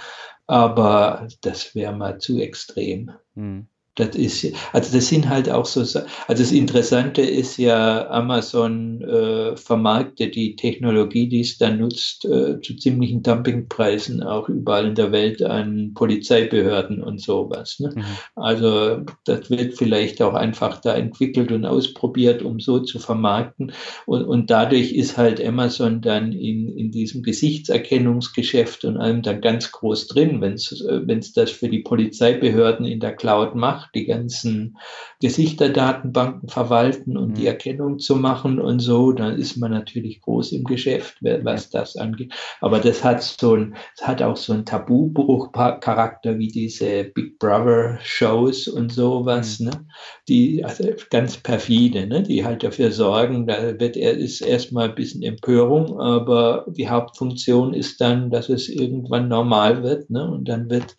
Aber 0.47 1.29
das 1.41 1.75
wäre 1.75 1.95
mal 1.95 2.19
zu 2.19 2.39
extrem. 2.39 3.11
Hm. 3.35 3.69
Das 3.95 4.17
ist, 4.17 4.47
also 4.73 4.97
das 4.97 5.09
sind 5.09 5.29
halt 5.29 5.51
auch 5.51 5.67
so, 5.67 5.81
also 5.81 6.07
das 6.27 6.51
Interessante 6.51 7.21
ist 7.21 7.59
ja, 7.59 8.09
Amazon 8.09 9.03
äh, 9.03 9.55
vermarktet 9.55 10.35
die 10.35 10.57
Technologie, 10.57 11.29
die 11.29 11.41
es 11.41 11.59
dann 11.59 11.79
nutzt, 11.79 12.25
äh, 12.25 12.59
zu 12.63 12.75
ziemlichen 12.77 13.23
Dumpingpreisen 13.23 14.23
auch 14.23 14.49
überall 14.49 14.87
in 14.87 14.95
der 14.95 15.13
Welt 15.13 15.43
an 15.43 15.93
Polizeibehörden 15.95 17.03
und 17.03 17.21
sowas. 17.21 17.81
Ne? 17.81 17.93
Mhm. 17.95 18.05
Also 18.35 19.03
das 19.25 19.51
wird 19.51 19.75
vielleicht 19.75 20.23
auch 20.23 20.33
einfach 20.33 20.81
da 20.81 20.95
entwickelt 20.95 21.53
und 21.53 21.67
ausprobiert, 21.67 22.43
um 22.43 22.61
so 22.61 22.79
zu 22.79 22.99
vermarkten. 22.99 23.73
Und, 24.07 24.25
und 24.25 24.49
dadurch 24.49 24.93
ist 24.95 25.19
halt 25.19 25.45
Amazon 25.45 26.01
dann 26.01 26.33
in, 26.33 26.75
in 26.79 26.93
diesem 26.93 27.23
Gesichtserkennungsgeschäft 27.23 28.87
und 28.87 28.97
allem 28.97 29.21
dann 29.21 29.43
ganz 29.43 29.71
groß 29.71 30.07
drin, 30.07 30.41
wenn 30.41 30.55
es 30.55 30.81
äh, 30.81 31.21
das 31.35 31.51
für 31.51 31.69
die 31.69 31.81
Polizeibehörden 31.81 32.87
in 32.87 32.99
der 32.99 33.15
Cloud 33.15 33.55
macht 33.55 33.82
macht, 33.83 33.95
die 33.95 34.07
ganzen 34.07 34.77
Gesichterdatenbanken 35.21 36.49
verwalten 36.49 37.17
und 37.17 37.31
mhm. 37.31 37.35
die 37.35 37.47
Erkennung 37.47 37.99
zu 37.99 38.17
machen 38.17 38.61
und 38.61 38.81
so, 38.81 39.13
dann 39.13 39.39
ist 39.39 39.57
man 39.57 39.71
natürlich 39.71 40.21
groß 40.21 40.53
im 40.53 40.65
Geschäft, 40.65 41.17
was 41.21 41.71
das 41.71 41.97
angeht. 41.97 42.33
Aber 42.61 42.81
das 42.81 43.05
hat 43.05 43.23
so 43.23 43.55
ein, 43.55 43.75
das 43.97 44.07
hat 44.07 44.23
auch 44.23 44.37
so 44.37 44.53
einen 44.53 44.65
Tabubruch-Charakter 44.65 46.39
wie 46.39 46.49
diese 46.49 47.05
Big 47.05 47.39
Brother 47.39 47.99
Shows 48.03 48.69
und 48.69 48.93
sowas, 48.93 49.61
mhm. 49.61 49.67
ne? 49.67 49.87
Die 50.29 50.65
also 50.65 50.85
ganz 51.11 51.37
perfide, 51.37 52.07
ne? 52.07 52.23
Die 52.23 52.45
halt 52.45 52.63
dafür 52.63 52.93
sorgen, 52.93 53.47
da 53.47 53.79
wird 53.79 53.97
er 53.97 54.13
ist 54.13 54.41
erstmal 54.41 54.91
ein 54.91 54.95
bisschen 54.95 55.23
Empörung, 55.23 56.01
aber 56.01 56.67
die 56.69 56.89
Hauptfunktion 56.89 57.75
ist 57.75 58.01
dann, 58.01 58.31
dass 58.31 58.49
es 58.49 58.69
irgendwann 58.69 59.29
normal 59.29 59.83
wird, 59.83 60.11
ne? 60.11 60.31
Und 60.31 60.49
dann 60.49 60.71
wird 60.71 60.97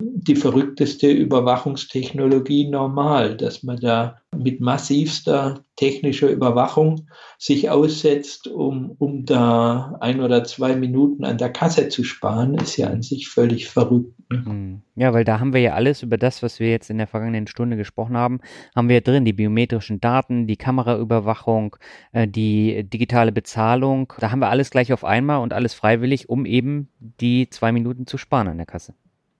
die 0.00 0.36
verrückteste 0.36 1.10
Überwachungstechnologie 1.10 2.68
normal, 2.68 3.36
dass 3.36 3.62
man 3.62 3.78
da 3.78 4.16
mit 4.36 4.60
massivster 4.60 5.64
technischer 5.76 6.28
Überwachung 6.28 7.08
sich 7.38 7.70
aussetzt, 7.70 8.48
um, 8.48 8.94
um 8.98 9.24
da 9.24 9.96
ein 10.00 10.20
oder 10.20 10.44
zwei 10.44 10.76
Minuten 10.76 11.24
an 11.24 11.38
der 11.38 11.50
Kasse 11.50 11.88
zu 11.88 12.04
sparen, 12.04 12.54
ist 12.54 12.76
ja 12.76 12.88
an 12.88 13.02
sich 13.02 13.28
völlig 13.28 13.68
verrückt. 13.68 14.12
Ne? 14.30 14.44
Hm. 14.44 14.82
Ja, 14.94 15.12
weil 15.12 15.24
da 15.24 15.40
haben 15.40 15.52
wir 15.52 15.60
ja 15.60 15.72
alles 15.72 16.02
über 16.02 16.18
das, 16.18 16.42
was 16.42 16.60
wir 16.60 16.70
jetzt 16.70 16.90
in 16.90 16.98
der 16.98 17.06
vergangenen 17.06 17.46
Stunde 17.46 17.76
gesprochen 17.76 18.16
haben, 18.16 18.40
haben 18.76 18.88
wir 18.88 19.00
drin. 19.00 19.24
Die 19.24 19.32
biometrischen 19.32 20.00
Daten, 20.00 20.46
die 20.46 20.56
Kameraüberwachung, 20.56 21.76
äh, 22.12 22.28
die 22.28 22.84
digitale 22.84 23.32
Bezahlung. 23.32 24.12
Da 24.20 24.30
haben 24.30 24.40
wir 24.40 24.50
alles 24.50 24.70
gleich 24.70 24.92
auf 24.92 25.04
einmal 25.04 25.40
und 25.40 25.52
alles 25.52 25.74
freiwillig, 25.74 26.28
um 26.28 26.44
eben 26.44 26.88
die 26.98 27.48
zwei 27.50 27.72
Minuten 27.72 28.06
zu 28.06 28.18
sparen 28.18 28.48
an 28.48 28.58
der 28.58 28.66
Kasse. 28.66 28.94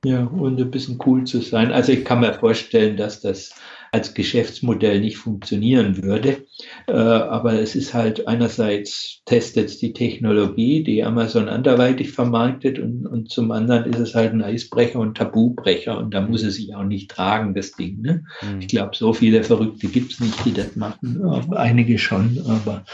Ja, 0.05 0.25
und 0.25 0.59
ein 0.59 0.71
bisschen 0.71 0.99
cool 1.05 1.25
zu 1.25 1.41
sein. 1.43 1.73
Also 1.73 1.93
ich 1.93 2.05
kann 2.05 2.21
mir 2.21 2.33
vorstellen, 2.33 2.97
dass 2.97 3.21
das 3.21 3.55
als 3.93 4.15
Geschäftsmodell 4.15 5.01
nicht 5.01 5.19
funktionieren 5.19 6.03
würde. 6.03 6.47
Äh, 6.87 6.93
aber 6.93 7.55
es 7.55 7.75
ist 7.75 7.93
halt 7.93 8.27
einerseits 8.29 9.23
testet 9.27 9.69
es 9.69 9.79
die 9.79 9.93
Technologie, 9.93 10.85
die 10.85 11.03
Amazon 11.03 11.49
anderweitig 11.49 12.13
vermarktet 12.13 12.79
und, 12.79 13.07
und 13.07 13.31
zum 13.31 13.51
anderen 13.51 13.93
ist 13.93 13.99
es 13.99 14.15
halt 14.15 14.33
ein 14.33 14.43
Eisbrecher 14.43 15.01
und 15.01 15.17
Tabubrecher 15.17 15.99
und 15.99 16.15
da 16.15 16.21
muss 16.21 16.45
es 16.45 16.55
sich 16.55 16.75
auch 16.75 16.85
nicht 16.85 17.11
tragen, 17.11 17.53
das 17.53 17.73
Ding. 17.73 18.01
Ne? 18.01 18.25
Mhm. 18.43 18.61
Ich 18.61 18.69
glaube, 18.69 18.93
so 18.95 19.13
viele 19.13 19.43
Verrückte 19.43 19.89
gibt 19.89 20.13
es 20.13 20.21
nicht, 20.21 20.45
die 20.45 20.53
das 20.53 20.77
machen. 20.77 21.23
Einige 21.53 21.99
schon, 21.99 22.43
aber 22.47 22.85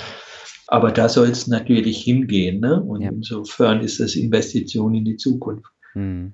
aber 0.69 0.91
da 0.91 1.09
soll 1.09 1.29
es 1.29 1.47
natürlich 1.47 2.03
hingehen. 2.03 2.59
Ne? 2.59 2.83
Und 2.83 3.03
ja. 3.03 3.11
insofern 3.11 3.83
ist 3.83 4.01
das 4.01 4.17
Investition 4.17 4.97
in 4.97 5.05
die 5.05 5.17
Zukunft. 5.17 5.71
Mhm. 5.95 6.33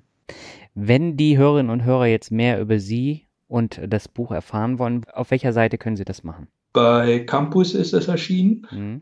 Wenn 0.75 1.17
die 1.17 1.37
Hörerinnen 1.37 1.71
und 1.71 1.83
Hörer 1.83 2.07
jetzt 2.07 2.31
mehr 2.31 2.59
über 2.59 2.79
Sie 2.79 3.27
und 3.47 3.79
das 3.87 4.07
Buch 4.07 4.31
erfahren 4.31 4.79
wollen, 4.79 5.05
auf 5.13 5.31
welcher 5.31 5.53
Seite 5.53 5.77
können 5.77 5.95
Sie 5.95 6.05
das 6.05 6.23
machen? 6.23 6.47
Bei 6.73 7.19
Campus 7.19 7.75
ist 7.75 7.93
es 7.93 8.07
erschienen. 8.07 8.67
Mhm. 8.71 9.01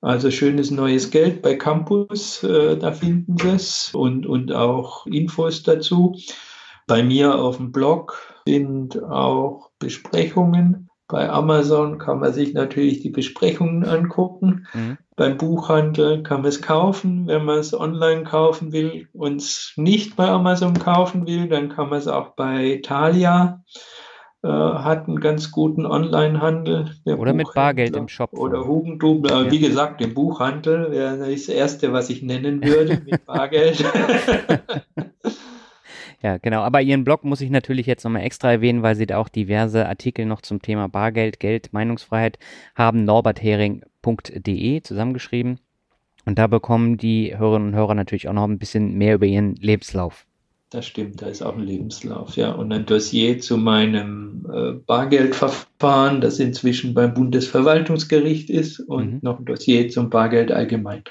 Also 0.00 0.30
schönes 0.30 0.70
neues 0.70 1.10
Geld 1.10 1.40
bei 1.40 1.54
Campus, 1.54 2.42
äh, 2.42 2.76
da 2.76 2.92
finden 2.92 3.38
Sie 3.38 3.48
es 3.48 3.94
und, 3.94 4.26
und 4.26 4.52
auch 4.52 5.06
Infos 5.06 5.62
dazu. 5.62 6.14
Bei 6.86 7.02
mir 7.02 7.36
auf 7.36 7.56
dem 7.56 7.72
Blog 7.72 8.34
sind 8.46 9.02
auch 9.02 9.70
Besprechungen 9.78 10.90
bei 11.06 11.28
Amazon 11.28 11.98
kann 11.98 12.20
man 12.20 12.32
sich 12.32 12.54
natürlich 12.54 13.00
die 13.00 13.10
Besprechungen 13.10 13.84
angucken. 13.84 14.66
Mhm. 14.72 14.98
Beim 15.16 15.36
Buchhandel 15.36 16.22
kann 16.22 16.40
man 16.40 16.48
es 16.48 16.62
kaufen. 16.62 17.26
Wenn 17.26 17.44
man 17.44 17.58
es 17.58 17.78
online 17.78 18.24
kaufen 18.24 18.72
will 18.72 19.08
und 19.12 19.36
es 19.36 19.74
nicht 19.76 20.16
bei 20.16 20.28
Amazon 20.28 20.74
kaufen 20.74 21.26
will, 21.26 21.48
dann 21.48 21.68
kann 21.68 21.90
man 21.90 21.98
es 21.98 22.08
auch 22.08 22.30
bei 22.30 22.80
Thalia. 22.82 23.62
Äh, 24.42 24.48
hat 24.48 25.08
einen 25.08 25.20
ganz 25.20 25.50
guten 25.50 25.86
Online-Handel. 25.86 26.96
Oder 27.06 27.32
mit 27.32 27.48
Bargeld 27.54 27.96
im 27.96 28.08
Shop. 28.08 28.30
Oder 28.34 28.66
Hugendubel. 28.66 29.30
Ja. 29.30 29.50
Wie 29.50 29.58
gesagt, 29.58 30.02
im 30.02 30.12
Buchhandel 30.12 30.90
wäre 30.90 31.30
das 31.30 31.48
Erste, 31.48 31.94
was 31.94 32.10
ich 32.10 32.22
nennen 32.22 32.62
würde, 32.62 33.00
mit 33.06 33.24
Bargeld. 33.26 33.82
Ja, 36.24 36.38
genau. 36.38 36.62
Aber 36.62 36.80
Ihren 36.80 37.04
Blog 37.04 37.22
muss 37.22 37.42
ich 37.42 37.50
natürlich 37.50 37.84
jetzt 37.84 38.02
nochmal 38.02 38.22
extra 38.22 38.50
erwähnen, 38.50 38.82
weil 38.82 38.96
Sie 38.96 39.06
da 39.06 39.18
auch 39.18 39.28
diverse 39.28 39.86
Artikel 39.86 40.24
noch 40.24 40.40
zum 40.40 40.62
Thema 40.62 40.88
Bargeld, 40.88 41.38
Geld, 41.38 41.74
Meinungsfreiheit 41.74 42.38
haben. 42.74 43.04
norberthering.de 43.04 44.80
zusammengeschrieben. 44.80 45.60
Und 46.24 46.38
da 46.38 46.46
bekommen 46.46 46.96
die 46.96 47.36
Hörerinnen 47.36 47.68
und 47.68 47.74
Hörer 47.74 47.94
natürlich 47.94 48.26
auch 48.26 48.32
noch 48.32 48.48
ein 48.48 48.58
bisschen 48.58 48.94
mehr 48.94 49.16
über 49.16 49.26
ihren 49.26 49.54
Lebenslauf. 49.56 50.24
Das 50.70 50.86
stimmt, 50.86 51.20
da 51.20 51.26
ist 51.26 51.42
auch 51.42 51.58
ein 51.58 51.62
Lebenslauf, 51.62 52.36
ja. 52.36 52.52
Und 52.52 52.72
ein 52.72 52.86
Dossier 52.86 53.38
zu 53.40 53.58
meinem 53.58 54.46
äh, 54.50 54.72
Bargeldverfahren, 54.72 56.22
das 56.22 56.40
inzwischen 56.40 56.94
beim 56.94 57.12
Bundesverwaltungsgericht 57.12 58.48
ist, 58.48 58.80
und 58.80 59.12
mhm. 59.12 59.18
noch 59.20 59.40
ein 59.40 59.44
Dossier 59.44 59.90
zum 59.90 60.08
Bargeld 60.08 60.50
allgemein. 60.50 61.02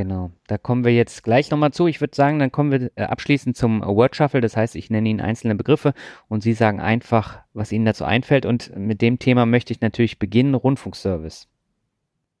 Genau, 0.00 0.30
da 0.46 0.56
kommen 0.56 0.82
wir 0.86 0.94
jetzt 0.94 1.24
gleich 1.24 1.50
nochmal 1.50 1.74
zu. 1.74 1.86
Ich 1.86 2.00
würde 2.00 2.16
sagen, 2.16 2.38
dann 2.38 2.50
kommen 2.50 2.70
wir 2.72 2.90
äh, 2.94 3.02
abschließend 3.02 3.54
zum 3.54 3.82
Word 3.82 4.16
Shuffle. 4.16 4.40
Das 4.40 4.56
heißt, 4.56 4.74
ich 4.74 4.88
nenne 4.88 5.10
Ihnen 5.10 5.20
einzelne 5.20 5.56
Begriffe 5.56 5.92
und 6.26 6.42
Sie 6.42 6.54
sagen 6.54 6.80
einfach, 6.80 7.40
was 7.52 7.70
Ihnen 7.70 7.84
dazu 7.84 8.06
einfällt. 8.06 8.46
Und 8.46 8.74
mit 8.74 9.02
dem 9.02 9.18
Thema 9.18 9.44
möchte 9.44 9.74
ich 9.74 9.82
natürlich 9.82 10.18
beginnen, 10.18 10.54
Rundfunkservice. 10.54 11.48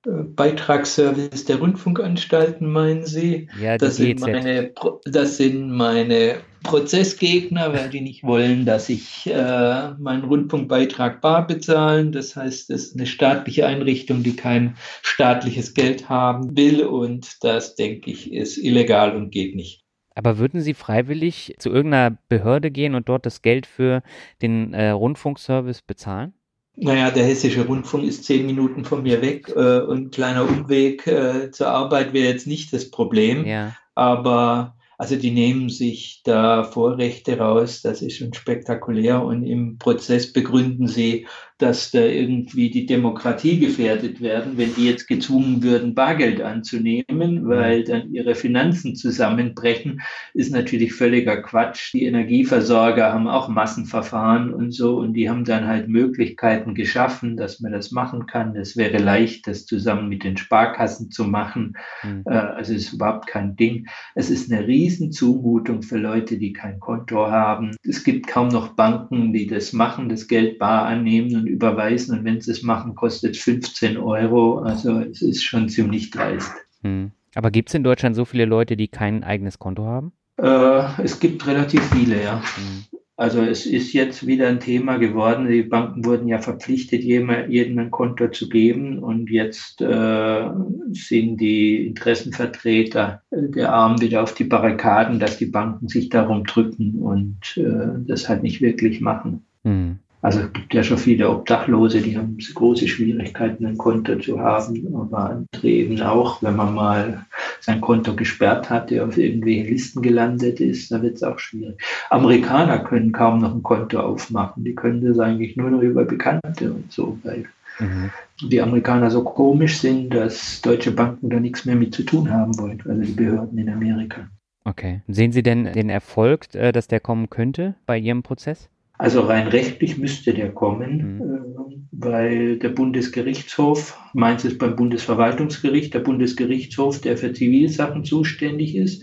Beitragsservice 0.04 1.44
der 1.44 1.58
Rundfunkanstalten, 1.58 2.66
meinen 2.66 3.04
Sie? 3.04 3.50
Ja, 3.60 3.76
das, 3.76 3.96
sind 3.96 4.20
meine, 4.20 4.72
das 5.04 5.36
sind 5.36 5.70
meine 5.70 6.36
Prozessgegner, 6.62 7.72
weil 7.72 7.90
die 7.90 8.00
nicht 8.00 8.22
wollen, 8.22 8.64
dass 8.66 8.88
ich 8.88 9.26
äh, 9.26 9.90
meinen 9.98 10.24
Rundfunkbeitrag 10.24 11.20
bar 11.20 11.46
bezahlen. 11.46 12.12
Das 12.12 12.36
heißt, 12.36 12.70
es 12.70 12.86
ist 12.86 12.96
eine 12.96 13.06
staatliche 13.06 13.66
Einrichtung, 13.66 14.22
die 14.22 14.36
kein 14.36 14.76
staatliches 15.02 15.74
Geld 15.74 16.08
haben 16.08 16.56
will. 16.56 16.84
Und 16.84 17.42
das, 17.42 17.74
denke 17.76 18.10
ich, 18.10 18.32
ist 18.32 18.58
illegal 18.58 19.16
und 19.16 19.30
geht 19.30 19.56
nicht. 19.56 19.84
Aber 20.14 20.38
würden 20.38 20.60
Sie 20.60 20.74
freiwillig 20.74 21.54
zu 21.58 21.70
irgendeiner 21.70 22.16
Behörde 22.28 22.70
gehen 22.70 22.94
und 22.94 23.08
dort 23.08 23.24
das 23.26 23.42
Geld 23.42 23.66
für 23.66 24.02
den 24.42 24.74
äh, 24.74 24.90
Rundfunkservice 24.90 25.82
bezahlen? 25.82 26.34
Naja, 26.76 27.10
der 27.10 27.24
Hessische 27.24 27.66
Rundfunk 27.66 28.04
ist 28.04 28.24
zehn 28.24 28.46
Minuten 28.46 28.84
von 28.84 29.02
mir 29.02 29.22
weg 29.22 29.52
äh, 29.54 29.80
und 29.80 30.12
kleiner 30.12 30.48
Umweg 30.48 31.06
äh, 31.06 31.50
zur 31.50 31.68
Arbeit 31.68 32.12
wäre 32.12 32.32
jetzt 32.32 32.46
nicht 32.46 32.72
das 32.72 32.90
Problem. 32.90 33.44
Ja. 33.44 33.74
Aber 33.94 34.76
also 35.00 35.16
die 35.16 35.30
nehmen 35.30 35.70
sich 35.70 36.20
da 36.24 36.62
Vorrechte 36.62 37.38
raus, 37.38 37.80
das 37.80 38.02
ist 38.02 38.18
schon 38.18 38.34
spektakulär 38.34 39.22
und 39.22 39.44
im 39.44 39.78
Prozess 39.78 40.30
begründen 40.30 40.88
sie, 40.88 41.26
dass 41.60 41.90
da 41.90 42.00
irgendwie 42.00 42.70
die 42.70 42.86
Demokratie 42.86 43.58
gefährdet 43.58 44.20
werden, 44.20 44.52
wenn 44.56 44.74
die 44.74 44.86
jetzt 44.86 45.06
gezwungen 45.06 45.62
würden, 45.62 45.94
Bargeld 45.94 46.40
anzunehmen, 46.40 47.46
weil 47.46 47.84
dann 47.84 48.12
ihre 48.12 48.34
Finanzen 48.34 48.96
zusammenbrechen, 48.96 50.00
ist 50.34 50.52
natürlich 50.52 50.94
völliger 50.94 51.42
Quatsch. 51.42 51.92
Die 51.92 52.04
Energieversorger 52.04 53.12
haben 53.12 53.28
auch 53.28 53.48
Massenverfahren 53.48 54.54
und 54.54 54.72
so 54.72 54.96
und 54.98 55.12
die 55.12 55.28
haben 55.28 55.44
dann 55.44 55.66
halt 55.66 55.88
Möglichkeiten 55.88 56.74
geschaffen, 56.74 57.36
dass 57.36 57.60
man 57.60 57.72
das 57.72 57.90
machen 57.90 58.26
kann. 58.26 58.56
Es 58.56 58.76
wäre 58.76 58.98
leicht, 58.98 59.46
das 59.46 59.66
zusammen 59.66 60.08
mit 60.08 60.24
den 60.24 60.36
Sparkassen 60.36 61.10
zu 61.10 61.24
machen. 61.24 61.76
Mhm. 62.02 62.22
Also 62.26 62.72
es 62.72 62.86
ist 62.86 62.94
überhaupt 62.94 63.26
kein 63.26 63.56
Ding. 63.56 63.86
Es 64.14 64.30
ist 64.30 64.50
eine 64.50 64.66
Riesenzumutung 64.66 65.82
für 65.82 65.98
Leute, 65.98 66.38
die 66.38 66.52
kein 66.52 66.80
Konto 66.80 67.30
haben. 67.30 67.76
Es 67.86 68.04
gibt 68.04 68.26
kaum 68.26 68.48
noch 68.48 68.74
Banken, 68.74 69.32
die 69.32 69.46
das 69.46 69.72
machen, 69.72 70.08
das 70.08 70.26
Geld 70.26 70.58
bar 70.58 70.86
annehmen 70.86 71.36
und 71.36 71.49
überweisen. 71.50 72.18
Und 72.18 72.24
wenn 72.24 72.40
sie 72.40 72.50
es 72.50 72.62
machen, 72.62 72.94
kostet 72.94 73.36
15 73.36 73.96
Euro. 73.96 74.60
Also 74.60 75.00
es 75.00 75.22
ist 75.22 75.42
schon 75.42 75.68
ziemlich 75.68 76.10
dreist. 76.10 76.52
Hm. 76.82 77.10
Aber 77.34 77.50
gibt 77.50 77.68
es 77.68 77.74
in 77.74 77.84
Deutschland 77.84 78.16
so 78.16 78.24
viele 78.24 78.44
Leute, 78.44 78.76
die 78.76 78.88
kein 78.88 79.22
eigenes 79.22 79.58
Konto 79.58 79.84
haben? 79.84 80.12
Äh, 80.36 81.02
es 81.02 81.20
gibt 81.20 81.46
relativ 81.46 81.82
viele, 81.92 82.22
ja. 82.22 82.42
Hm. 82.56 82.84
Also 83.20 83.42
es 83.42 83.66
ist 83.66 83.92
jetzt 83.92 84.26
wieder 84.26 84.48
ein 84.48 84.60
Thema 84.60 84.96
geworden. 84.96 85.46
Die 85.46 85.62
Banken 85.62 86.06
wurden 86.06 86.26
ja 86.26 86.38
verpflichtet, 86.38 87.04
jedem 87.04 87.78
ein 87.78 87.90
Konto 87.90 88.28
zu 88.28 88.48
geben. 88.48 88.98
Und 88.98 89.28
jetzt 89.28 89.82
äh, 89.82 90.48
sind 90.92 91.36
die 91.36 91.86
Interessenvertreter 91.86 93.20
der 93.30 93.72
Armen 93.74 94.00
wieder 94.00 94.22
auf 94.22 94.32
die 94.32 94.44
Barrikaden, 94.44 95.20
dass 95.20 95.36
die 95.36 95.44
Banken 95.44 95.88
sich 95.88 96.08
darum 96.08 96.44
drücken 96.44 96.94
und 96.94 97.58
äh, 97.58 98.02
das 98.06 98.26
halt 98.30 98.42
nicht 98.42 98.62
wirklich 98.62 99.02
machen. 99.02 99.44
Mhm. 99.64 99.98
Also 100.22 100.40
es 100.40 100.52
gibt 100.52 100.74
ja 100.74 100.82
schon 100.82 100.98
viele 100.98 101.30
Obdachlose, 101.30 102.02
die 102.02 102.16
haben 102.16 102.36
große 102.54 102.86
Schwierigkeiten, 102.86 103.64
ein 103.64 103.78
Konto 103.78 104.16
zu 104.16 104.38
haben, 104.38 104.94
aber 104.94 105.30
andere 105.30 105.68
eben 105.68 106.00
auch, 106.02 106.42
wenn 106.42 106.56
man 106.56 106.74
mal 106.74 107.26
sein 107.60 107.80
Konto 107.80 108.14
gesperrt 108.14 108.68
hat, 108.68 108.90
der 108.90 109.06
auf 109.06 109.16
irgendwelchen 109.16 109.68
Listen 109.68 110.02
gelandet 110.02 110.60
ist, 110.60 110.90
dann 110.90 111.02
wird 111.02 111.16
es 111.16 111.22
auch 111.22 111.38
schwierig. 111.38 111.80
Amerikaner 112.10 112.80
können 112.80 113.12
kaum 113.12 113.40
noch 113.40 113.54
ein 113.54 113.62
Konto 113.62 113.98
aufmachen, 113.98 114.64
die 114.64 114.74
können 114.74 115.02
das 115.02 115.18
eigentlich 115.18 115.56
nur 115.56 115.70
noch 115.70 115.80
über 115.80 116.04
Bekannte 116.04 116.70
und 116.72 116.92
so, 116.92 117.18
weil 117.22 117.46
mhm. 117.78 118.10
die 118.42 118.60
Amerikaner 118.60 119.10
so 119.10 119.24
komisch 119.24 119.78
sind, 119.78 120.10
dass 120.10 120.60
deutsche 120.60 120.92
Banken 120.92 121.30
da 121.30 121.40
nichts 121.40 121.64
mehr 121.64 121.76
mit 121.76 121.94
zu 121.94 122.02
tun 122.02 122.30
haben 122.30 122.58
wollen, 122.58 122.82
also 122.86 123.02
die 123.02 123.12
Behörden 123.12 123.56
in 123.56 123.70
Amerika. 123.70 124.28
Okay. 124.64 125.00
Sehen 125.08 125.32
Sie 125.32 125.42
denn 125.42 125.72
den 125.72 125.88
Erfolg, 125.88 126.54
äh, 126.54 126.72
dass 126.72 126.86
der 126.86 127.00
kommen 127.00 127.30
könnte 127.30 127.74
bei 127.86 127.98
Ihrem 127.98 128.22
Prozess? 128.22 128.68
Also 129.00 129.22
rein 129.22 129.48
rechtlich 129.48 129.96
müsste 129.96 130.34
der 130.34 130.52
kommen, 130.52 131.16
mhm. 131.16 131.22
äh, 131.22 131.76
weil 131.90 132.58
der 132.58 132.68
Bundesgerichtshof, 132.68 133.98
meins 134.12 134.44
ist 134.44 134.58
beim 134.58 134.76
Bundesverwaltungsgericht, 134.76 135.94
der 135.94 136.00
Bundesgerichtshof, 136.00 137.00
der 137.00 137.16
für 137.16 137.32
Zivilsachen 137.32 138.04
zuständig 138.04 138.76
ist, 138.76 139.02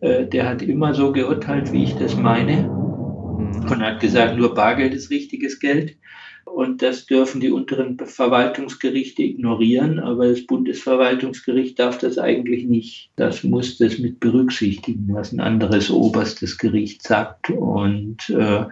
äh, 0.00 0.26
der 0.26 0.48
hat 0.48 0.62
immer 0.62 0.94
so 0.94 1.12
geurteilt, 1.12 1.72
wie 1.72 1.84
ich 1.84 1.94
das 1.94 2.16
meine 2.16 2.64
mhm. 2.64 3.70
und 3.70 3.82
hat 3.82 4.00
gesagt, 4.00 4.36
nur 4.36 4.52
Bargeld 4.52 4.94
ist 4.94 5.10
richtiges 5.10 5.60
Geld. 5.60 5.96
Und 6.44 6.82
das 6.82 7.06
dürfen 7.06 7.40
die 7.40 7.50
unteren 7.50 7.98
Verwaltungsgerichte 7.98 9.22
ignorieren, 9.22 10.00
aber 10.00 10.28
das 10.28 10.44
Bundesverwaltungsgericht 10.44 11.78
darf 11.78 11.98
das 11.98 12.18
eigentlich 12.18 12.64
nicht. 12.64 13.10
Das 13.14 13.44
muss 13.44 13.78
das 13.78 13.98
mit 13.98 14.18
berücksichtigen, 14.18 15.06
was 15.10 15.32
ein 15.32 15.40
anderes 15.40 15.90
oberstes 15.90 16.58
Gericht 16.58 17.02
sagt. 17.02 17.50
Und 17.50 18.30
äh, 18.30 18.64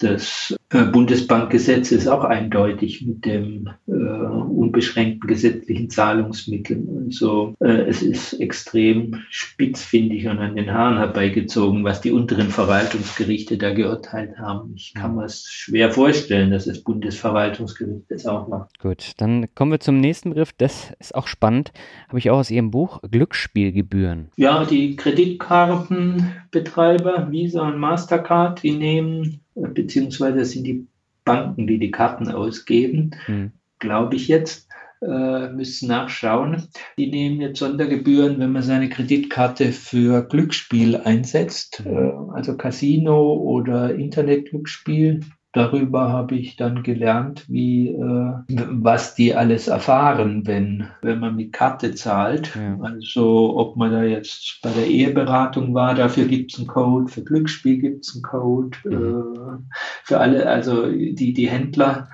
das 0.00 0.56
äh, 0.70 0.84
Bundesbankgesetz 0.84 1.92
ist 1.92 2.08
auch 2.08 2.24
eindeutig 2.24 3.06
mit 3.06 3.26
dem 3.26 3.68
äh, 3.86 3.92
unbeschränkten 3.92 5.28
gesetzlichen 5.28 5.90
Zahlungsmittel. 5.90 6.82
Also 7.04 7.54
äh, 7.60 7.88
es 7.88 8.02
ist 8.02 8.32
extrem 8.34 9.22
spitzfindig 9.28 10.26
und 10.26 10.38
an 10.38 10.56
den 10.56 10.72
Haaren 10.72 10.96
herbeigezogen, 10.98 11.84
was 11.84 12.00
die 12.00 12.12
unteren 12.12 12.48
Verwaltungsgerichte 12.48 13.58
da 13.58 13.74
geurteilt 13.74 14.38
haben. 14.38 14.72
Ich 14.74 14.94
kann 14.94 15.16
mir 15.16 15.26
es 15.26 15.44
schwer 15.48 15.92
vorstellen, 15.92 16.50
dass 16.50 16.64
das 16.64 16.82
Bundesverwaltungsgericht 16.82 18.06
das 18.08 18.24
auch 18.26 18.48
macht. 18.48 18.78
Gut, 18.78 19.12
dann 19.18 19.54
kommen 19.54 19.72
wir 19.72 19.80
zum 19.80 20.00
nächsten 20.00 20.30
Begriff. 20.30 20.54
Das 20.56 20.94
ist 20.98 21.14
auch 21.14 21.26
spannend. 21.26 21.72
Habe 22.08 22.18
ich 22.18 22.30
auch 22.30 22.38
aus 22.38 22.50
Ihrem 22.50 22.70
Buch 22.70 23.02
Glücksspielgebühren. 23.02 24.30
Ja, 24.36 24.64
die 24.64 24.96
Kreditkartenbetreiber 24.96 27.30
Visa 27.30 27.68
und 27.68 27.78
Mastercard, 27.78 28.62
die 28.62 28.72
nehmen 28.72 29.42
beziehungsweise 29.68 30.44
sind 30.44 30.64
die 30.64 30.86
Banken, 31.24 31.66
die 31.66 31.78
die 31.78 31.90
Karten 31.90 32.30
ausgeben, 32.30 33.12
mhm. 33.26 33.52
glaube 33.78 34.16
ich 34.16 34.28
jetzt, 34.28 34.68
äh, 35.02 35.48
müssen 35.48 35.88
nachschauen. 35.88 36.68
Die 36.98 37.10
nehmen 37.10 37.40
jetzt 37.40 37.58
Sondergebühren, 37.58 38.38
wenn 38.38 38.52
man 38.52 38.62
seine 38.62 38.88
Kreditkarte 38.88 39.72
für 39.72 40.22
Glücksspiel 40.28 40.96
einsetzt, 40.96 41.82
hm. 41.84 41.96
äh, 41.96 42.12
also 42.34 42.56
Casino 42.56 43.34
oder 43.34 43.94
Internetglücksspiel 43.94 45.20
darüber 45.52 46.10
habe 46.10 46.36
ich 46.36 46.56
dann 46.56 46.82
gelernt, 46.82 47.44
wie 47.48 47.88
äh, 47.88 48.32
was 48.48 49.14
die 49.14 49.34
alles 49.34 49.68
erfahren, 49.68 50.46
wenn 50.46 50.88
wenn 51.02 51.20
man 51.20 51.36
mit 51.36 51.52
Karte 51.52 51.94
zahlt. 51.94 52.54
Ja. 52.54 52.78
Also 52.82 53.56
ob 53.56 53.76
man 53.76 53.92
da 53.92 54.02
jetzt 54.02 54.60
bei 54.62 54.70
der 54.70 54.86
Eheberatung 54.86 55.74
war, 55.74 55.94
dafür 55.94 56.26
gibt 56.26 56.52
es 56.52 56.58
einen 56.58 56.68
Code, 56.68 57.10
für 57.10 57.22
Glücksspiel 57.22 57.78
gibt 57.78 58.06
es 58.06 58.14
einen 58.14 58.22
Code, 58.22 58.76
mhm. 58.84 58.92
äh, 58.92 59.74
für 60.04 60.20
alle, 60.20 60.48
also 60.48 60.86
die 60.86 61.32
die 61.32 61.48
Händler 61.48 62.08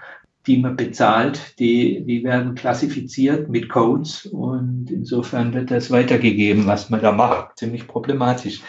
die 0.46 0.58
man 0.58 0.76
bezahlt, 0.76 1.58
die, 1.58 2.04
die 2.04 2.22
werden 2.22 2.54
klassifiziert 2.54 3.48
mit 3.48 3.68
Codes 3.68 4.26
und 4.26 4.90
insofern 4.90 5.52
wird 5.52 5.70
das 5.70 5.90
weitergegeben, 5.90 6.66
was 6.66 6.88
man 6.88 7.02
da 7.02 7.12
macht. 7.12 7.58
Ziemlich 7.58 7.88
problematisch. 7.88 8.62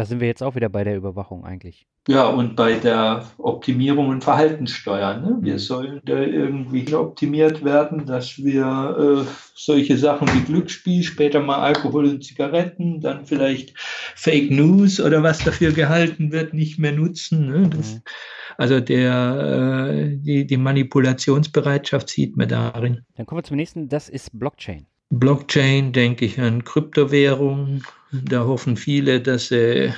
Da 0.00 0.06
sind 0.06 0.20
wir 0.20 0.28
jetzt 0.28 0.42
auch 0.42 0.54
wieder 0.54 0.70
bei 0.70 0.82
der 0.82 0.96
Überwachung 0.96 1.44
eigentlich. 1.44 1.86
Ja, 2.08 2.26
und 2.26 2.56
bei 2.56 2.72
der 2.72 3.26
Optimierung 3.36 4.08
und 4.08 4.24
Verhaltenssteuer. 4.24 5.18
Ne? 5.18 5.36
Wir 5.42 5.52
mhm. 5.52 5.58
sollen 5.58 6.00
da 6.06 6.18
irgendwie 6.18 6.94
optimiert 6.94 7.62
werden, 7.62 8.06
dass 8.06 8.42
wir 8.42 9.26
äh, 9.26 9.30
solche 9.54 9.98
Sachen 9.98 10.26
wie 10.28 10.40
Glücksspiel, 10.40 11.02
später 11.02 11.40
mal 11.40 11.58
Alkohol 11.58 12.06
und 12.06 12.24
Zigaretten, 12.24 13.02
dann 13.02 13.26
vielleicht 13.26 13.74
Fake 13.76 14.50
News 14.50 15.02
oder 15.02 15.22
was 15.22 15.44
dafür 15.44 15.72
gehalten 15.72 16.32
wird, 16.32 16.54
nicht 16.54 16.78
mehr 16.78 16.92
nutzen. 16.92 17.48
Ne? 17.48 17.68
Das, 17.68 17.96
mhm. 17.96 18.02
Also 18.56 18.80
der, 18.80 19.90
äh, 19.90 20.16
die, 20.16 20.46
die 20.46 20.56
Manipulationsbereitschaft 20.56 22.08
sieht 22.08 22.38
man 22.38 22.48
darin. 22.48 23.02
Dann 23.16 23.26
kommen 23.26 23.40
wir 23.40 23.44
zum 23.44 23.58
nächsten, 23.58 23.90
das 23.90 24.08
ist 24.08 24.30
Blockchain. 24.38 24.86
Blockchain 25.10 25.92
denke 25.92 26.24
ich 26.24 26.40
an 26.40 26.64
Kryptowährungen. 26.64 27.84
Da 28.12 28.44
hoffen 28.44 28.76
viele, 28.76 29.20
dass, 29.20 29.50
äh, 29.50 29.92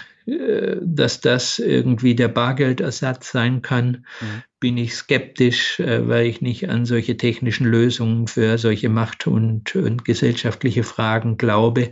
dass 0.81 1.21
das 1.21 1.59
irgendwie 1.59 2.15
der 2.15 2.29
Bargeldersatz 2.29 3.33
sein 3.33 3.63
kann. 3.63 4.07
Mhm 4.21 4.43
bin 4.63 4.77
ich 4.77 4.95
skeptisch, 4.95 5.81
äh, 5.81 6.07
weil 6.07 6.27
ich 6.27 6.41
nicht 6.41 6.71
an 6.71 6.87
solche 6.87 7.17
technischen 7.17 7.67
Lösungen 7.67 8.29
für 8.29 8.57
solche 8.59 8.89
Macht- 8.89 9.27
und, 9.27 9.75
und 9.75 10.05
gesellschaftliche 10.05 10.85
Fragen 10.85 11.37
glaube. 11.37 11.91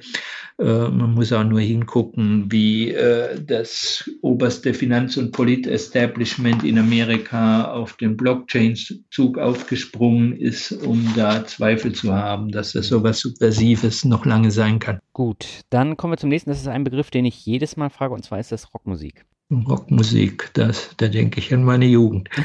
Äh, 0.57 0.89
man 0.89 1.15
muss 1.15 1.33
auch 1.33 1.43
nur 1.43 1.59
hingucken, 1.59 2.47
wie 2.53 2.93
äh, 2.93 3.43
das 3.45 4.09
oberste 4.23 4.73
Finanz- 4.73 5.17
und 5.17 5.33
Polit-Establishment 5.33 6.63
in 6.63 6.79
Amerika 6.79 7.73
auf 7.73 7.97
den 7.97 8.17
Blockchain-Zug 8.17 9.37
aufgesprungen 9.37 10.37
ist, 10.37 10.71
um 10.71 11.13
da 11.17 11.45
Zweifel 11.45 11.91
zu 11.91 12.15
haben, 12.15 12.53
dass 12.53 12.75
das 12.75 12.87
so 12.87 13.03
was 13.03 13.19
Subversives 13.19 14.05
noch 14.05 14.25
lange 14.25 14.53
sein 14.53 14.79
kann. 14.79 15.01
Gut, 15.13 15.45
dann 15.71 15.97
kommen 15.97 16.13
wir 16.13 16.19
zum 16.19 16.31
nächsten. 16.31 16.51
Das 16.51 16.61
ist 16.61 16.69
ein 16.69 16.85
Begriff, 16.85 17.11
den 17.11 17.25
ich 17.25 17.45
jedes 17.45 17.77
Mal 17.77 17.91
frage, 17.91 18.15
und 18.15 18.25
zwar 18.25 18.39
ist 18.39 18.53
das 18.53 18.73
Rockmusik. 18.73 19.25
Rockmusik, 19.51 20.51
das, 20.55 20.95
da 20.97 21.09
denke 21.09 21.41
ich 21.41 21.53
an 21.53 21.65
meine 21.65 21.87
Jugend. 21.87 22.29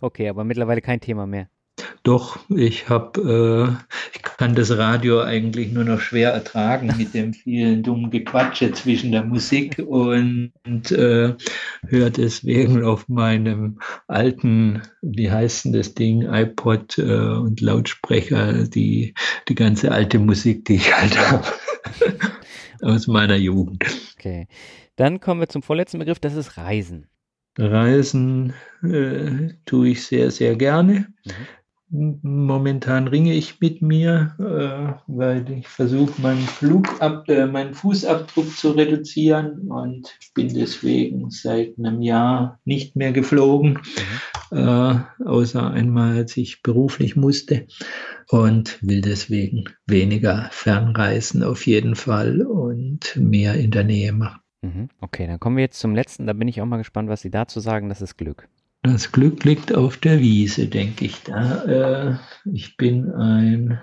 Okay, 0.00 0.28
aber 0.28 0.42
mittlerweile 0.42 0.80
kein 0.80 1.00
Thema 1.00 1.26
mehr. 1.26 1.48
Doch, 2.02 2.38
ich 2.50 2.88
habe, 2.88 3.76
äh, 3.76 3.96
ich 4.14 4.22
kann 4.22 4.54
das 4.54 4.76
Radio 4.76 5.20
eigentlich 5.20 5.72
nur 5.72 5.84
noch 5.84 6.00
schwer 6.00 6.30
ertragen 6.32 6.92
mit 6.96 7.14
dem 7.14 7.32
vielen 7.34 7.82
dummen 7.82 8.10
Gequatsche 8.10 8.72
zwischen 8.72 9.12
der 9.12 9.24
Musik 9.24 9.78
und, 9.78 10.52
äh, 10.90 11.34
höre 11.86 12.10
deswegen 12.10 12.84
auf 12.84 13.08
meinem 13.08 13.78
alten, 14.06 14.82
wie 15.02 15.30
heißt 15.30 15.66
denn 15.66 15.72
das 15.72 15.94
Ding, 15.94 16.22
iPod 16.22 16.98
äh, 16.98 17.02
und 17.02 17.60
Lautsprecher 17.60 18.64
die, 18.64 19.14
die 19.48 19.54
ganze 19.54 19.92
alte 19.92 20.18
Musik, 20.18 20.64
die 20.64 20.76
ich 20.76 20.96
halt 20.96 21.18
habe 21.30 21.46
aus 22.82 23.06
meiner 23.06 23.36
Jugend. 23.36 23.84
Okay. 24.18 24.46
Dann 24.98 25.20
kommen 25.20 25.40
wir 25.40 25.48
zum 25.48 25.62
vorletzten 25.62 26.00
Begriff, 26.00 26.18
das 26.18 26.34
ist 26.34 26.56
Reisen. 26.56 27.06
Reisen 27.56 28.52
äh, 28.82 29.54
tue 29.64 29.90
ich 29.90 30.04
sehr, 30.04 30.32
sehr 30.32 30.56
gerne. 30.56 31.06
Mhm. 31.90 32.18
Momentan 32.22 33.06
ringe 33.06 33.32
ich 33.32 33.60
mit 33.60 33.80
mir, 33.80 34.34
äh, 34.40 35.00
weil 35.06 35.48
ich 35.52 35.68
versuche, 35.68 36.20
meinen, 36.20 36.40
Flugab 36.40 37.28
äh, 37.28 37.46
meinen 37.46 37.74
Fußabdruck 37.74 38.56
zu 38.56 38.72
reduzieren 38.72 39.70
und 39.70 40.18
bin 40.34 40.52
deswegen 40.52 41.30
seit 41.30 41.78
einem 41.78 42.02
Jahr 42.02 42.58
nicht 42.64 42.96
mehr 42.96 43.12
geflogen, 43.12 43.78
mhm. 44.50 44.58
äh, 44.58 45.24
außer 45.24 45.70
einmal, 45.70 46.16
als 46.16 46.36
ich 46.36 46.62
beruflich 46.62 47.14
musste 47.14 47.68
und 48.30 48.82
will 48.82 49.00
deswegen 49.00 49.64
weniger 49.86 50.48
Fernreisen 50.50 51.44
auf 51.44 51.68
jeden 51.68 51.94
Fall 51.94 52.42
und 52.42 53.14
mehr 53.14 53.54
in 53.54 53.70
der 53.70 53.84
Nähe 53.84 54.12
machen. 54.12 54.40
Mhm. 54.62 54.88
Okay, 55.00 55.26
dann 55.26 55.40
kommen 55.40 55.56
wir 55.56 55.64
jetzt 55.64 55.78
zum 55.78 55.94
letzten. 55.94 56.26
Da 56.26 56.32
bin 56.32 56.48
ich 56.48 56.60
auch 56.60 56.66
mal 56.66 56.78
gespannt, 56.78 57.08
was 57.08 57.22
Sie 57.22 57.30
dazu 57.30 57.60
sagen. 57.60 57.88
Das 57.88 58.02
ist 58.02 58.16
Glück. 58.16 58.48
Das 58.82 59.12
Glück 59.12 59.44
liegt 59.44 59.74
auf 59.74 59.96
der 59.96 60.20
Wiese, 60.20 60.66
denke 60.66 61.06
ich. 61.06 61.22
Da, 61.24 61.64
äh, 61.64 62.16
ich 62.52 62.76
bin 62.76 63.10
ein 63.10 63.80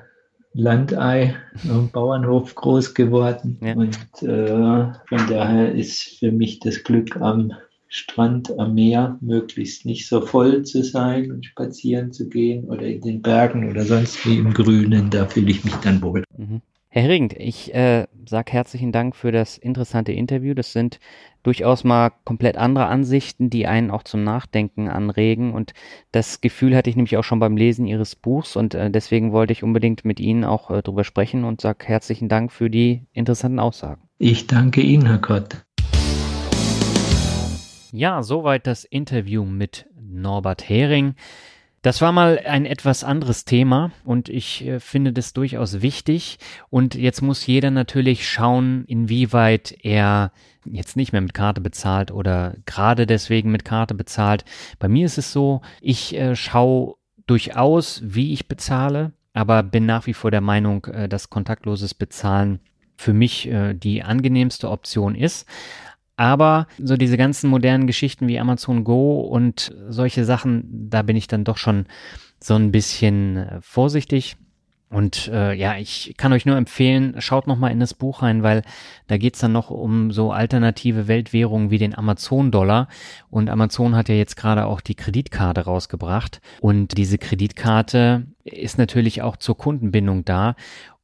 Landei 0.53 1.35
am 1.69 1.89
Bauernhof 1.89 2.55
groß 2.55 2.93
geworden 2.93 3.59
ja. 3.61 3.73
und 3.73 3.97
äh, 4.21 4.93
von 5.07 5.27
daher 5.29 5.73
ist 5.73 6.19
für 6.19 6.31
mich 6.31 6.59
das 6.59 6.83
Glück 6.83 7.17
am 7.17 7.51
Strand, 7.89 8.57
am 8.57 8.73
Meer, 8.73 9.17
möglichst 9.21 9.85
nicht 9.85 10.07
so 10.07 10.21
voll 10.21 10.63
zu 10.63 10.83
sein 10.83 11.31
und 11.31 11.45
spazieren 11.45 12.13
zu 12.13 12.29
gehen 12.29 12.65
oder 12.65 12.83
in 12.83 13.01
den 13.01 13.21
Bergen 13.21 13.69
oder 13.69 13.83
sonst 13.83 14.25
wie 14.25 14.37
im 14.37 14.53
Grünen. 14.53 15.09
Da 15.09 15.25
fühle 15.25 15.51
ich 15.51 15.63
mich 15.65 15.75
dann 15.75 16.01
wohl. 16.01 16.23
Mhm. 16.37 16.61
Herr 16.95 17.03
Hering, 17.03 17.33
ich 17.37 17.75
äh, 17.75 18.07
sage 18.25 18.53
herzlichen 18.53 18.93
Dank 18.93 19.17
für 19.17 19.33
das 19.33 19.57
interessante 19.57 20.13
Interview. 20.13 20.53
Das 20.53 20.71
sind 20.71 21.01
durchaus 21.43 21.83
mal 21.83 22.13
komplett 22.23 22.55
andere 22.55 22.85
Ansichten, 22.85 23.49
die 23.49 23.67
einen 23.67 23.91
auch 23.91 24.03
zum 24.03 24.23
Nachdenken 24.23 24.87
anregen. 24.87 25.53
Und 25.53 25.73
das 26.13 26.39
Gefühl 26.39 26.73
hatte 26.73 26.89
ich 26.89 26.95
nämlich 26.95 27.17
auch 27.17 27.25
schon 27.25 27.41
beim 27.41 27.57
Lesen 27.57 27.85
Ihres 27.85 28.15
Buchs. 28.15 28.55
Und 28.55 28.75
äh, 28.75 28.89
deswegen 28.89 29.33
wollte 29.33 29.51
ich 29.51 29.61
unbedingt 29.61 30.05
mit 30.05 30.21
Ihnen 30.21 30.45
auch 30.45 30.71
äh, 30.71 30.81
drüber 30.81 31.03
sprechen 31.03 31.43
und 31.43 31.59
sage 31.59 31.85
herzlichen 31.85 32.29
Dank 32.29 32.53
für 32.53 32.69
die 32.69 33.01
interessanten 33.11 33.59
Aussagen. 33.59 34.07
Ich 34.17 34.47
danke 34.47 34.79
Ihnen, 34.79 35.05
Herr 35.05 35.17
Gott. 35.17 35.65
Ja, 37.91 38.23
soweit 38.23 38.67
das 38.67 38.85
Interview 38.85 39.43
mit 39.43 39.85
Norbert 39.99 40.69
Hering. 40.69 41.15
Das 41.85 42.01
war 42.01 42.11
mal 42.11 42.39
ein 42.43 42.65
etwas 42.65 43.03
anderes 43.03 43.45
Thema 43.45 43.91
und 44.03 44.27
ich 44.27 44.65
äh, 44.65 44.79
finde 44.79 45.13
das 45.13 45.33
durchaus 45.33 45.83
wichtig. 45.83 46.39
Und 46.71 46.95
jetzt 46.95 47.21
muss 47.21 47.45
jeder 47.45 47.69
natürlich 47.69 48.27
schauen, 48.27 48.85
inwieweit 48.87 49.77
er 49.83 50.31
jetzt 50.65 50.95
nicht 50.95 51.11
mehr 51.11 51.21
mit 51.21 51.35
Karte 51.35 51.61
bezahlt 51.61 52.09
oder 52.09 52.55
gerade 52.65 53.05
deswegen 53.05 53.51
mit 53.51 53.65
Karte 53.65 53.93
bezahlt. 53.93 54.45
Bei 54.79 54.87
mir 54.87 55.05
ist 55.05 55.19
es 55.19 55.31
so, 55.31 55.61
ich 55.79 56.15
äh, 56.15 56.35
schaue 56.35 56.95
durchaus, 57.27 58.01
wie 58.03 58.33
ich 58.33 58.47
bezahle, 58.47 59.11
aber 59.35 59.61
bin 59.61 59.85
nach 59.85 60.07
wie 60.07 60.15
vor 60.15 60.31
der 60.31 60.41
Meinung, 60.41 60.85
äh, 60.85 61.07
dass 61.07 61.29
kontaktloses 61.29 61.93
Bezahlen 61.93 62.61
für 62.97 63.13
mich 63.13 63.47
äh, 63.47 63.75
die 63.75 64.01
angenehmste 64.01 64.71
Option 64.71 65.13
ist. 65.13 65.47
Aber 66.17 66.67
so 66.81 66.95
diese 66.95 67.17
ganzen 67.17 67.49
modernen 67.49 67.87
Geschichten 67.87 68.27
wie 68.27 68.39
Amazon 68.39 68.83
Go 68.83 69.19
und 69.21 69.75
solche 69.89 70.23
Sachen, 70.23 70.89
da 70.89 71.01
bin 71.01 71.17
ich 71.17 71.27
dann 71.27 71.43
doch 71.43 71.57
schon 71.57 71.85
so 72.39 72.55
ein 72.55 72.71
bisschen 72.71 73.37
äh, 73.37 73.59
vorsichtig. 73.61 74.37
Und 74.89 75.27
äh, 75.27 75.53
ja, 75.53 75.77
ich 75.77 76.13
kann 76.15 76.31
euch 76.31 76.45
nur 76.45 76.55
empfehlen, 76.55 77.15
schaut 77.19 77.47
noch 77.47 77.57
mal 77.57 77.71
in 77.71 77.79
das 77.79 77.93
Buch 77.93 78.21
rein, 78.21 78.43
weil 78.43 78.61
da 79.07 79.17
geht's 79.17 79.39
dann 79.39 79.51
noch 79.51 79.71
um 79.71 80.11
so 80.11 80.31
alternative 80.31 81.07
Weltwährungen 81.07 81.69
wie 81.69 81.79
den 81.79 81.97
Amazon-Dollar. 81.97 82.87
Und 83.29 83.49
Amazon 83.49 83.95
hat 83.95 84.09
ja 84.09 84.15
jetzt 84.15 84.37
gerade 84.37 84.65
auch 84.67 84.79
die 84.79 84.95
Kreditkarte 84.95 85.61
rausgebracht. 85.61 86.39
Und 86.61 86.97
diese 86.97 87.17
Kreditkarte 87.17 88.27
ist 88.43 88.77
natürlich 88.77 89.21
auch 89.21 89.37
zur 89.37 89.57
Kundenbindung 89.57 90.23
da. 90.23 90.55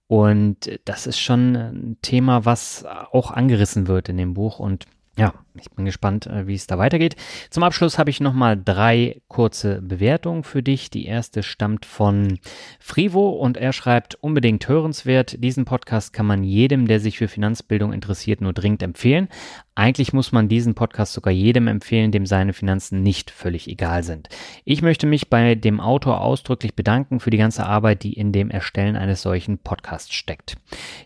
Und 0.08 0.80
das 0.86 1.08
ist 1.08 1.20
schon 1.20 1.56
ein 1.56 1.98
Thema, 2.02 2.46
was 2.46 2.86
auch 3.12 3.32
angerissen 3.32 3.88
wird 3.88 4.10
in 4.10 4.18
dem 4.18 4.36
Buch. 4.36 4.60
Und 4.60 4.86
ja, 5.16 5.34
ich 5.60 5.70
bin 5.72 5.86
gespannt, 5.86 6.28
äh, 6.28 6.48
wie 6.48 6.56
es 6.56 6.68
da 6.68 6.78
weitergeht. 6.78 7.16
Zum 7.50 7.64
Abschluss 7.64 7.98
habe 7.98 8.10
ich 8.10 8.20
nochmal 8.20 8.62
drei 8.64 9.22
kurze 9.28 9.82
Bewertungen 9.82 10.44
für 10.44 10.64
dich. 10.64 10.90
Die 10.90 11.06
erste 11.06 11.44
stammt 11.44 11.86
von 11.86 12.40
Frivo 12.80 13.30
und 13.30 13.58
er 13.58 13.74
schreibt 13.74 14.16
unbedingt 14.16 14.68
hörenswert. 14.68 15.44
Diesen 15.44 15.66
Podcast 15.66 16.14
kann 16.14 16.26
man 16.26 16.44
jedem, 16.44 16.88
der 16.88 17.00
sich 17.00 17.18
für 17.18 17.28
Finanzbildung 17.28 17.94
interessiert, 17.94 18.42
nur 18.42 18.54
dringend 18.54 18.84
empfehlen. 18.84 19.28
Eigentlich 19.76 20.14
muss 20.14 20.32
man 20.32 20.48
diesen 20.48 20.76
Podcast 20.76 21.14
sogar 21.14 21.34
jedem 21.34 21.68
empfehlen, 21.68 22.12
dem 22.12 22.26
seine 22.26 22.54
Finanzen 22.54 23.04
nicht 23.04 23.32
völlig 23.32 23.68
egal 23.68 24.04
sind. 24.04 24.30
Ich 24.66 24.82
möchte 24.82 25.08
mich 25.08 25.30
bei 25.30 25.56
dem 25.56 25.80
Autor 25.80 26.22
ausdrücklich 26.22 26.76
bedanken 26.76 27.20
für 27.20 27.30
die 27.30 27.38
ganze 27.38 27.66
Arbeit, 27.66 28.04
die 28.04 28.14
in 28.14 28.32
dem 28.32 28.52
Erstellen 28.52 28.96
eines 28.96 29.22
solchen 29.22 29.58
Podcasts 29.58 30.14
steckt. 30.14 30.56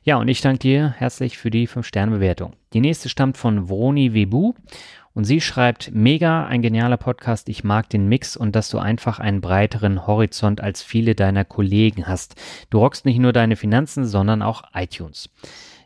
Ja, 0.04 0.18
und 0.18 0.28
ich 0.28 0.42
danke 0.42 0.60
dir 0.60 0.96
herzlich 0.98 1.38
für 1.38 1.52
die 1.52 1.68
5-Sterne-Bewertung. 1.68 2.54
Die 2.74 2.82
nächste 2.82 3.08
stammt 3.08 3.38
von 3.38 3.70
Vroni 3.70 4.14
Webu 4.14 4.35
und 5.14 5.24
sie 5.24 5.40
schreibt, 5.40 5.92
mega, 5.94 6.46
ein 6.46 6.62
genialer 6.62 6.98
Podcast, 6.98 7.48
ich 7.48 7.64
mag 7.64 7.90
den 7.90 8.08
Mix 8.08 8.36
und 8.36 8.56
dass 8.56 8.70
du 8.70 8.80
einfach 8.80 9.20
einen 9.20 9.40
breiteren 9.42 10.06
Horizont 10.06 10.62
als 10.62 10.84
viele 10.84 11.16
deiner 11.16 11.46
Kollegen 11.46 12.08
hast. 12.08 12.36
Du 12.70 12.80
rockst 12.80 13.06
nicht 13.06 13.20
nur 13.20 13.32
deine 13.32 13.56
Finanzen, 13.56 14.06
sondern 14.06 14.42
auch 14.42 14.64
iTunes. 14.74 15.30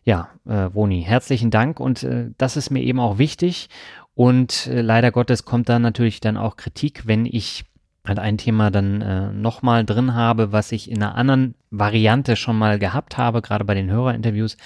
Ja, 0.04 0.30
äh, 0.48 0.74
Woni, 0.74 1.04
herzlichen 1.04 1.52
Dank 1.52 1.80
und 1.80 2.04
äh, 2.04 2.32
das 2.38 2.58
ist 2.58 2.72
mir 2.72 2.82
eben 2.82 3.00
auch 3.00 3.20
wichtig 3.20 3.70
und 4.16 4.68
äh, 4.68 4.82
leider 4.82 5.12
Gottes 5.12 5.46
kommt 5.46 5.70
da 5.70 5.78
natürlich 5.78 6.20
dann 6.20 6.36
auch 6.36 6.58
Kritik, 6.58 7.06
wenn 7.06 7.26
ich 7.26 7.66
halt 8.08 8.20
ein 8.20 8.38
Thema 8.38 8.72
dann 8.72 9.02
äh, 9.02 9.32
nochmal 9.32 9.86
drin 9.86 10.16
habe, 10.16 10.52
was 10.52 10.72
ich 10.72 10.90
in 10.90 11.04
einer 11.04 11.16
anderen 11.16 11.56
Variante 11.70 12.36
schon 12.36 12.58
mal 12.58 12.80
gehabt 12.80 13.18
habe, 13.18 13.42
gerade 13.42 13.66
bei 13.66 13.76
den 13.76 13.92
Hörerinterviews. 13.92 14.58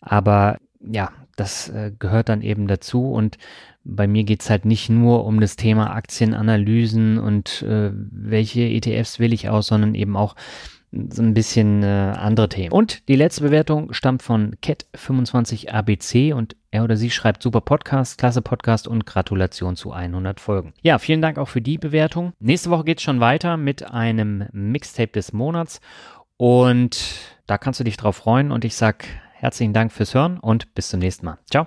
Aber 0.00 0.58
ja, 0.80 1.10
das 1.36 1.68
äh, 1.68 1.92
gehört 1.98 2.28
dann 2.28 2.42
eben 2.42 2.66
dazu 2.66 3.10
und 3.10 3.38
bei 3.84 4.06
mir 4.06 4.24
geht's 4.24 4.48
halt 4.48 4.64
nicht 4.64 4.90
nur 4.90 5.24
um 5.24 5.40
das 5.40 5.56
Thema 5.56 5.94
Aktienanalysen 5.94 7.18
und 7.18 7.62
äh, 7.62 7.90
welche 7.92 8.62
ETFs 8.62 9.18
will 9.18 9.32
ich 9.32 9.48
aus, 9.48 9.66
sondern 9.66 9.94
eben 9.94 10.16
auch 10.16 10.36
so 10.92 11.22
ein 11.22 11.32
bisschen 11.32 11.82
äh, 11.82 11.86
andere 11.86 12.48
Themen. 12.50 12.72
Und 12.72 13.08
die 13.08 13.16
letzte 13.16 13.42
Bewertung 13.42 13.92
stammt 13.94 14.22
von 14.22 14.56
Cat25ABC 14.62 16.34
und 16.34 16.54
er 16.70 16.84
oder 16.84 16.96
sie 16.96 17.10
schreibt 17.10 17.42
super 17.42 17.62
Podcast, 17.62 18.18
klasse 18.18 18.42
Podcast 18.42 18.86
und 18.86 19.06
Gratulation 19.06 19.74
zu 19.74 19.92
100 19.92 20.38
Folgen. 20.38 20.74
Ja, 20.82 20.98
vielen 20.98 21.22
Dank 21.22 21.38
auch 21.38 21.48
für 21.48 21.62
die 21.62 21.78
Bewertung. 21.78 22.34
Nächste 22.40 22.70
Woche 22.70 22.84
geht's 22.84 23.02
schon 23.02 23.20
weiter 23.20 23.56
mit 23.56 23.90
einem 23.90 24.44
Mixtape 24.52 25.12
des 25.12 25.32
Monats 25.32 25.80
und 26.36 27.14
da 27.46 27.56
kannst 27.56 27.80
du 27.80 27.84
dich 27.84 27.96
drauf 27.96 28.16
freuen 28.16 28.52
und 28.52 28.64
ich 28.64 28.74
sag 28.76 29.06
Herzlichen 29.42 29.72
Dank 29.72 29.90
fürs 29.90 30.14
Hören 30.14 30.38
und 30.38 30.72
bis 30.72 30.88
zum 30.88 31.00
nächsten 31.00 31.26
Mal. 31.26 31.38
Ciao. 31.50 31.66